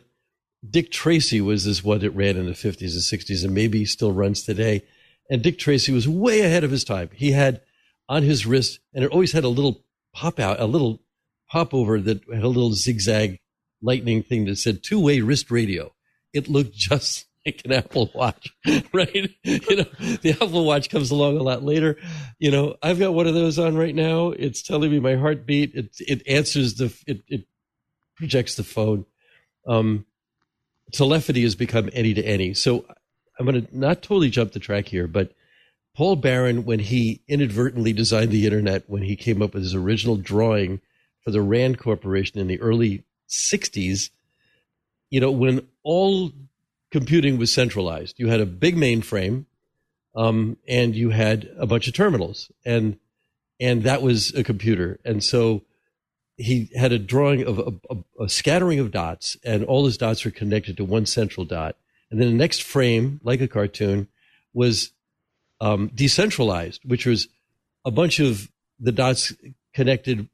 Dick 0.67 0.91
Tracy 0.91 1.41
was 1.41 1.65
this 1.65 1.83
one 1.83 1.99
that 1.99 2.11
ran 2.11 2.37
in 2.37 2.45
the 2.45 2.53
50s 2.53 2.93
and 2.93 3.21
60s 3.21 3.43
and 3.43 3.53
maybe 3.53 3.85
still 3.85 4.11
runs 4.11 4.43
today. 4.43 4.83
And 5.29 5.41
Dick 5.41 5.59
Tracy 5.59 5.91
was 5.91 6.07
way 6.07 6.41
ahead 6.41 6.63
of 6.63 6.71
his 6.71 6.83
time. 6.83 7.09
He 7.13 7.31
had 7.31 7.61
on 8.09 8.23
his 8.23 8.45
wrist, 8.45 8.79
and 8.93 9.03
it 9.03 9.11
always 9.11 9.33
had 9.33 9.43
a 9.43 9.49
little 9.49 9.83
pop 10.13 10.39
out, 10.39 10.59
a 10.59 10.65
little 10.65 11.01
hop 11.47 11.73
over 11.73 11.99
that 11.99 12.21
had 12.31 12.43
a 12.43 12.47
little 12.47 12.73
zigzag 12.73 13.39
lightning 13.81 14.23
thing 14.23 14.45
that 14.45 14.57
said 14.57 14.83
two 14.83 14.99
way 14.99 15.21
wrist 15.21 15.51
radio. 15.51 15.93
It 16.33 16.47
looked 16.47 16.73
just 16.75 17.25
like 17.45 17.61
an 17.65 17.71
Apple 17.71 18.11
Watch, 18.13 18.53
right? 18.93 19.29
You 19.43 19.75
know, 19.75 19.85
the 20.21 20.37
Apple 20.41 20.65
Watch 20.65 20.89
comes 20.89 21.11
along 21.11 21.37
a 21.37 21.43
lot 21.43 21.63
later. 21.63 21.97
You 22.39 22.51
know, 22.51 22.75
I've 22.83 22.99
got 22.99 23.13
one 23.13 23.27
of 23.27 23.33
those 23.33 23.57
on 23.57 23.77
right 23.77 23.95
now. 23.95 24.29
It's 24.29 24.61
telling 24.61 24.91
me 24.91 24.99
my 24.99 25.15
heartbeat. 25.15 25.73
It 25.73 25.95
it 25.99 26.27
answers 26.27 26.75
the 26.75 26.93
it 27.07 27.23
it 27.27 27.47
projects 28.17 28.55
the 28.55 28.63
phone. 28.63 29.05
Um, 29.65 30.05
telepathy 30.91 31.43
has 31.43 31.55
become 31.55 31.89
any 31.93 32.13
to 32.13 32.23
any. 32.23 32.53
So 32.53 32.85
I'm 33.39 33.45
going 33.45 33.65
to 33.65 33.77
not 33.77 34.01
totally 34.01 34.29
jump 34.29 34.53
the 34.53 34.59
track 34.59 34.87
here, 34.87 35.07
but 35.07 35.33
Paul 35.95 36.15
Baran, 36.15 36.65
when 36.65 36.79
he 36.79 37.21
inadvertently 37.27 37.93
designed 37.93 38.31
the 38.31 38.45
internet, 38.45 38.89
when 38.89 39.03
he 39.03 39.15
came 39.15 39.41
up 39.41 39.53
with 39.53 39.63
his 39.63 39.75
original 39.75 40.15
drawing 40.15 40.81
for 41.27 41.31
the 41.31 41.41
Rand 41.41 41.77
Corporation 41.77 42.39
in 42.39 42.47
the 42.47 42.61
early 42.61 43.03
60s, 43.27 44.11
you 45.09 45.19
know, 45.19 45.29
when 45.29 45.67
all 45.83 46.31
computing 46.89 47.37
was 47.37 47.51
centralized, 47.51 48.17
you 48.17 48.29
had 48.29 48.39
a 48.39 48.45
big 48.45 48.77
mainframe 48.77 49.43
um, 50.15 50.55
and 50.69 50.95
you 50.95 51.09
had 51.09 51.49
a 51.57 51.67
bunch 51.67 51.89
of 51.89 51.93
terminals, 51.93 52.49
and 52.63 52.97
and 53.59 53.83
that 53.83 54.01
was 54.01 54.33
a 54.35 54.43
computer. 54.45 55.01
And 55.03 55.21
so 55.21 55.63
he 56.37 56.69
had 56.73 56.93
a 56.93 56.97
drawing 56.97 57.45
of 57.45 57.59
a, 57.59 57.73
a, 57.89 58.23
a, 58.23 58.29
scattering 58.29 58.79
of 58.79 58.91
dots, 58.91 59.35
and 59.43 59.65
all 59.65 59.85
his 59.85 59.97
dots 59.97 60.23
were 60.23 60.31
connected 60.31 60.77
to 60.77 60.85
one 60.85 61.05
central 61.05 61.45
dot. 61.45 61.75
And 62.09 62.21
then 62.21 62.29
the 62.29 62.37
next 62.37 62.63
frame, 62.63 63.19
like 63.21 63.41
a 63.41 63.49
cartoon, 63.49 64.07
was 64.53 64.91
um, 65.59 65.91
decentralized, 65.93 66.85
which 66.85 67.05
was 67.05 67.27
a 67.83 67.91
bunch 67.91 68.21
of 68.21 68.49
the 68.79 68.93
dots 68.93 69.33
connected 69.73 70.29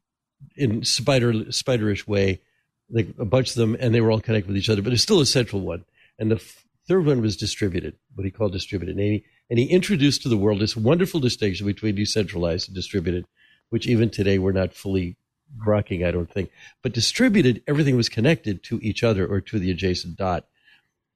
in 0.55 0.83
spider 0.83 1.33
spiderish 1.33 2.07
way, 2.07 2.41
like 2.89 3.07
a 3.17 3.25
bunch 3.25 3.49
of 3.49 3.55
them, 3.55 3.75
and 3.79 3.93
they 3.93 4.01
were 4.01 4.11
all 4.11 4.19
connected 4.19 4.47
with 4.47 4.57
each 4.57 4.69
other. 4.69 4.81
But 4.81 4.93
it's 4.93 5.03
still 5.03 5.19
a 5.19 5.25
central 5.25 5.61
one. 5.61 5.85
And 6.19 6.31
the 6.31 6.35
f- 6.35 6.65
third 6.87 7.05
one 7.05 7.21
was 7.21 7.37
distributed, 7.37 7.95
what 8.15 8.25
he 8.25 8.31
called 8.31 8.51
distributed. 8.51 8.97
And 8.97 9.05
he, 9.05 9.25
and 9.49 9.59
he 9.59 9.65
introduced 9.65 10.21
to 10.23 10.29
the 10.29 10.37
world 10.37 10.59
this 10.59 10.77
wonderful 10.77 11.19
distinction 11.19 11.65
between 11.65 11.95
decentralized 11.95 12.69
and 12.69 12.75
distributed, 12.75 13.25
which 13.69 13.87
even 13.87 14.09
today 14.09 14.37
we're 14.37 14.51
not 14.51 14.73
fully 14.73 15.17
grokking, 15.57 16.05
I 16.05 16.11
don't 16.11 16.31
think. 16.31 16.51
But 16.81 16.93
distributed, 16.93 17.63
everything 17.67 17.95
was 17.95 18.09
connected 18.09 18.63
to 18.63 18.79
each 18.81 19.03
other 19.03 19.25
or 19.27 19.41
to 19.41 19.59
the 19.59 19.71
adjacent 19.71 20.17
dot. 20.17 20.45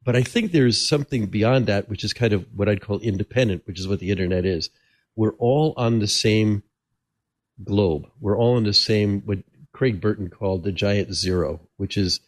But 0.04 0.16
I 0.16 0.24
think 0.24 0.52
there's 0.52 0.88
something 0.88 1.26
beyond 1.26 1.66
that, 1.66 1.90
which 1.90 2.04
is 2.04 2.14
kind 2.14 2.34
of 2.34 2.46
what 2.56 2.70
I'd 2.70 2.82
call 2.82 3.00
independent, 3.00 3.64
which 3.66 3.80
is 3.80 3.88
what 3.88 4.00
the 4.00 4.12
internet 4.12 4.46
is. 4.46 4.70
We're 5.16 5.34
all 5.34 5.74
on 5.76 6.00
the 6.00 6.08
same 6.08 6.64
globe. 7.64 8.08
We're 8.20 8.38
all 8.38 8.58
in 8.58 8.64
the 8.64 8.74
same, 8.74 9.22
what 9.22 9.39
Craig 9.72 10.01
Burton 10.01 10.30
called 10.30 10.64
the 10.64 10.72
giant 10.72 11.14
zero, 11.14 11.60
which 11.78 11.97
is 11.97 12.20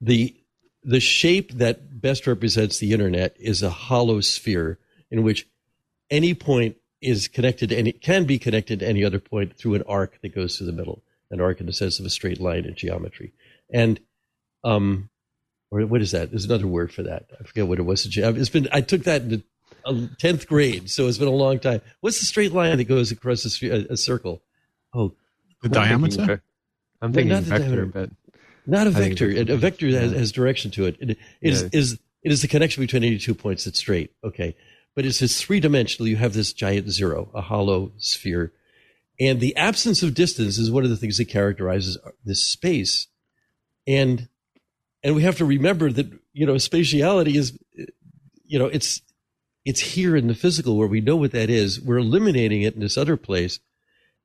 the 0.00 0.34
the 0.82 1.00
shape 1.00 1.52
that 1.52 2.00
best 2.00 2.26
represents 2.26 2.78
the 2.78 2.92
internet 2.92 3.36
is 3.38 3.62
a 3.62 3.68
hollow 3.68 4.20
sphere 4.20 4.78
in 5.10 5.22
which 5.22 5.46
any 6.10 6.32
point 6.32 6.76
is 7.02 7.28
connected 7.28 7.70
and 7.70 7.86
it 7.86 8.00
can 8.00 8.24
be 8.24 8.38
connected 8.38 8.80
to 8.80 8.88
any 8.88 9.04
other 9.04 9.20
point 9.20 9.56
through 9.56 9.74
an 9.74 9.82
arc 9.86 10.20
that 10.22 10.34
goes 10.34 10.56
through 10.56 10.66
the 10.66 10.72
middle, 10.72 11.02
an 11.30 11.40
arc 11.40 11.60
in 11.60 11.66
the 11.66 11.72
sense 11.72 11.98
of 11.98 12.06
a 12.06 12.10
straight 12.10 12.40
line 12.40 12.64
in 12.64 12.74
geometry. 12.74 13.32
And, 13.72 14.00
um, 14.64 15.10
or 15.70 15.82
what 15.86 16.02
is 16.02 16.12
that? 16.12 16.30
There's 16.30 16.46
another 16.46 16.66
word 16.66 16.92
for 16.92 17.02
that. 17.02 17.26
I 17.38 17.44
forget 17.44 17.66
what 17.66 17.78
it 17.78 17.82
was. 17.82 18.06
It's 18.06 18.48
been, 18.48 18.68
I 18.72 18.80
took 18.80 19.04
that 19.04 19.42
the 19.84 20.10
10th 20.20 20.46
grade, 20.46 20.90
so 20.90 21.06
it's 21.06 21.18
been 21.18 21.28
a 21.28 21.32
long 21.32 21.58
time. 21.58 21.80
What's 22.00 22.20
the 22.20 22.26
straight 22.26 22.52
line 22.52 22.76
that 22.76 22.84
goes 22.84 23.10
across 23.10 23.44
a, 23.44 23.50
sphere, 23.50 23.86
a, 23.88 23.92
a 23.92 23.96
circle? 23.96 24.42
Oh, 24.94 25.14
the 25.62 25.68
diameter? 25.68 26.42
I'm 27.02 27.12
thinking 27.12 27.32
no, 27.32 27.40
vector, 27.40 27.86
but 27.86 28.10
not 28.66 28.86
a 28.86 28.90
vector. 28.90 29.30
A 29.30 29.56
vector 29.56 29.88
has, 29.88 30.12
has, 30.12 30.32
direction 30.32 30.70
to 30.72 30.86
it. 30.86 30.96
It, 31.00 31.10
it 31.10 31.18
yeah. 31.40 31.50
is, 31.50 31.62
is, 31.72 31.92
it 32.22 32.32
is 32.32 32.42
the 32.42 32.48
connection 32.48 32.82
between 32.82 33.04
any 33.04 33.18
two 33.18 33.34
points 33.34 33.64
that's 33.64 33.78
straight. 33.78 34.12
Okay 34.22 34.54
but 34.94 35.06
it's 35.06 35.20
this 35.20 35.40
three 35.40 35.60
dimensional. 35.60 36.08
You 36.08 36.16
have 36.16 36.34
this 36.34 36.52
giant 36.52 36.90
zero, 36.90 37.30
a 37.34 37.40
hollow 37.40 37.92
sphere. 37.98 38.52
And 39.18 39.40
the 39.40 39.56
absence 39.56 40.02
of 40.02 40.14
distance 40.14 40.58
is 40.58 40.70
one 40.70 40.84
of 40.84 40.90
the 40.90 40.96
things 40.96 41.18
that 41.18 41.26
characterizes 41.26 41.98
this 42.24 42.46
space. 42.46 43.06
And 43.86 44.28
and 45.02 45.14
we 45.14 45.22
have 45.22 45.38
to 45.38 45.44
remember 45.44 45.90
that, 45.90 46.10
you 46.32 46.44
know, 46.46 46.54
spatiality 46.54 47.34
is 47.34 47.58
you 48.44 48.58
know, 48.58 48.66
it's 48.66 49.00
it's 49.64 49.80
here 49.80 50.16
in 50.16 50.26
the 50.26 50.34
physical 50.34 50.76
where 50.76 50.88
we 50.88 51.00
know 51.00 51.16
what 51.16 51.32
that 51.32 51.50
is. 51.50 51.80
We're 51.80 51.98
eliminating 51.98 52.62
it 52.62 52.74
in 52.74 52.80
this 52.80 52.96
other 52.96 53.16
place. 53.16 53.60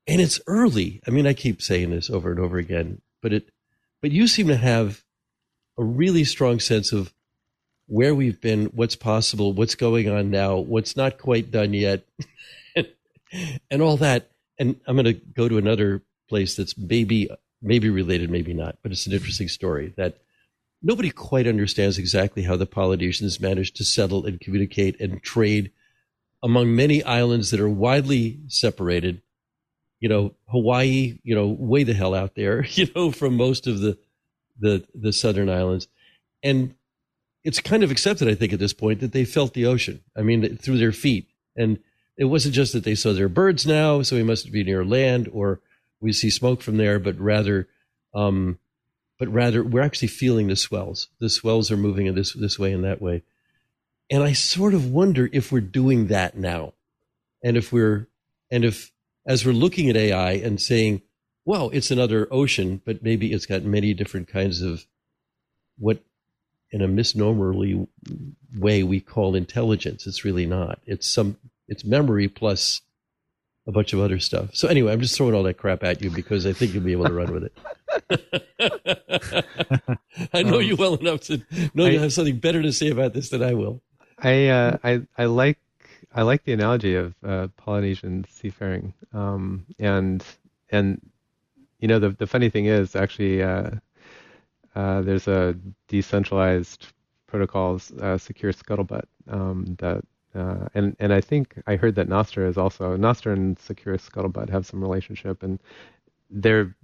And 0.08 0.22
it's 0.22 0.40
early. 0.48 1.02
I 1.08 1.12
mean, 1.12 1.26
I 1.26 1.34
keep 1.34 1.62
saying 1.62 1.90
this 1.90 2.10
over 2.10 2.32
and 2.32 2.40
over 2.40 2.58
again, 2.58 3.02
but 3.22 3.34
it 3.34 3.50
but 4.02 4.12
you 4.12 4.28
seem 4.28 4.48
to 4.50 4.58
have 4.58 5.04
a 5.78 5.84
really 5.84 6.24
strong 6.24 6.60
sense 6.60 6.92
of 6.94 7.12
where 7.88 8.14
we've 8.14 8.40
been, 8.40 8.66
what's 8.68 8.96
possible, 8.96 9.54
what's 9.54 9.76
going 9.76 10.10
on 10.10 10.30
now, 10.30 10.58
what's 10.58 10.96
not 10.96 11.18
quite 11.18 11.52
done 11.52 11.74
yet, 11.74 12.04
and 13.72 13.82
all 13.82 13.98
that. 13.98 14.30
And 14.60 14.80
I'm 14.86 14.96
going 14.96 15.06
to 15.06 15.14
go 15.14 15.50
to 15.50 15.58
another 15.58 16.02
place 16.30 16.56
that's 16.56 16.78
maybe 16.78 17.30
maybe 17.62 17.90
related, 17.90 18.30
maybe 18.30 18.54
not, 18.54 18.78
but 18.84 18.92
it's 18.92 19.08
an 19.08 19.14
interesting 19.14 19.48
story 19.48 19.94
that 19.98 20.18
nobody 20.86 21.10
quite 21.10 21.48
understands 21.48 21.98
exactly 21.98 22.44
how 22.44 22.56
the 22.56 22.68
Polynesians 22.68 23.40
managed 23.40 23.76
to 23.76 23.84
settle 23.84 24.26
and 24.26 24.40
communicate 24.40 25.02
and 25.02 25.22
trade 25.24 25.72
among 26.44 26.76
many 26.76 27.04
islands 27.04 27.50
that 27.50 27.60
are 27.60 27.68
widely 27.68 28.40
separated. 28.48 29.22
You 30.00 30.10
know, 30.10 30.36
Hawaii, 30.48 31.18
you 31.24 31.34
know, 31.34 31.48
way 31.48 31.84
the 31.84 31.96
hell 31.96 32.14
out 32.14 32.36
there, 32.36 32.64
you 32.70 32.88
know, 32.96 33.12
from 33.12 33.36
most 33.36 33.68
of 33.68 33.80
the 33.80 33.98
the 34.60 34.86
the 34.94 35.12
southern 35.12 35.50
islands. 35.50 35.88
And 36.44 36.76
it's 37.44 37.60
kind 37.60 37.84
of 37.84 37.90
accepted, 37.90 38.28
I 38.28 38.36
think, 38.36 38.54
at 38.54 38.60
this 38.60 38.74
point 38.74 39.00
that 39.00 39.12
they 39.12 39.26
felt 39.26 39.54
the 39.54 39.66
ocean. 39.66 40.02
I 40.16 40.22
mean, 40.22 40.58
through 40.58 40.78
their 40.78 40.92
feet. 40.92 41.28
And 41.56 41.80
it 42.18 42.26
wasn't 42.26 42.56
just 42.56 42.74
that 42.74 42.84
they 42.84 42.96
saw 42.96 43.12
their 43.14 43.30
birds 43.30 43.66
now, 43.66 44.04
so 44.04 44.16
we 44.16 44.24
must 44.24 44.52
be 44.52 44.64
near 44.64 44.86
land, 44.86 45.30
or 45.34 45.62
we 46.00 46.14
see 46.14 46.30
smoke 46.30 46.62
from 46.62 46.78
there, 46.78 47.00
but 47.00 47.20
rather, 47.20 47.68
um, 48.14 48.60
but 49.18 49.28
rather, 49.30 49.64
we're 49.64 49.82
actually 49.82 50.10
feeling 50.10 50.48
the 50.48 50.56
swells. 50.56 51.08
The 51.20 51.30
swells 51.30 51.72
are 51.72 51.78
moving 51.78 52.06
in 52.06 52.16
this 52.16 52.34
this 52.34 52.60
way 52.60 52.72
and 52.74 52.84
that 52.84 53.02
way. 53.02 53.24
And 54.10 54.24
I 54.24 54.34
sort 54.34 54.74
of 54.74 54.92
wonder 54.92 55.30
if 55.32 55.52
we're 55.52 55.62
doing 55.62 56.08
that 56.08 56.38
now, 56.38 56.74
and 57.44 57.58
if 57.58 57.72
we're, 57.72 58.08
and 58.52 58.64
if 58.64 58.92
as 59.26 59.46
we're 59.46 59.54
looking 59.54 59.90
at 59.90 59.98
AI 59.98 60.34
and 60.34 60.62
saying, 60.62 61.02
well, 61.46 61.70
it's 61.74 61.92
another 61.92 62.28
ocean, 62.32 62.82
but 62.86 63.04
maybe 63.04 63.32
it's 63.32 63.46
got 63.46 63.64
many 63.64 63.94
different 63.94 64.28
kinds 64.28 64.62
of 64.62 64.86
what 65.78 66.00
in 66.72 66.82
a 66.82 66.88
misnomerly 66.88 67.88
way 68.58 68.84
we 68.84 69.00
call 69.00 69.36
intelligence. 69.36 70.06
It's 70.06 70.26
really 70.26 70.46
not. 70.46 70.80
It's 70.86 71.08
some 71.08 71.38
it's 71.68 71.86
memory 71.86 72.28
plus 72.28 72.82
a 73.68 73.72
bunch 73.72 73.94
of 73.94 74.00
other 74.00 74.20
stuff. 74.20 74.50
So 74.54 74.68
anyway, 74.68 74.94
I'm 74.94 75.02
just 75.02 75.16
throwing 75.18 75.34
all 75.34 75.44
that 75.44 75.58
crap 75.58 75.84
at 75.84 76.02
you 76.02 76.10
because 76.10 76.46
I 76.46 76.54
think 76.54 76.74
you'll 76.74 76.84
be 76.84 76.92
able 76.92 77.06
to 77.06 77.14
run 77.14 77.34
with 77.34 77.44
it. 77.46 77.54
I 80.34 80.44
know 80.44 80.58
um, 80.58 80.62
you 80.62 80.76
well 80.76 80.96
enough 80.96 81.22
to 81.22 81.42
know 81.74 81.86
I, 81.86 81.90
you 81.90 82.00
have 82.00 82.14
something 82.14 82.38
better 82.38 82.62
to 82.62 82.72
say 82.72 82.90
about 82.90 83.14
this 83.14 83.30
than 83.30 83.42
I 83.44 83.54
will. 83.54 83.82
I 84.20 84.48
uh, 84.48 84.78
I 84.84 85.02
I 85.18 85.26
like 85.26 85.58
I 86.14 86.22
like 86.22 86.44
the 86.44 86.54
analogy 86.54 86.96
of 86.96 87.14
uh, 87.24 87.48
Polynesian 87.58 88.26
seafaring, 88.30 88.94
um, 89.14 89.66
and 89.80 90.24
and 90.70 91.02
you 91.80 91.88
know 91.88 92.00
the 92.00 92.10
the 92.10 92.28
funny 92.28 92.50
thing 92.50 92.66
is 92.66 92.96
actually 92.96 93.42
uh, 93.42 93.72
uh, 94.76 95.02
there's 95.02 95.28
a 95.28 95.56
decentralized 95.88 96.88
protocols 97.28 97.92
uh, 97.94 98.18
secure 98.18 98.54
scuttlebutt 98.54 99.06
um, 99.30 99.76
that 99.80 100.04
uh, 100.36 100.68
and 100.74 100.96
and 101.00 101.14
I 101.14 101.22
think 101.22 101.62
I 101.68 101.76
heard 101.76 101.96
that 101.96 102.08
Nostr 102.08 102.48
is 102.48 102.58
also 102.58 102.98
Nostr 102.98 103.34
and 103.34 103.58
secure 103.60 103.98
scuttlebutt 103.98 104.50
have 104.50 104.66
some 104.66 104.82
relationship 104.82 105.44
and 105.44 105.60
they're 106.30 106.76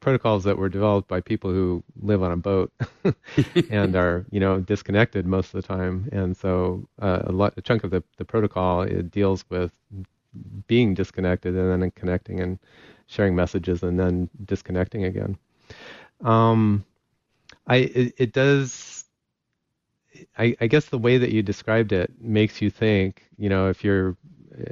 protocols 0.00 0.44
that 0.44 0.56
were 0.56 0.68
developed 0.68 1.08
by 1.08 1.20
people 1.20 1.50
who 1.50 1.82
live 2.00 2.22
on 2.22 2.32
a 2.32 2.36
boat 2.36 2.72
and 3.70 3.96
are 3.96 4.24
you 4.30 4.40
know 4.40 4.60
disconnected 4.60 5.26
most 5.26 5.54
of 5.54 5.60
the 5.60 5.66
time 5.66 6.08
and 6.12 6.36
so 6.36 6.86
uh, 7.00 7.22
a, 7.24 7.32
lot, 7.32 7.54
a 7.56 7.62
chunk 7.62 7.84
of 7.84 7.90
the, 7.90 8.02
the 8.16 8.24
protocol 8.24 8.82
it 8.82 9.10
deals 9.10 9.44
with 9.50 9.72
being 10.66 10.94
disconnected 10.94 11.54
and 11.54 11.82
then 11.82 11.90
connecting 11.92 12.40
and 12.40 12.58
sharing 13.06 13.34
messages 13.34 13.82
and 13.82 13.98
then 13.98 14.28
disconnecting 14.44 15.04
again 15.04 15.36
um, 16.24 16.84
I 17.66 17.76
it, 17.76 18.14
it 18.18 18.32
does. 18.32 19.01
I, 20.38 20.56
I, 20.60 20.66
guess 20.66 20.86
the 20.86 20.98
way 20.98 21.18
that 21.18 21.32
you 21.32 21.42
described 21.42 21.92
it 21.92 22.10
makes 22.20 22.60
you 22.60 22.70
think. 22.70 23.22
You 23.38 23.48
know, 23.48 23.68
if 23.68 23.84
you're 23.84 24.16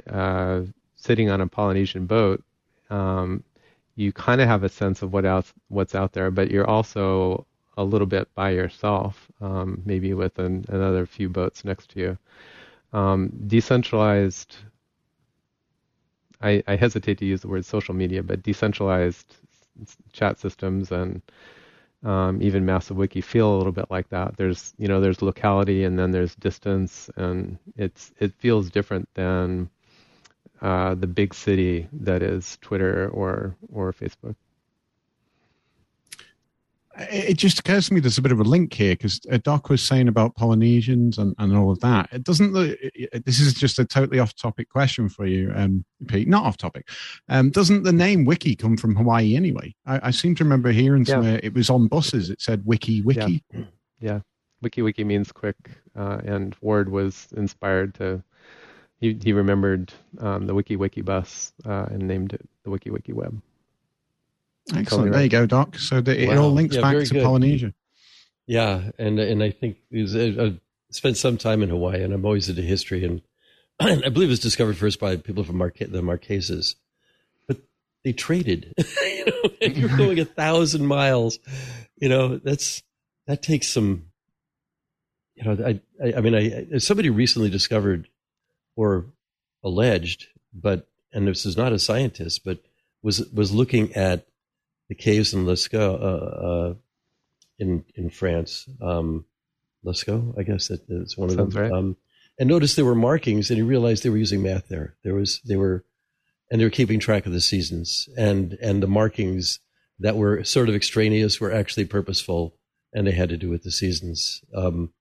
uh, 0.09 0.61
sitting 0.95 1.29
on 1.29 1.41
a 1.41 1.47
Polynesian 1.47 2.05
boat, 2.05 2.43
um, 2.89 3.43
you 3.95 4.11
kind 4.11 4.41
of 4.41 4.47
have 4.47 4.63
a 4.63 4.69
sense 4.69 5.01
of 5.01 5.13
what 5.13 5.25
else 5.25 5.53
what's 5.69 5.95
out 5.95 6.13
there, 6.13 6.31
but 6.31 6.51
you're 6.51 6.69
also 6.69 7.45
a 7.77 7.83
little 7.83 8.07
bit 8.07 8.33
by 8.35 8.51
yourself, 8.51 9.27
um, 9.41 9.81
maybe 9.85 10.13
with 10.13 10.37
an, 10.39 10.65
another 10.69 11.05
few 11.05 11.29
boats 11.29 11.63
next 11.63 11.91
to 11.91 11.99
you. 11.99 12.17
Um, 12.93 13.31
decentralized. 13.47 14.55
I, 16.41 16.63
I 16.67 16.75
hesitate 16.75 17.19
to 17.19 17.25
use 17.25 17.41
the 17.41 17.47
word 17.47 17.65
social 17.65 17.93
media, 17.93 18.23
but 18.23 18.41
decentralized 18.41 19.35
chat 20.11 20.39
systems 20.39 20.91
and 20.91 21.21
um, 22.03 22.41
even 22.41 22.65
massive 22.65 22.97
wiki 22.97 23.21
feel 23.21 23.53
a 23.53 23.57
little 23.57 23.71
bit 23.71 23.89
like 23.89 24.09
that. 24.09 24.37
There's 24.37 24.73
you 24.77 24.87
know 24.87 25.01
there's 25.01 25.21
locality 25.21 25.83
and 25.83 25.97
then 25.97 26.11
there's 26.11 26.35
distance 26.35 27.09
and 27.15 27.57
it's 27.77 28.11
it 28.19 28.33
feels 28.39 28.69
different 28.69 29.07
than 29.13 29.69
uh, 30.61 30.95
the 30.95 31.07
big 31.07 31.33
city 31.33 31.87
that 31.93 32.21
is 32.21 32.57
Twitter 32.61 33.09
or 33.09 33.55
or 33.71 33.93
Facebook 33.93 34.35
it 36.97 37.37
just 37.37 37.59
occurs 37.59 37.87
to 37.87 37.93
me 37.93 37.99
there's 37.99 38.17
a 38.17 38.21
bit 38.21 38.31
of 38.31 38.39
a 38.39 38.43
link 38.43 38.73
here 38.73 38.93
because 38.93 39.19
uh, 39.31 39.37
Doc 39.41 39.69
was 39.69 39.81
saying 39.81 40.07
about 40.07 40.35
Polynesians 40.35 41.17
and, 41.17 41.33
and 41.37 41.55
all 41.55 41.71
of 41.71 41.79
that. 41.79 42.09
It 42.11 42.23
doesn't. 42.23 42.53
This 42.53 43.39
is 43.39 43.53
just 43.53 43.79
a 43.79 43.85
totally 43.85 44.19
off-topic 44.19 44.69
question 44.69 45.07
for 45.09 45.25
you, 45.25 45.51
um, 45.55 45.85
Pete. 46.07 46.27
Not 46.27 46.43
off-topic. 46.43 46.89
Um, 47.29 47.49
doesn't 47.49 47.83
the 47.83 47.93
name 47.93 48.25
Wiki 48.25 48.55
come 48.55 48.77
from 48.77 48.95
Hawaii 48.95 49.35
anyway? 49.35 49.73
I, 49.85 50.07
I 50.07 50.11
seem 50.11 50.35
to 50.35 50.43
remember 50.43 50.71
hearing 50.71 51.05
yeah. 51.05 51.13
somewhere 51.13 51.39
it 51.43 51.53
was 51.53 51.69
on 51.69 51.87
buses. 51.87 52.29
It 52.29 52.41
said 52.41 52.65
Wiki 52.65 53.01
Wiki. 53.01 53.43
Yeah, 53.53 53.63
yeah. 53.99 54.19
Wiki 54.61 54.81
Wiki 54.81 55.03
means 55.03 55.31
quick, 55.31 55.57
uh, 55.95 56.19
and 56.23 56.55
Ward 56.61 56.89
was 56.89 57.27
inspired 57.35 57.95
to. 57.95 58.23
He 58.99 59.17
he 59.23 59.33
remembered 59.33 59.93
um, 60.19 60.45
the 60.45 60.53
Wiki 60.53 60.75
Wiki 60.75 61.01
bus 61.01 61.53
uh, 61.65 61.87
and 61.89 62.07
named 62.07 62.33
it 62.33 62.47
the 62.63 62.69
Wiki 62.69 62.91
Wiki 62.91 63.13
Web. 63.13 63.41
Excellent. 64.73 65.11
There 65.11 65.23
you 65.23 65.29
go, 65.29 65.45
Doc. 65.45 65.77
So 65.77 66.01
the, 66.01 66.19
it 66.31 66.37
all 66.37 66.51
links 66.51 66.75
Yeah, 66.75 66.81
back 66.81 66.97
to 67.03 67.13
good. 67.13 67.23
Polynesia. 67.23 67.73
Yeah, 68.47 68.91
and 68.97 69.19
and 69.19 69.43
I 69.43 69.51
think 69.51 69.77
was, 69.91 70.15
uh, 70.15 70.33
I 70.39 70.59
spent 70.91 71.17
some 71.17 71.37
time 71.37 71.61
in 71.61 71.69
Hawaii, 71.69 72.03
and 72.03 72.13
I'm 72.13 72.25
always 72.25 72.49
into 72.49 72.61
history, 72.61 73.05
and 73.05 73.21
I 73.79 74.09
believe 74.09 74.29
it 74.29 74.31
was 74.31 74.39
discovered 74.39 74.77
first 74.77 74.99
by 74.99 75.15
people 75.15 75.43
from 75.43 75.57
Marque- 75.57 75.77
the 75.79 76.01
Marquesas, 76.01 76.75
but 77.47 77.57
they 78.03 78.13
traded. 78.13 78.73
you 78.77 79.25
know, 79.25 79.33
if 79.61 79.77
you're 79.77 79.95
going 79.95 80.19
a 80.19 80.25
thousand 80.25 80.85
miles, 80.85 81.39
you 81.97 82.09
know 82.09 82.37
that's 82.37 82.83
that 83.27 83.41
takes 83.41 83.67
some. 83.67 84.07
You 85.35 85.43
know, 85.45 85.65
I 85.65 85.81
I, 86.03 86.13
I 86.17 86.21
mean, 86.21 86.35
I, 86.35 86.75
I 86.75 86.77
somebody 86.79 87.09
recently 87.09 87.49
discovered 87.49 88.09
or 88.75 89.05
alleged, 89.63 90.27
but 90.53 90.87
and 91.13 91.27
this 91.27 91.45
is 91.45 91.57
not 91.57 91.73
a 91.73 91.79
scientist, 91.79 92.43
but 92.43 92.59
was 93.01 93.29
was 93.31 93.53
looking 93.53 93.93
at 93.93 94.25
the 94.91 94.95
caves 94.95 95.33
in 95.33 95.45
Lascaux. 95.45 96.01
Uh, 96.01 96.05
uh, 96.47 96.73
in 97.57 97.85
in 97.95 98.09
France, 98.09 98.67
um, 98.81 99.23
Lascaux, 99.85 100.37
I 100.37 100.43
guess 100.43 100.67
that 100.67 100.81
is 100.89 101.17
one 101.17 101.29
of 101.29 101.35
Sounds 101.35 101.53
them. 101.53 101.63
right. 101.63 101.71
Um, 101.71 101.95
and 102.37 102.49
noticed 102.49 102.75
there 102.75 102.83
were 102.83 102.93
markings, 102.93 103.49
and 103.49 103.57
he 103.57 103.61
realized 103.63 104.03
they 104.03 104.09
were 104.09 104.17
using 104.17 104.43
math 104.43 104.67
there. 104.67 104.97
There 105.05 105.13
was 105.13 105.39
they 105.45 105.55
were, 105.55 105.85
and 106.49 106.59
they 106.59 106.65
were 106.65 106.71
keeping 106.71 106.99
track 106.99 107.25
of 107.25 107.31
the 107.31 107.39
seasons, 107.39 108.09
and 108.17 108.57
and 108.61 108.83
the 108.83 108.87
markings 108.87 109.59
that 109.99 110.17
were 110.17 110.43
sort 110.43 110.67
of 110.67 110.75
extraneous 110.75 111.39
were 111.39 111.53
actually 111.53 111.85
purposeful, 111.85 112.57
and 112.91 113.07
they 113.07 113.11
had 113.11 113.29
to 113.29 113.37
do 113.37 113.49
with 113.49 113.63
the 113.63 113.71
seasons. 113.71 114.43
Um, 114.53 114.91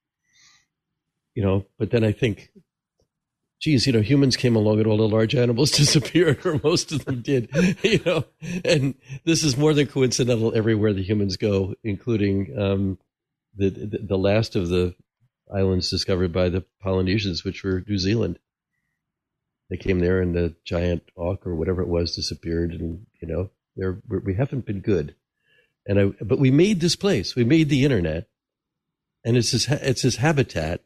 you 1.34 1.42
know, 1.42 1.66
but 1.80 1.90
then 1.90 2.04
I 2.04 2.12
think, 2.12 2.52
geez, 3.60 3.86
you 3.86 3.92
know, 3.92 4.00
humans 4.00 4.36
came 4.36 4.56
along 4.56 4.78
and 4.78 4.86
all 4.86 4.96
the 4.96 5.08
large 5.08 5.34
animals 5.34 5.70
disappeared, 5.76 6.44
or 6.44 6.60
most 6.64 6.90
of 6.90 7.04
them 7.04 7.22
did. 7.22 7.48
You 7.82 8.00
know, 8.04 8.24
and 8.64 8.94
this 9.24 9.42
is 9.42 9.56
more 9.56 9.74
than 9.74 9.86
coincidental 9.86 10.54
everywhere 10.54 10.92
the 10.92 11.02
humans 11.02 11.36
go, 11.36 11.74
including 11.82 12.58
um, 12.58 12.98
the, 13.56 13.70
the 13.70 13.98
the 13.98 14.18
last 14.18 14.54
of 14.54 14.68
the 14.68 14.94
islands 15.52 15.90
discovered 15.90 16.32
by 16.32 16.48
the 16.48 16.64
Polynesians, 16.80 17.44
which 17.44 17.64
were 17.64 17.84
New 17.86 17.98
Zealand. 17.98 18.38
They 19.68 19.76
came 19.76 20.00
there, 20.00 20.20
and 20.20 20.34
the 20.34 20.54
giant 20.64 21.02
auk 21.16 21.46
or 21.46 21.54
whatever 21.54 21.82
it 21.82 21.88
was 21.88 22.14
disappeared, 22.14 22.72
and 22.72 23.06
you 23.20 23.28
know, 23.28 23.50
there 23.76 24.00
we 24.08 24.34
haven't 24.34 24.66
been 24.66 24.80
good. 24.80 25.14
And 25.86 25.98
I, 25.98 26.04
but 26.24 26.38
we 26.38 26.50
made 26.50 26.80
this 26.80 26.96
place. 26.96 27.34
We 27.34 27.44
made 27.44 27.68
the 27.68 27.84
internet, 27.84 28.28
and 29.24 29.36
it's 29.36 29.52
it's 29.52 30.02
this 30.02 30.16
habitat. 30.16 30.82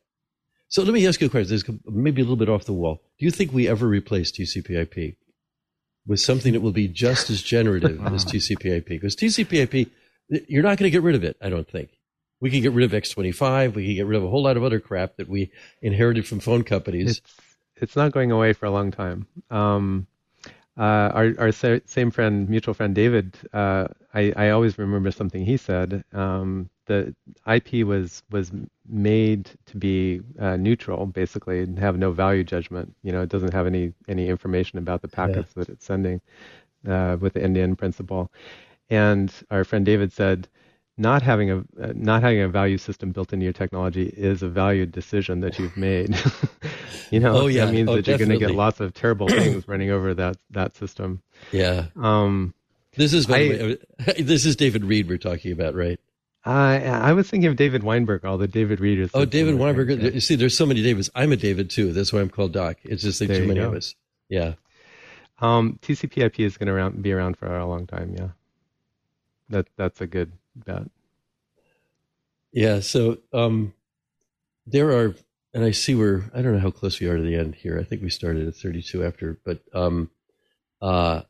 So 0.75 0.83
let 0.83 0.93
me 0.93 1.07
ask 1.07 1.21
you 1.21 1.29
a 1.29 1.31
question. 1.31 1.55
This 1.55 1.63
is 1.63 1.71
maybe 1.87 2.21
a 2.21 2.25
little 2.25 2.35
bit 2.35 2.49
off 2.49 2.65
the 2.65 2.73
wall. 2.73 3.01
Do 3.21 3.25
you 3.25 3.31
think 3.31 3.53
we 3.53 3.69
ever 3.69 3.87
replace 3.87 4.33
TCP/IP 4.33 5.15
with 6.05 6.19
something 6.19 6.53
that 6.53 6.63
will 6.63 6.73
be 6.73 6.89
just 6.89 7.31
as 7.31 7.43
generative 7.43 8.05
as 8.05 8.25
TCP/IP? 8.33 8.89
Because 8.89 9.15
TCP/IP, 9.15 9.89
you're 10.49 10.65
not 10.65 10.77
going 10.77 10.89
to 10.89 10.91
get 10.91 11.05
rid 11.05 11.15
of 11.15 11.23
it. 11.23 11.37
I 11.41 11.49
don't 11.49 11.71
think. 11.71 11.91
We 12.41 12.51
can 12.51 12.61
get 12.61 12.73
rid 12.73 12.85
of 12.85 12.91
X25. 12.91 13.75
We 13.75 13.87
can 13.87 13.95
get 13.95 14.07
rid 14.07 14.17
of 14.17 14.25
a 14.25 14.29
whole 14.29 14.43
lot 14.43 14.57
of 14.57 14.65
other 14.65 14.81
crap 14.81 15.17
that 15.19 15.29
we 15.29 15.53
inherited 15.81 16.27
from 16.27 16.41
phone 16.41 16.65
companies. 16.65 17.19
It's 17.19 17.37
it's 17.77 17.95
not 17.95 18.11
going 18.11 18.33
away 18.33 18.53
for 18.53 18.67
a 18.67 18.73
long 18.73 18.91
time. 18.91 19.29
Um, 19.51 20.09
uh, 20.77 21.11
our 21.15 21.33
our 21.39 21.53
same 21.53 22.11
friend, 22.11 22.49
mutual 22.49 22.75
friend 22.75 22.95
David, 22.95 23.37
uh, 23.53 23.89
I 24.13 24.33
I 24.37 24.51
always 24.51 24.79
remember 24.79 25.11
something 25.11 25.45
he 25.45 25.57
said. 25.57 26.05
Um, 26.13 26.69
the 26.87 27.15
IP 27.47 27.87
was 27.87 28.23
was 28.31 28.53
made 28.89 29.51
to 29.67 29.77
be 29.77 30.21
uh, 30.39 30.57
neutral, 30.57 31.07
basically, 31.07 31.61
and 31.61 31.79
have 31.79 31.99
no 31.99 32.11
value 32.13 32.45
judgment. 32.45 32.95
You 33.03 33.13
know, 33.13 33.23
it 33.23 33.29
doesn't 33.29 33.53
have 33.53 33.67
any 33.67 33.93
any 34.09 34.29
information 34.29 34.79
about 34.79 35.03
the 35.03 35.09
packets 35.09 35.53
that 35.55 35.69
it's 35.69 35.85
sending 35.85 36.21
uh, 36.89 37.17
with 37.21 37.35
the 37.35 37.43
end-to-end 37.43 37.79
principle. 37.79 38.33
And 38.91 39.33
our 39.51 39.65
friend 39.65 39.85
David 39.87 40.13
said, 40.13 40.49
not 40.97 41.23
having 41.23 41.51
a 41.51 41.59
uh, 41.81 41.93
not 41.95 42.23
having 42.23 42.41
a 42.41 42.49
value 42.49 42.79
system 42.79 43.11
built 43.13 43.33
into 43.33 43.45
your 43.45 43.53
technology 43.53 44.07
is 44.17 44.43
a 44.43 44.49
valued 44.49 44.93
decision 44.93 45.41
that 45.41 45.59
you've 45.59 45.77
made. 45.77 46.15
you 47.11 47.19
know, 47.21 47.37
Oh, 47.37 47.47
yeah. 47.49 47.67
that 47.67 47.73
means 47.75 47.89
Oh, 47.89 47.97
that 47.97 48.07
you're 48.07 48.19
going 48.19 48.31
to 48.31 48.39
get 48.39 48.53
lots 48.53 48.81
of 48.81 48.95
terrible 48.95 49.29
things 49.29 49.67
running 49.67 49.91
over 49.91 50.15
that 50.15 50.37
that 50.51 50.77
system. 50.77 51.21
Yeah. 51.53 51.87
Um, 51.97 52.55
This 52.97 53.13
is 53.13 53.27
by 53.27 53.39
the 53.49 53.61
I- 53.61 54.13
way, 54.17 54.23
this 54.23 54.47
is 54.47 54.55
David 54.57 54.85
Reed 54.85 55.09
we're 55.09 55.19
talking 55.19 55.51
about, 55.53 55.75
right? 55.75 55.99
I 56.45 56.77
I 56.85 57.13
was 57.15 57.29
thinking 57.29 57.49
of 57.51 57.57
David 57.57 57.83
Weinberg, 57.83 58.25
all 58.25 58.37
the 58.39 58.47
David 58.47 58.79
Reed 58.79 58.99
is. 59.01 59.11
Oh, 59.15 59.25
David 59.25 59.55
Weinberg. 59.57 59.89
Yeah. 59.91 60.11
You 60.11 60.21
see, 60.21 60.37
there's 60.37 60.57
so 60.57 60.67
many 60.67 60.83
Davids. 60.83 61.11
I'm 61.15 61.33
a 61.33 61.37
David 61.37 61.71
too. 61.71 61.93
That's 61.93 62.13
why 62.13 62.21
I'm 62.21 62.29
called 62.31 62.53
Doc. 62.53 62.77
It's 62.85 63.03
just 63.03 63.21
like 63.21 63.29
There 63.29 63.41
too 63.41 63.49
many 63.49 63.61
go. 63.61 63.69
of 63.69 63.75
us. 63.75 63.95
Yeah. 64.29 64.55
Um, 65.41 65.79
TCP/IP 65.83 66.41
is 66.41 66.57
going 66.57 66.69
to 66.69 67.01
be 67.01 67.13
around 67.13 67.37
for 67.39 67.47
a 67.57 67.67
long 67.67 67.87
time. 67.87 68.15
Yeah, 68.17 68.29
that 69.49 69.67
that's 69.77 70.01
a 70.01 70.07
good 70.07 70.33
bet. 70.55 70.85
Yeah. 72.53 72.81
So 72.81 73.19
um, 73.33 73.75
there 74.67 74.91
are, 74.91 75.15
and 75.53 75.65
I 75.65 75.73
see 75.73 75.95
we're, 75.95 76.25
I 76.35 76.43
don't 76.43 76.55
know 76.55 76.61
how 76.61 76.71
close 76.71 77.01
we 77.01 77.09
are 77.09 77.17
to 77.17 77.23
the 77.23 77.37
end 77.37 77.55
here. 77.55 77.79
I 77.79 77.85
think 77.85 78.03
we 78.03 78.11
started 78.11 78.47
at 78.47 78.55
32 78.55 79.05
after, 79.05 79.39
but 79.45 79.61
um, 79.73 80.11
uh, 80.81 81.23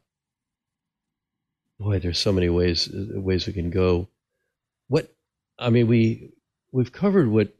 boy, 1.78 1.98
there's 1.98 2.18
so 2.18 2.32
many 2.32 2.48
ways 2.48 2.88
ways 2.92 3.46
we 3.46 3.52
can 3.52 3.70
go. 3.70 4.08
What 4.88 5.14
I 5.58 5.70
mean, 5.70 5.86
we 5.86 6.32
we've 6.72 6.92
covered 6.92 7.28
what. 7.28 7.54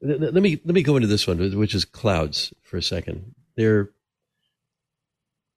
Let 0.00 0.32
me 0.32 0.60
let 0.64 0.74
me 0.74 0.82
go 0.84 0.94
into 0.94 1.08
this 1.08 1.26
one, 1.26 1.58
which 1.58 1.74
is 1.74 1.84
clouds 1.84 2.54
for 2.62 2.76
a 2.76 2.82
second. 2.82 3.34
They're 3.56 3.90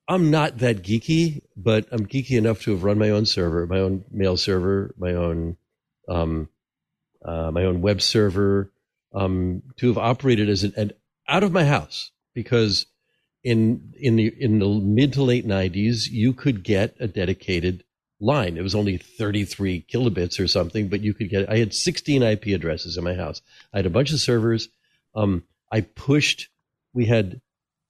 I'm 0.07 0.31
not 0.31 0.57
that 0.59 0.83
geeky, 0.83 1.41
but 1.55 1.87
I'm 1.91 2.05
geeky 2.05 2.37
enough 2.37 2.61
to 2.63 2.71
have 2.71 2.83
run 2.83 2.97
my 2.97 3.11
own 3.11 3.25
server, 3.25 3.65
my 3.67 3.79
own 3.79 4.03
mail 4.11 4.37
server, 4.37 4.93
my 4.97 5.13
own 5.13 5.57
um, 6.09 6.49
uh, 7.23 7.51
my 7.51 7.63
own 7.63 7.81
web 7.81 8.01
server, 8.01 8.71
um, 9.13 9.61
to 9.77 9.87
have 9.87 9.97
operated 9.97 10.49
as 10.49 10.63
an, 10.63 10.73
an 10.75 10.91
out 11.27 11.43
of 11.43 11.51
my 11.51 11.63
house 11.63 12.11
because 12.33 12.87
in 13.43 13.93
in 13.99 14.15
the 14.15 14.33
in 14.39 14.59
the 14.59 14.67
mid 14.67 15.13
to 15.13 15.23
late 15.23 15.47
'90s 15.47 16.09
you 16.09 16.33
could 16.33 16.63
get 16.63 16.95
a 16.99 17.07
dedicated 17.07 17.83
line. 18.21 18.55
It 18.55 18.61
was 18.61 18.75
only 18.75 18.97
33 18.97 19.85
kilobits 19.91 20.39
or 20.39 20.47
something, 20.47 20.87
but 20.87 21.01
you 21.01 21.13
could 21.13 21.29
get. 21.29 21.49
I 21.49 21.57
had 21.57 21.73
16 21.73 22.21
IP 22.21 22.47
addresses 22.47 22.97
in 22.97 23.03
my 23.03 23.15
house. 23.15 23.41
I 23.73 23.77
had 23.77 23.85
a 23.85 23.91
bunch 23.91 24.13
of 24.13 24.19
servers. 24.19 24.69
Um, 25.15 25.43
I 25.71 25.81
pushed. 25.81 26.49
We 26.93 27.05
had 27.05 27.41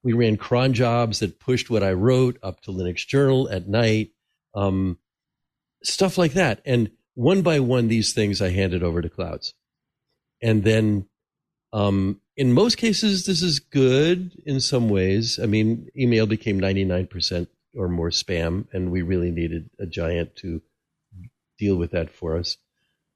we 0.04 0.14
ran 0.14 0.38
cron 0.38 0.74
jobs 0.74 1.20
that 1.20 1.39
pushed 1.39 1.70
what 1.70 1.84
I 1.84 1.93
wrote 1.93 2.38
up 2.41 2.62
to 2.62 2.72
Linux 2.72 3.06
Journal 3.08 3.49
at 3.49 3.68
night, 3.68 4.12
um, 4.56 4.97
stuff 5.84 6.18
like 6.18 6.34
that. 6.34 6.62
And 6.66 6.91
one 7.14 7.41
by 7.41 7.60
one, 7.60 7.88
these 7.88 8.14
things 8.14 8.41
I 8.41 8.49
handed 8.49 8.84
over 8.84 9.02
to 9.02 9.10
clouds. 9.10 9.54
And 10.41 10.64
then, 10.64 11.08
um, 11.74 12.20
in 12.36 12.54
most 12.54 12.78
cases, 12.78 13.26
this 13.26 13.41
is 13.41 13.60
good 13.60 14.32
in 14.45 14.60
some 14.60 14.89
ways. 14.89 15.39
I 15.41 15.45
mean, 15.45 15.88
email 15.95 16.26
became 16.26 16.60
99% 16.60 17.47
or 17.76 17.88
more 17.88 18.10
spam, 18.10 18.66
and 18.74 18.91
we 18.91 19.02
really 19.02 19.32
needed 19.32 19.70
a 19.80 19.86
giant 19.86 20.36
to 20.38 20.62
deal 21.60 21.76
with 21.76 21.91
that 21.91 22.10
for 22.10 22.38
us. 22.38 22.58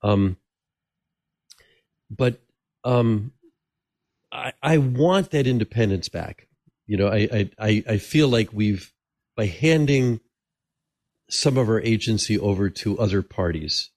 Um, 0.04 0.38
but 2.10 2.40
um, 2.84 3.32
I, 4.32 4.54
I 4.62 4.78
want 4.78 5.32
that 5.32 5.48
independence 5.48 6.10
back. 6.10 6.48
You 6.88 6.98
know, 6.98 7.08
I, 7.08 7.50
I, 7.60 7.84
I 7.88 7.98
feel 7.98 8.28
like 8.28 8.54
we've, 8.54 8.92
by 9.36 9.48
handing 9.48 10.20
some 11.30 11.58
of 11.58 11.68
our 11.68 11.82
agency 11.82 12.38
over 12.38 12.70
to 12.70 13.00
other 13.00 13.22
parties, 13.22 13.90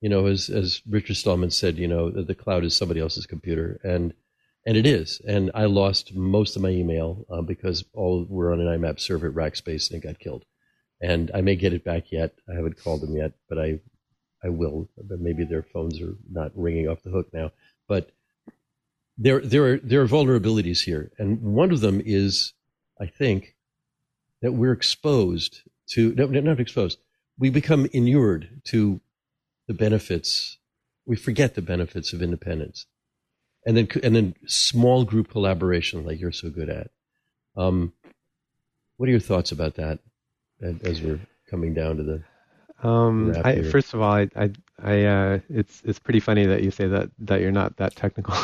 you 0.00 0.08
know, 0.08 0.26
as, 0.26 0.50
as 0.50 0.82
Richard 0.88 1.16
Stallman 1.16 1.50
said, 1.50 1.78
you 1.78 1.88
know, 1.88 2.10
the 2.10 2.34
cloud 2.34 2.64
is 2.64 2.76
somebody 2.76 3.00
else's 3.00 3.26
computer. 3.26 3.80
And, 3.84 4.12
and 4.66 4.76
it 4.76 4.86
is. 4.86 5.20
And 5.26 5.50
I 5.54 5.66
lost 5.66 6.14
most 6.14 6.56
of 6.56 6.62
my 6.62 6.70
email 6.70 7.24
uh, 7.30 7.42
because 7.42 7.84
all 7.92 8.26
were 8.28 8.52
on 8.52 8.60
an 8.60 8.66
IMAP 8.66 8.98
server 9.00 9.28
at 9.28 9.34
Rackspace 9.34 9.90
and 9.90 10.02
it 10.02 10.06
got 10.06 10.18
killed. 10.18 10.44
And 11.00 11.30
I 11.34 11.40
may 11.40 11.54
get 11.56 11.72
it 11.72 11.84
back 11.84 12.10
yet. 12.10 12.34
I 12.50 12.54
haven't 12.54 12.82
called 12.82 13.02
them 13.02 13.16
yet, 13.16 13.32
but 13.48 13.58
I, 13.58 13.80
I 14.42 14.48
will. 14.48 14.88
But 14.96 15.20
maybe 15.20 15.44
their 15.44 15.62
phones 15.62 16.00
are 16.00 16.16
not 16.30 16.52
ringing 16.54 16.88
off 16.88 17.02
the 17.02 17.10
hook 17.10 17.32
now. 17.32 17.52
But 17.88 18.10
there, 19.16 19.40
there 19.40 19.64
are 19.74 19.78
there 19.78 20.02
are 20.02 20.08
vulnerabilities 20.08 20.84
here, 20.84 21.12
and 21.18 21.40
one 21.40 21.70
of 21.70 21.80
them 21.80 22.02
is, 22.04 22.52
I 23.00 23.06
think, 23.06 23.54
that 24.42 24.52
we're 24.52 24.72
exposed 24.72 25.62
to 25.90 26.14
no, 26.14 26.26
no, 26.26 26.40
not 26.40 26.60
exposed. 26.60 26.98
We 27.38 27.50
become 27.50 27.86
inured 27.92 28.60
to 28.64 29.00
the 29.66 29.74
benefits. 29.74 30.58
We 31.06 31.16
forget 31.16 31.54
the 31.54 31.62
benefits 31.62 32.12
of 32.12 32.22
independence, 32.22 32.86
and 33.64 33.76
then 33.76 33.88
and 34.02 34.16
then 34.16 34.34
small 34.46 35.04
group 35.04 35.30
collaboration, 35.30 36.04
like 36.04 36.20
you're 36.20 36.32
so 36.32 36.50
good 36.50 36.68
at. 36.68 36.90
Um, 37.56 37.92
what 38.96 39.08
are 39.08 39.12
your 39.12 39.20
thoughts 39.20 39.52
about 39.52 39.74
that? 39.76 40.00
As 40.60 40.80
as 40.82 41.02
we're 41.02 41.20
coming 41.50 41.74
down 41.74 41.98
to 41.98 42.02
the 42.02 42.88
Um, 42.88 43.34
I, 43.44 43.62
first 43.62 43.94
of 43.94 44.00
all, 44.00 44.12
I, 44.12 44.28
I, 44.36 44.50
I 44.82 45.04
uh, 45.04 45.38
it's 45.48 45.82
it's 45.84 45.98
pretty 45.98 46.20
funny 46.20 46.46
that 46.46 46.62
you 46.62 46.70
say 46.70 46.88
that 46.88 47.10
that 47.20 47.40
you're 47.40 47.52
not 47.52 47.76
that 47.76 47.94
technical. 47.94 48.34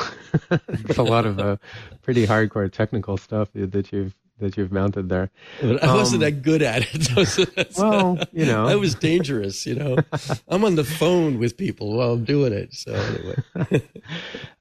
it's 0.68 0.98
a 0.98 1.02
lot 1.02 1.26
of 1.26 1.38
uh, 1.38 1.56
pretty 2.02 2.26
hardcore 2.26 2.70
technical 2.70 3.16
stuff 3.16 3.48
that 3.54 3.92
you've 3.92 4.14
that 4.38 4.56
you've 4.56 4.72
mounted 4.72 5.08
there. 5.08 5.30
But 5.60 5.82
I 5.82 5.94
wasn't 5.94 6.22
um, 6.22 6.30
that 6.30 6.42
good 6.42 6.62
at 6.62 6.86
it. 6.92 7.68
well, 7.78 8.18
you 8.32 8.46
know, 8.46 8.66
I 8.66 8.76
was 8.76 8.94
dangerous. 8.94 9.66
You 9.66 9.74
know, 9.76 9.96
I'm 10.48 10.64
on 10.64 10.76
the 10.76 10.84
phone 10.84 11.38
with 11.38 11.56
people 11.56 11.96
while 11.96 12.12
I'm 12.12 12.24
doing 12.24 12.52
it. 12.52 12.74
So 12.74 12.92
anyway, 12.92 13.82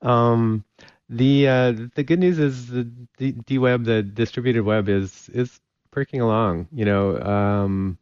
um, 0.01 0.63
the 1.09 1.47
uh, 1.47 1.73
the 1.95 2.03
good 2.03 2.19
news 2.19 2.39
is 2.39 2.67
the 2.67 2.83
D 2.83 3.57
web, 3.57 3.85
the 3.85 4.03
distributed 4.03 4.63
web, 4.63 4.89
is 4.89 5.29
is 5.29 5.59
perking 5.91 6.21
along. 6.21 6.67
You 6.71 6.85
know, 6.85 7.19
um, 7.21 7.97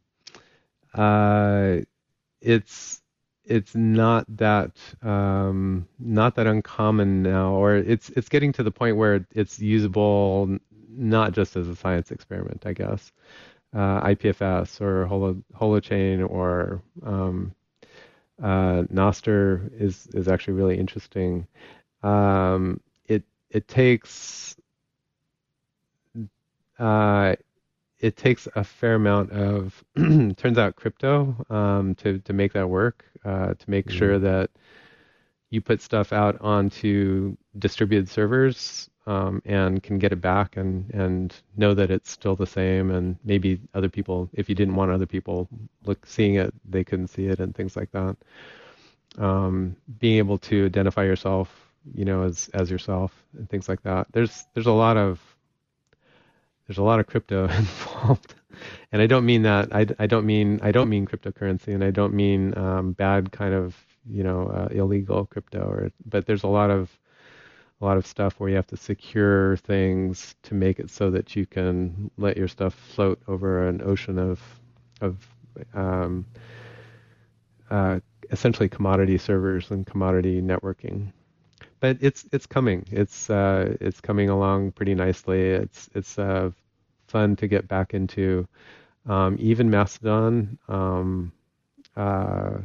uh, 0.94 1.78
it's 2.40 3.02
it's 3.48 3.74
not 3.74 4.26
that 4.36 4.72
um, 5.02 5.88
not 5.98 6.34
that 6.36 6.46
uncommon 6.46 7.22
now, 7.22 7.54
or 7.54 7.76
it's 7.76 8.10
it's 8.10 8.28
getting 8.28 8.52
to 8.52 8.62
the 8.62 8.70
point 8.70 8.96
where 8.96 9.26
it's 9.32 9.58
usable 9.58 10.58
not 10.90 11.32
just 11.32 11.56
as 11.56 11.66
a 11.68 11.74
science 11.76 12.10
experiment, 12.10 12.64
I 12.66 12.72
guess. 12.74 13.10
Uh, 13.74 14.00
IPFS 14.02 14.80
or 14.80 15.06
Holo, 15.06 15.42
Holochain 15.54 16.28
or 16.28 16.82
um, 17.04 17.54
uh, 18.42 18.84
Nostr 18.92 19.70
is 19.80 20.06
is 20.14 20.28
actually 20.28 20.54
really 20.54 20.78
interesting. 20.78 21.46
Um, 22.02 22.80
it 23.06 23.24
it 23.50 23.66
takes 23.66 24.56
uh, 26.78 27.36
it 28.00 28.16
takes 28.16 28.46
a 28.54 28.64
fair 28.64 28.94
amount 28.94 29.32
of 29.32 29.84
turns 29.96 30.58
out 30.58 30.76
crypto 30.76 31.34
um, 31.50 31.94
to 31.96 32.18
to 32.20 32.32
make 32.32 32.52
that 32.52 32.68
work 32.68 33.04
uh, 33.24 33.54
to 33.54 33.70
make 33.70 33.86
mm-hmm. 33.86 33.98
sure 33.98 34.18
that 34.18 34.50
you 35.50 35.60
put 35.60 35.80
stuff 35.80 36.12
out 36.12 36.40
onto 36.40 37.36
distributed 37.58 38.08
servers 38.08 38.90
um, 39.06 39.40
and 39.46 39.82
can 39.82 39.98
get 39.98 40.12
it 40.12 40.20
back 40.20 40.56
and 40.56 40.90
and 40.92 41.34
know 41.56 41.74
that 41.74 41.90
it's 41.90 42.10
still 42.10 42.36
the 42.36 42.46
same. 42.46 42.90
And 42.90 43.16
maybe 43.24 43.60
other 43.74 43.88
people 43.88 44.28
if 44.32 44.48
you 44.48 44.54
didn't 44.54 44.74
want 44.74 44.90
other 44.90 45.06
people 45.06 45.48
look 45.84 46.04
seeing 46.06 46.34
it 46.34 46.52
they 46.68 46.84
couldn't 46.84 47.08
see 47.08 47.26
it 47.26 47.40
and 47.40 47.54
things 47.54 47.76
like 47.76 47.90
that. 47.92 48.16
Um, 49.16 49.76
being 49.98 50.18
able 50.18 50.38
to 50.38 50.66
identify 50.66 51.04
yourself 51.04 51.68
you 51.94 52.04
know 52.04 52.24
as 52.24 52.50
as 52.52 52.70
yourself 52.70 53.12
and 53.36 53.48
things 53.48 53.68
like 53.68 53.82
that. 53.82 54.06
There's 54.12 54.46
there's 54.54 54.66
a 54.66 54.72
lot 54.72 54.96
of 54.96 55.20
there's 56.68 56.78
a 56.78 56.82
lot 56.82 57.00
of 57.00 57.06
crypto 57.06 57.44
involved. 57.48 58.34
And 58.92 59.02
I 59.02 59.06
don't 59.06 59.26
mean 59.26 59.42
that 59.42 59.74
I, 59.74 59.86
I 59.98 60.06
don't 60.06 60.26
mean 60.26 60.60
I 60.62 60.70
don't 60.70 60.88
mean 60.88 61.06
cryptocurrency 61.06 61.74
and 61.74 61.82
I 61.82 61.90
don't 61.90 62.14
mean 62.14 62.56
um, 62.56 62.92
bad 62.92 63.32
kind 63.32 63.54
of 63.54 63.76
you 64.08 64.22
know 64.22 64.46
uh, 64.48 64.68
illegal 64.70 65.26
crypto 65.26 65.60
or 65.60 65.90
but 66.06 66.26
there's 66.26 66.44
a 66.44 66.48
lot 66.48 66.70
of 66.70 66.90
a 67.80 67.84
lot 67.84 67.96
of 67.96 68.06
stuff 68.06 68.38
where 68.38 68.50
you 68.50 68.56
have 68.56 68.66
to 68.66 68.76
secure 68.76 69.56
things 69.58 70.34
to 70.42 70.54
make 70.54 70.78
it 70.80 70.90
so 70.90 71.10
that 71.10 71.36
you 71.36 71.46
can 71.46 72.10
let 72.18 72.36
your 72.36 72.48
stuff 72.48 72.74
float 72.74 73.20
over 73.28 73.68
an 73.68 73.80
ocean 73.82 74.18
of 74.18 74.40
of 75.00 75.16
um, 75.74 76.26
uh, 77.70 78.00
essentially 78.30 78.68
commodity 78.68 79.18
servers 79.18 79.70
and 79.70 79.86
commodity 79.86 80.42
networking 80.42 81.12
but 81.80 81.98
it's 82.00 82.26
it's 82.32 82.46
coming. 82.46 82.84
It's 82.90 83.30
uh, 83.30 83.76
it's 83.80 84.00
coming 84.00 84.28
along 84.28 84.72
pretty 84.72 84.94
nicely. 84.94 85.40
It's 85.50 85.88
it's 85.94 86.18
uh, 86.18 86.50
fun 87.06 87.36
to 87.36 87.48
get 87.48 87.68
back 87.68 87.94
into. 87.94 88.46
Um, 89.06 89.36
even 89.40 89.70
Mastodon, 89.70 90.58
um, 90.68 91.32
uh, 91.96 92.58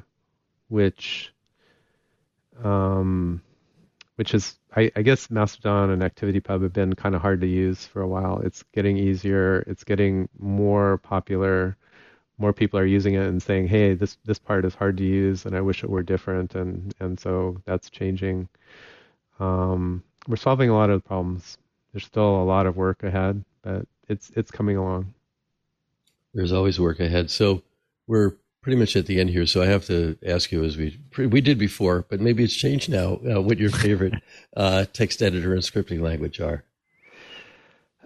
which 0.67 1.33
um, 2.63 3.41
which 4.15 4.33
is 4.33 4.57
I, 4.75 4.91
I, 4.95 5.01
guess 5.01 5.29
Mastodon 5.29 5.89
and 5.89 6.01
ActivityPub 6.01 6.61
have 6.61 6.73
been 6.73 6.93
kind 6.93 7.15
of 7.15 7.21
hard 7.21 7.41
to 7.41 7.47
use 7.47 7.85
for 7.85 8.01
a 8.01 8.07
while. 8.07 8.39
It's 8.39 8.63
getting 8.73 8.97
easier. 8.97 9.63
It's 9.67 9.83
getting 9.83 10.29
more 10.39 10.97
popular. 10.99 11.77
More 12.37 12.53
people 12.53 12.79
are 12.79 12.85
using 12.85 13.13
it 13.13 13.27
and 13.27 13.41
saying, 13.41 13.67
"Hey, 13.67 13.93
this 13.93 14.17
this 14.25 14.39
part 14.39 14.65
is 14.65 14.75
hard 14.75 14.97
to 14.97 15.03
use, 15.03 15.45
and 15.45 15.55
I 15.55 15.61
wish 15.61 15.83
it 15.83 15.89
were 15.89 16.03
different." 16.03 16.55
And 16.55 16.93
and 16.99 17.19
so 17.19 17.61
that's 17.65 17.89
changing. 17.89 18.49
Um, 19.43 20.03
we're 20.27 20.37
solving 20.37 20.69
a 20.69 20.75
lot 20.75 20.89
of 20.89 21.03
problems. 21.03 21.57
There's 21.91 22.05
still 22.05 22.41
a 22.41 22.45
lot 22.45 22.65
of 22.65 22.77
work 22.77 23.03
ahead, 23.03 23.43
but 23.61 23.85
it's 24.07 24.31
it's 24.35 24.51
coming 24.51 24.77
along. 24.77 25.13
There's 26.33 26.53
always 26.53 26.79
work 26.79 26.99
ahead. 26.99 27.29
So 27.29 27.61
we're 28.07 28.33
pretty 28.61 28.77
much 28.77 28.95
at 28.95 29.05
the 29.05 29.19
end 29.19 29.29
here. 29.29 29.45
So 29.45 29.61
I 29.61 29.65
have 29.65 29.85
to 29.87 30.17
ask 30.25 30.51
you, 30.51 30.63
as 30.63 30.77
we 30.77 30.97
we 31.17 31.41
did 31.41 31.57
before, 31.57 32.05
but 32.09 32.21
maybe 32.21 32.43
it's 32.43 32.55
changed 32.55 32.89
now. 32.89 33.19
Uh, 33.29 33.41
what 33.41 33.59
your 33.59 33.69
favorite 33.69 34.15
uh, 34.57 34.85
text 34.93 35.21
editor 35.21 35.53
and 35.53 35.61
scripting 35.61 36.01
language 36.01 36.39
are? 36.39 36.63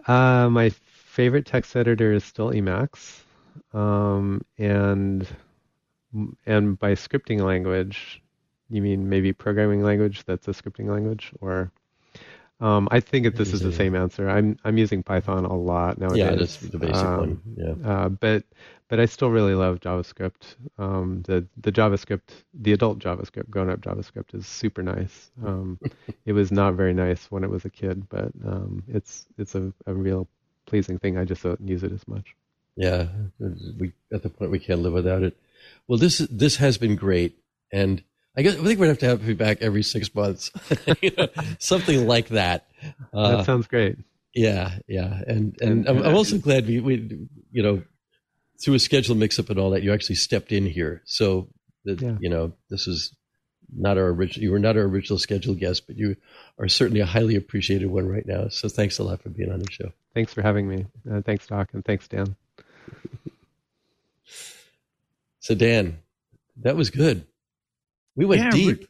Uh, 0.08 0.50
my 0.50 0.70
favorite 0.70 1.46
text 1.46 1.76
editor 1.76 2.14
is 2.14 2.24
still 2.24 2.52
Emacs, 2.52 3.20
um, 3.74 4.44
and 4.58 5.28
and 6.46 6.80
by 6.80 6.94
scripting 6.94 7.42
language, 7.42 8.22
you 8.70 8.82
mean 8.82 9.10
maybe 9.10 9.34
programming 9.34 9.84
language 9.84 10.24
that's 10.26 10.48
a 10.48 10.52
scripting 10.52 10.90
language, 10.90 11.32
or 11.42 11.72
um, 12.60 12.88
I 12.90 13.00
think 13.02 13.26
that 13.26 13.36
this 13.36 13.54
is 13.54 13.62
the 13.62 13.72
same 13.72 13.96
answer. 13.96 14.30
I'm 14.30 14.58
I'm 14.64 14.78
using 14.78 15.04
Python 15.04 15.46
a 15.46 15.56
lot 15.56 16.00
nowadays. 16.00 16.18
Yeah, 16.18 16.36
that's 16.36 16.58
the 16.58 16.80
basic 16.80 16.96
um, 16.96 17.18
one. 17.20 17.42
Yeah. 17.56 17.90
Uh, 17.90 18.10
but 18.10 18.44
but 18.88 19.00
I 19.00 19.06
still 19.06 19.30
really 19.30 19.54
love 19.54 19.80
JavaScript. 19.80 20.56
Um, 20.80 21.22
the 21.28 21.46
the 21.58 21.72
JavaScript, 21.72 22.30
the 22.54 22.74
adult 22.74 22.98
JavaScript, 23.00 23.50
grown 23.50 23.70
up 23.70 23.82
JavaScript 23.82 24.34
is 24.34 24.48
super 24.48 24.82
nice. 24.82 25.30
Um, 25.46 25.80
it 26.26 26.34
was 26.34 26.52
not 26.52 26.74
very 26.74 26.94
nice 26.94 27.30
when 27.30 27.44
it 27.44 27.50
was 27.50 27.64
a 27.66 27.70
kid, 27.70 28.10
but 28.10 28.32
um, 28.46 28.84
it's 28.88 29.28
it's 29.38 29.54
a, 29.54 29.72
a 29.86 29.94
real 29.94 30.28
pleasing 30.66 30.98
thing. 30.98 31.18
I 31.18 31.26
just 31.26 31.44
don't 31.44 31.62
use 31.62 31.84
it 31.84 31.92
as 31.92 32.08
much. 32.08 32.36
Yeah, 32.76 33.08
we 33.40 33.94
at 34.12 34.24
the 34.24 34.30
point 34.30 34.52
we 34.52 34.60
can't 34.60 34.82
live 34.82 34.94
without 34.94 35.22
it. 35.22 35.38
Well, 35.88 36.00
this 36.00 36.20
this 36.32 36.56
has 36.58 36.78
been 36.78 36.96
great, 36.96 37.38
and 37.72 38.02
I 38.38 38.44
guess 38.44 38.56
I 38.56 38.64
think 38.64 38.80
we'd 38.80 38.88
have 38.88 39.00
to 39.00 39.08
have 39.08 39.28
you 39.28 39.36
back 39.36 39.62
every 39.62 39.82
six 39.82 40.14
months, 40.14 40.52
you 41.02 41.12
know, 41.18 41.28
something 41.58 42.06
like 42.06 42.30
that. 42.30 42.68
Uh, 43.12 43.38
that 43.38 43.46
sounds 43.46 43.66
great. 43.66 43.98
Yeah, 44.36 44.78
yeah, 44.88 45.22
and 45.28 45.58
and, 45.60 45.88
and 45.88 45.90
I'm, 45.90 46.04
I'm, 46.04 46.16
also 46.16 46.38
glad 46.38 46.68
we, 46.68 46.80
we 46.80 47.28
you 47.52 47.64
know 47.64 47.82
through 48.64 48.76
a 48.76 48.80
schedule 48.80 49.16
mix-up 49.16 49.50
and 49.50 49.58
all 49.58 49.72
that 49.72 49.82
you 49.82 49.92
actually 49.92 50.16
stepped 50.16 50.52
in 50.52 50.68
here. 50.68 51.02
So 51.06 51.48
that 51.86 52.00
yeah. 52.00 52.18
you 52.20 52.30
know 52.30 52.54
this 52.70 52.88
is 52.88 53.16
not 53.76 53.98
our 53.98 54.10
original. 54.10 54.44
You 54.44 54.52
were 54.52 54.60
not 54.60 54.78
our 54.78 54.84
original 54.84 55.18
scheduled 55.18 55.60
guest, 55.60 55.88
but 55.88 55.98
you 55.98 56.16
are 56.60 56.68
certainly 56.68 57.00
a 57.00 57.08
highly 57.08 57.36
appreciated 57.36 57.88
one 57.90 58.08
right 58.08 58.26
now. 58.28 58.50
So 58.50 58.70
thanks 58.70 59.00
a 59.00 59.04
lot 59.04 59.24
for 59.24 59.30
being 59.30 59.52
on 59.52 59.60
the 59.60 59.72
show. 59.72 59.92
Thanks 60.14 60.32
for 60.32 60.44
having 60.44 60.70
me. 60.70 60.86
Uh, 61.12 61.22
thanks, 61.22 61.48
Doc, 61.48 61.70
and 61.74 61.84
thanks, 61.84 62.08
Dan. 62.08 62.36
so 65.40 65.56
Dan, 65.56 65.98
that 66.58 66.76
was 66.76 66.92
good. 66.92 67.26
We 68.18 68.26
went 68.26 68.42
yeah, 68.42 68.52
deep. 68.52 68.86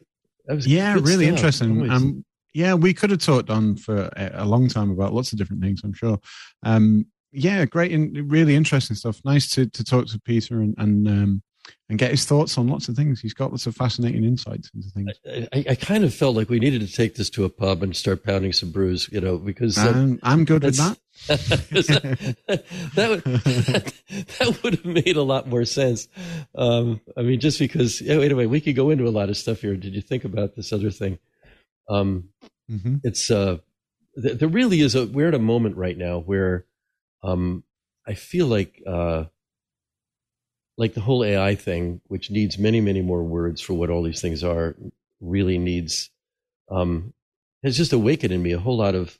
yeah, 0.48 0.94
really 0.94 1.26
stuff. 1.26 1.36
interesting. 1.36 1.90
Um, 1.90 2.24
yeah, 2.54 2.74
we 2.74 2.94
could 2.94 3.10
have 3.10 3.20
talked 3.20 3.50
on 3.50 3.76
for 3.76 4.10
a 4.16 4.44
long 4.44 4.68
time 4.68 4.90
about 4.90 5.12
lots 5.12 5.32
of 5.32 5.38
different 5.38 5.62
things. 5.62 5.82
I'm 5.84 5.92
sure. 5.92 6.18
Um, 6.64 7.06
yeah, 7.30 7.64
great 7.66 7.92
and 7.92 8.30
really 8.30 8.56
interesting 8.56 8.96
stuff. 8.96 9.20
Nice 9.24 9.50
to 9.50 9.66
to 9.66 9.84
talk 9.84 10.06
to 10.06 10.20
Peter 10.20 10.60
and 10.60 10.74
and 10.78 11.06
um, 11.06 11.42
and 11.88 11.98
get 11.98 12.10
his 12.10 12.24
thoughts 12.24 12.56
on 12.58 12.68
lots 12.68 12.88
of 12.88 12.96
things. 12.96 13.20
He's 13.20 13.34
got 13.34 13.50
lots 13.50 13.66
of 13.66 13.76
fascinating 13.76 14.24
insights 14.24 14.70
into 14.74 14.88
things. 14.88 15.48
I, 15.52 15.70
I, 15.70 15.74
kind 15.74 16.04
of 16.04 16.14
felt 16.14 16.36
like 16.36 16.48
we 16.48 16.58
needed 16.58 16.80
to 16.80 16.92
take 16.92 17.14
this 17.14 17.30
to 17.30 17.44
a 17.44 17.48
pub 17.48 17.82
and 17.82 17.94
start 17.94 18.24
pounding 18.24 18.52
some 18.52 18.70
brews, 18.70 19.08
you 19.12 19.20
know, 19.20 19.38
because 19.38 19.78
um, 19.78 20.18
I'm 20.22 20.44
good 20.44 20.64
with 20.64 20.76
that. 20.76 20.98
that 21.26 23.08
would 23.08 23.24
that 24.38 24.62
would 24.62 24.74
have 24.76 24.84
made 24.84 25.16
a 25.16 25.22
lot 25.22 25.48
more 25.48 25.64
sense. 25.64 26.08
Um, 26.54 27.00
I 27.16 27.22
mean, 27.22 27.40
just 27.40 27.58
because 27.58 28.00
anyway, 28.00 28.46
we 28.46 28.60
could 28.60 28.76
go 28.76 28.90
into 28.90 29.06
a 29.06 29.10
lot 29.10 29.28
of 29.28 29.36
stuff 29.36 29.60
here. 29.60 29.76
Did 29.76 29.94
you 29.94 30.00
think 30.00 30.24
about 30.24 30.54
this 30.54 30.72
other 30.72 30.90
thing? 30.90 31.18
Um, 31.88 32.30
mm-hmm. 32.70 32.96
It's 33.02 33.30
uh, 33.30 33.58
th- 34.20 34.38
there 34.38 34.48
really 34.48 34.80
is 34.80 34.94
a 34.94 35.06
we're 35.06 35.28
at 35.28 35.34
a 35.34 35.38
moment 35.38 35.76
right 35.76 35.96
now 35.96 36.18
where 36.20 36.64
um, 37.22 37.64
I 38.06 38.14
feel 38.14 38.46
like 38.46 38.82
uh, 38.86 39.24
like 40.76 40.94
the 40.94 41.00
whole 41.00 41.24
AI 41.24 41.56
thing, 41.56 42.00
which 42.06 42.30
needs 42.30 42.58
many, 42.58 42.80
many 42.80 43.02
more 43.02 43.22
words 43.22 43.60
for 43.60 43.74
what 43.74 43.90
all 43.90 44.02
these 44.02 44.22
things 44.22 44.44
are, 44.44 44.76
really 45.20 45.58
needs 45.58 46.10
um, 46.70 47.12
has 47.62 47.76
just 47.76 47.92
awakened 47.92 48.32
in 48.32 48.42
me 48.42 48.52
a 48.52 48.58
whole 48.58 48.76
lot 48.76 48.94
of 48.94 49.18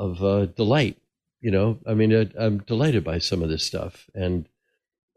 of 0.00 0.24
uh, 0.24 0.46
delight. 0.46 0.96
You 1.40 1.50
know, 1.50 1.78
I 1.86 1.94
mean, 1.94 2.14
I, 2.14 2.28
I'm 2.38 2.58
delighted 2.58 3.04
by 3.04 3.18
some 3.18 3.42
of 3.42 3.48
this 3.48 3.64
stuff, 3.64 4.08
and 4.14 4.48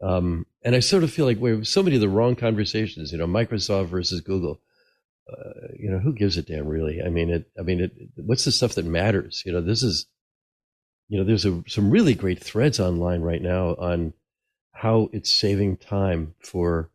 um, 0.02 0.46
and 0.62 0.74
I 0.74 0.80
sort 0.80 1.02
of 1.02 1.10
feel 1.10 1.26
like 1.26 1.38
we're 1.38 1.64
so 1.64 1.82
many 1.82 1.96
of 1.96 2.00
the 2.00 2.08
wrong 2.08 2.36
conversations. 2.36 3.10
You 3.10 3.18
know, 3.18 3.26
Microsoft 3.26 3.86
versus 3.86 4.20
Google. 4.20 4.60
Uh, 5.30 5.68
you 5.78 5.90
know, 5.90 5.98
who 5.98 6.12
gives 6.12 6.36
a 6.36 6.42
damn, 6.42 6.66
really? 6.66 7.00
I 7.02 7.08
mean, 7.08 7.30
it. 7.30 7.50
I 7.58 7.62
mean, 7.62 7.80
it, 7.80 7.92
what's 8.16 8.44
the 8.44 8.52
stuff 8.52 8.74
that 8.74 8.84
matters? 8.84 9.42
You 9.44 9.52
know, 9.52 9.60
this 9.60 9.82
is. 9.82 10.06
You 11.08 11.18
know, 11.18 11.24
there's 11.24 11.44
a, 11.44 11.62
some 11.66 11.90
really 11.90 12.14
great 12.14 12.42
threads 12.42 12.80
online 12.80 13.20
right 13.20 13.42
now 13.42 13.74
on 13.74 14.14
how 14.72 15.10
it's 15.12 15.30
saving 15.30 15.76
time 15.76 16.34
for 16.40 16.88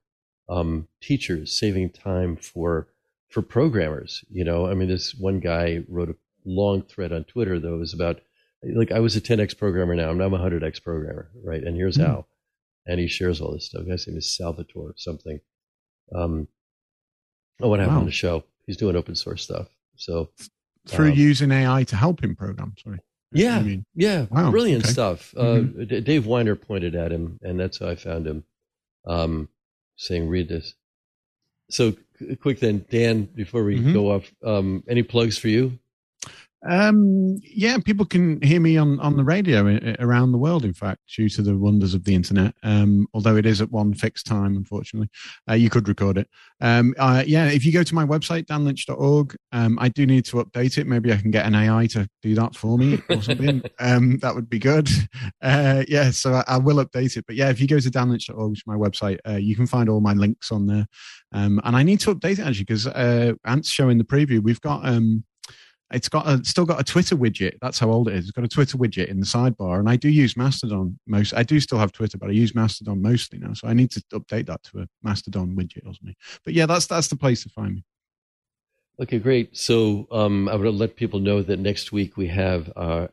um, 0.49 0.87
teachers, 0.99 1.57
saving 1.57 1.91
time 1.91 2.35
for 2.35 2.87
for 3.29 3.43
programmers. 3.43 4.25
You 4.31 4.43
know, 4.43 4.65
I 4.65 4.73
mean, 4.73 4.89
this 4.89 5.13
one 5.13 5.39
guy 5.39 5.83
wrote 5.87 6.09
a 6.09 6.15
long 6.49 6.81
thread 6.81 7.11
on 7.13 7.23
Twitter 7.25 7.59
that 7.59 7.69
was 7.77 7.93
about 7.93 8.19
like 8.75 8.91
I 8.91 8.99
was 8.99 9.15
a 9.15 9.21
10x 9.21 9.57
programmer 9.57 9.95
now. 9.95 10.09
I'm 10.09 10.17
now 10.17 10.25
a 10.25 10.29
100x 10.31 10.83
programmer, 10.83 11.31
right? 11.43 11.63
And 11.63 11.75
here's 11.75 11.95
Hmm. 11.95 12.03
how. 12.03 12.25
And 12.85 12.99
he 12.99 13.07
shares 13.07 13.39
all 13.39 13.53
this 13.53 13.65
stuff. 13.67 13.85
His 13.85 14.07
name 14.07 14.17
is 14.17 14.35
Salvatore 14.35 14.93
something. 14.97 15.39
Um, 16.13 16.47
I 17.61 17.67
want 17.67 17.79
to 17.79 17.83
have 17.83 17.93
Wow. 17.93 17.99
on 17.99 18.05
the 18.05 18.11
show. 18.11 18.43
He's 18.65 18.77
doing 18.77 18.95
open 18.95 19.15
source 19.15 19.43
stuff. 19.43 19.67
So 19.95 20.31
Through 20.87 21.11
Um, 21.11 21.17
using 21.17 21.51
AI 21.51 21.83
to 21.83 21.95
help 21.95 22.23
him 22.23 22.35
program. 22.35 22.73
Sorry. 22.83 22.99
yeah, 23.31 23.57
I 23.57 23.63
mean, 23.63 23.85
yeah, 23.93 24.25
Wow, 24.31 24.49
brilliant 24.49 24.85
okay. 24.85 24.91
stuff. 24.93 25.33
Mhm. 25.37 25.81
Uh, 25.81 25.85
D- 25.85 26.01
Dave 26.01 26.23
Winer 26.23 26.59
pointed 26.59 26.95
at 26.95 27.11
him, 27.11 27.37
and 27.43 27.59
that's 27.59 27.77
how 27.77 27.89
I 27.89 27.95
found 27.95 28.25
him, 28.25 28.43
um, 29.05 29.49
saying, 29.97 30.27
"Read 30.29 30.47
this." 30.47 30.73
So 31.69 31.91
qu- 32.17 32.35
quick 32.37 32.59
then, 32.59 32.85
Dan. 32.89 33.25
Before 33.25 33.63
we 33.63 33.77
Mhm. 33.79 33.93
go 33.93 34.11
off, 34.11 34.33
um, 34.43 34.83
any 34.87 35.03
plugs 35.03 35.37
for 35.37 35.49
you? 35.49 35.77
Um, 36.67 37.37
yeah, 37.43 37.77
people 37.77 38.05
can 38.05 38.41
hear 38.41 38.59
me 38.59 38.77
on, 38.77 38.99
on 38.99 39.15
the 39.15 39.23
radio 39.23 39.79
around 39.99 40.31
the 40.31 40.37
world, 40.37 40.65
in 40.65 40.73
fact, 40.73 40.99
due 41.15 41.29
to 41.29 41.41
the 41.41 41.57
wonders 41.57 41.93
of 41.93 42.03
the 42.03 42.13
internet. 42.13 42.53
Um, 42.63 43.07
although 43.13 43.37
it 43.37 43.45
is 43.45 43.61
at 43.61 43.71
one 43.71 43.93
fixed 43.93 44.25
time, 44.25 44.57
unfortunately. 44.57 45.09
Uh, 45.49 45.53
you 45.53 45.69
could 45.69 45.87
record 45.87 46.17
it. 46.17 46.27
Um, 46.59 46.93
uh, 46.97 47.23
yeah, 47.25 47.45
if 47.47 47.65
you 47.65 47.71
go 47.71 47.83
to 47.83 47.95
my 47.95 48.05
website, 48.05 48.45
danlynch.org, 48.45 49.35
um, 49.51 49.79
I 49.79 49.89
do 49.89 50.05
need 50.05 50.25
to 50.25 50.37
update 50.37 50.77
it. 50.77 50.87
Maybe 50.87 51.13
I 51.13 51.17
can 51.17 51.31
get 51.31 51.45
an 51.45 51.55
AI 51.55 51.87
to 51.87 52.09
do 52.21 52.35
that 52.35 52.55
for 52.55 52.77
me 52.77 53.01
or 53.09 53.21
something. 53.21 53.61
um, 53.79 54.17
that 54.19 54.35
would 54.35 54.49
be 54.49 54.59
good. 54.59 54.89
Uh, 55.41 55.83
yeah, 55.87 56.11
so 56.11 56.33
I, 56.33 56.43
I 56.47 56.57
will 56.57 56.83
update 56.83 57.15
it. 57.15 57.25
But 57.25 57.35
yeah, 57.37 57.49
if 57.49 57.61
you 57.61 57.67
go 57.67 57.79
to 57.79 57.89
danlynch.org, 57.89 58.51
which 58.51 58.59
is 58.59 58.67
my 58.67 58.75
website, 58.75 59.19
uh, 59.27 59.37
you 59.37 59.55
can 59.55 59.67
find 59.67 59.87
all 59.87 60.01
my 60.01 60.13
links 60.13 60.51
on 60.51 60.67
there. 60.67 60.87
Um, 61.31 61.61
and 61.63 61.75
I 61.75 61.83
need 61.83 61.99
to 62.01 62.13
update 62.13 62.39
it 62.39 62.39
actually 62.39 62.65
because 62.65 62.87
uh, 62.87 63.33
Ant's 63.45 63.69
showing 63.69 63.97
the 63.97 64.03
preview. 64.03 64.41
We've 64.41 64.61
got. 64.61 64.85
Um, 64.85 65.23
it's 65.91 66.09
got 66.09 66.27
a, 66.27 66.43
still 66.45 66.65
got 66.65 66.79
a 66.79 66.83
Twitter 66.83 67.15
widget. 67.15 67.57
That's 67.61 67.79
how 67.79 67.89
old 67.89 68.07
it 68.07 68.15
is. 68.15 68.25
It's 68.25 68.31
got 68.31 68.45
a 68.45 68.49
Twitter 68.49 68.77
widget 68.77 69.07
in 69.07 69.19
the 69.19 69.25
sidebar, 69.25 69.79
and 69.79 69.89
I 69.89 69.95
do 69.95 70.09
use 70.09 70.37
Mastodon 70.37 70.99
most. 71.07 71.33
I 71.33 71.43
do 71.43 71.59
still 71.59 71.79
have 71.79 71.91
Twitter, 71.91 72.17
but 72.17 72.29
I 72.29 72.33
use 72.33 72.53
Mastodon 72.53 73.01
mostly 73.01 73.39
now. 73.39 73.53
So 73.53 73.67
I 73.67 73.73
need 73.73 73.91
to 73.91 74.01
update 74.13 74.47
that 74.47 74.63
to 74.63 74.81
a 74.81 74.87
Mastodon 75.01 75.55
widget 75.55 75.85
or 75.85 75.93
something. 75.93 76.15
But 76.45 76.53
yeah, 76.53 76.65
that's 76.67 76.85
that's 76.85 77.07
the 77.07 77.15
place 77.15 77.43
to 77.43 77.49
find 77.49 77.75
me. 77.75 77.83
Okay, 79.01 79.17
great. 79.17 79.55
So 79.57 80.07
um, 80.11 80.49
I 80.49 80.55
would 80.55 80.73
let 80.75 80.95
people 80.95 81.19
know 81.19 81.41
that 81.41 81.57
next 81.57 81.91
week 81.91 82.17
we 82.17 82.27
have 82.27 82.71
uh, 82.75 83.07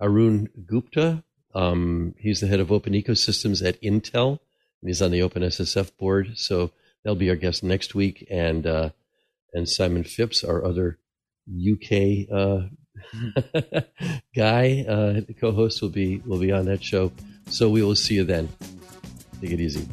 Arun 0.00 0.48
Gupta. 0.64 1.24
Um, 1.54 2.14
he's 2.18 2.40
the 2.40 2.46
head 2.46 2.60
of 2.60 2.72
open 2.72 2.92
ecosystems 2.94 3.66
at 3.66 3.80
Intel, 3.82 4.38
and 4.80 4.88
he's 4.88 5.02
on 5.02 5.10
the 5.10 5.20
OpenSSF 5.20 5.96
board. 5.98 6.32
So 6.36 6.70
that'll 7.02 7.16
be 7.16 7.30
our 7.30 7.36
guest 7.36 7.62
next 7.62 7.94
week, 7.94 8.26
and 8.30 8.66
uh, 8.66 8.90
and 9.52 9.68
Simon 9.68 10.04
Phipps, 10.04 10.42
our 10.42 10.64
other 10.64 10.98
UK 11.48 12.28
uh, 12.32 12.68
guy, 14.36 14.84
uh, 14.88 15.20
co-host, 15.40 15.82
will 15.82 15.90
be 15.90 16.18
will 16.26 16.38
be 16.38 16.52
on 16.52 16.66
that 16.66 16.82
show. 16.82 17.12
So 17.48 17.68
we 17.68 17.82
will 17.82 17.94
see 17.94 18.14
you 18.14 18.24
then. 18.24 18.48
Take 19.40 19.52
it 19.52 19.60
easy. 19.60 19.86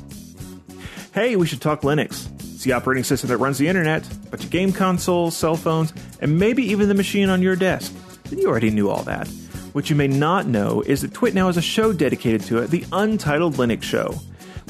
Hey, 1.14 1.36
we 1.36 1.46
should 1.46 1.62
talk 1.62 1.82
Linux. 1.82 2.30
It's 2.54 2.64
the 2.64 2.74
operating 2.74 3.04
system 3.04 3.30
that 3.30 3.38
runs 3.38 3.58
the 3.58 3.68
internet, 3.68 4.08
but 4.30 4.42
your 4.42 4.50
game 4.50 4.72
consoles, 4.72 5.36
cell 5.36 5.58
phones, 5.58 5.94
and 6.22 6.38
maybe 6.40 6.64
even 6.64 6.88
the 6.88 6.94
machine 6.94 7.30
on 7.30 7.42
your 7.42 7.56
desk. 7.56 7.94
You 8.30 8.48
already 8.48 8.70
knew 8.70 8.90
all 8.90 9.04
that. 9.04 9.28
What 9.74 9.90
you 9.90 9.96
may 9.96 10.08
not 10.08 10.48
know 10.48 10.82
is 10.82 11.02
that 11.02 11.12
TwitNow 11.12 11.50
is 11.50 11.58
a 11.58 11.62
show 11.62 11.92
dedicated 11.92 12.42
to 12.44 12.60
it, 12.60 12.70
the 12.70 12.86
Untitled 12.92 13.56
Linux 13.56 13.84
Show. 13.84 14.16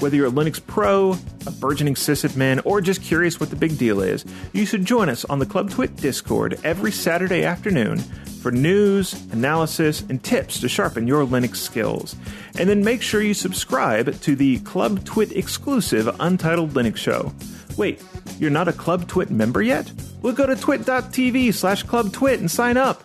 Whether 0.01 0.15
you're 0.15 0.27
a 0.27 0.31
Linux 0.31 0.59
pro, 0.65 1.15
a 1.45 1.51
burgeoning 1.51 1.93
sysadmin, 1.93 2.59
or 2.65 2.81
just 2.81 3.03
curious 3.03 3.39
what 3.39 3.51
the 3.51 3.55
big 3.55 3.77
deal 3.77 4.01
is, 4.01 4.25
you 4.51 4.65
should 4.65 4.83
join 4.83 5.09
us 5.09 5.25
on 5.25 5.37
the 5.37 5.45
Club 5.45 5.69
Twit 5.69 5.95
Discord 5.95 6.59
every 6.63 6.91
Saturday 6.91 7.43
afternoon 7.43 7.99
for 8.41 8.51
news, 8.51 9.13
analysis, 9.31 10.01
and 10.09 10.23
tips 10.23 10.59
to 10.61 10.67
sharpen 10.67 11.05
your 11.05 11.23
Linux 11.23 11.57
skills. 11.57 12.15
And 12.57 12.67
then 12.67 12.83
make 12.83 13.03
sure 13.03 13.21
you 13.21 13.35
subscribe 13.35 14.19
to 14.21 14.35
the 14.35 14.57
Club 14.61 15.05
Twit 15.05 15.33
exclusive 15.33 16.09
Untitled 16.19 16.71
Linux 16.71 16.97
Show. 16.97 17.31
Wait, 17.77 18.01
you're 18.39 18.49
not 18.49 18.67
a 18.67 18.73
Club 18.73 19.07
Twit 19.07 19.29
member 19.29 19.61
yet? 19.61 19.91
Well, 20.23 20.33
go 20.33 20.47
to 20.47 20.55
twit.tv 20.55 21.53
slash 21.53 21.85
clubtwit 21.85 22.39
and 22.39 22.49
sign 22.49 22.75
up. 22.75 23.03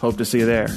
Hope 0.00 0.16
to 0.16 0.24
see 0.24 0.40
you 0.40 0.46
there. 0.46 0.68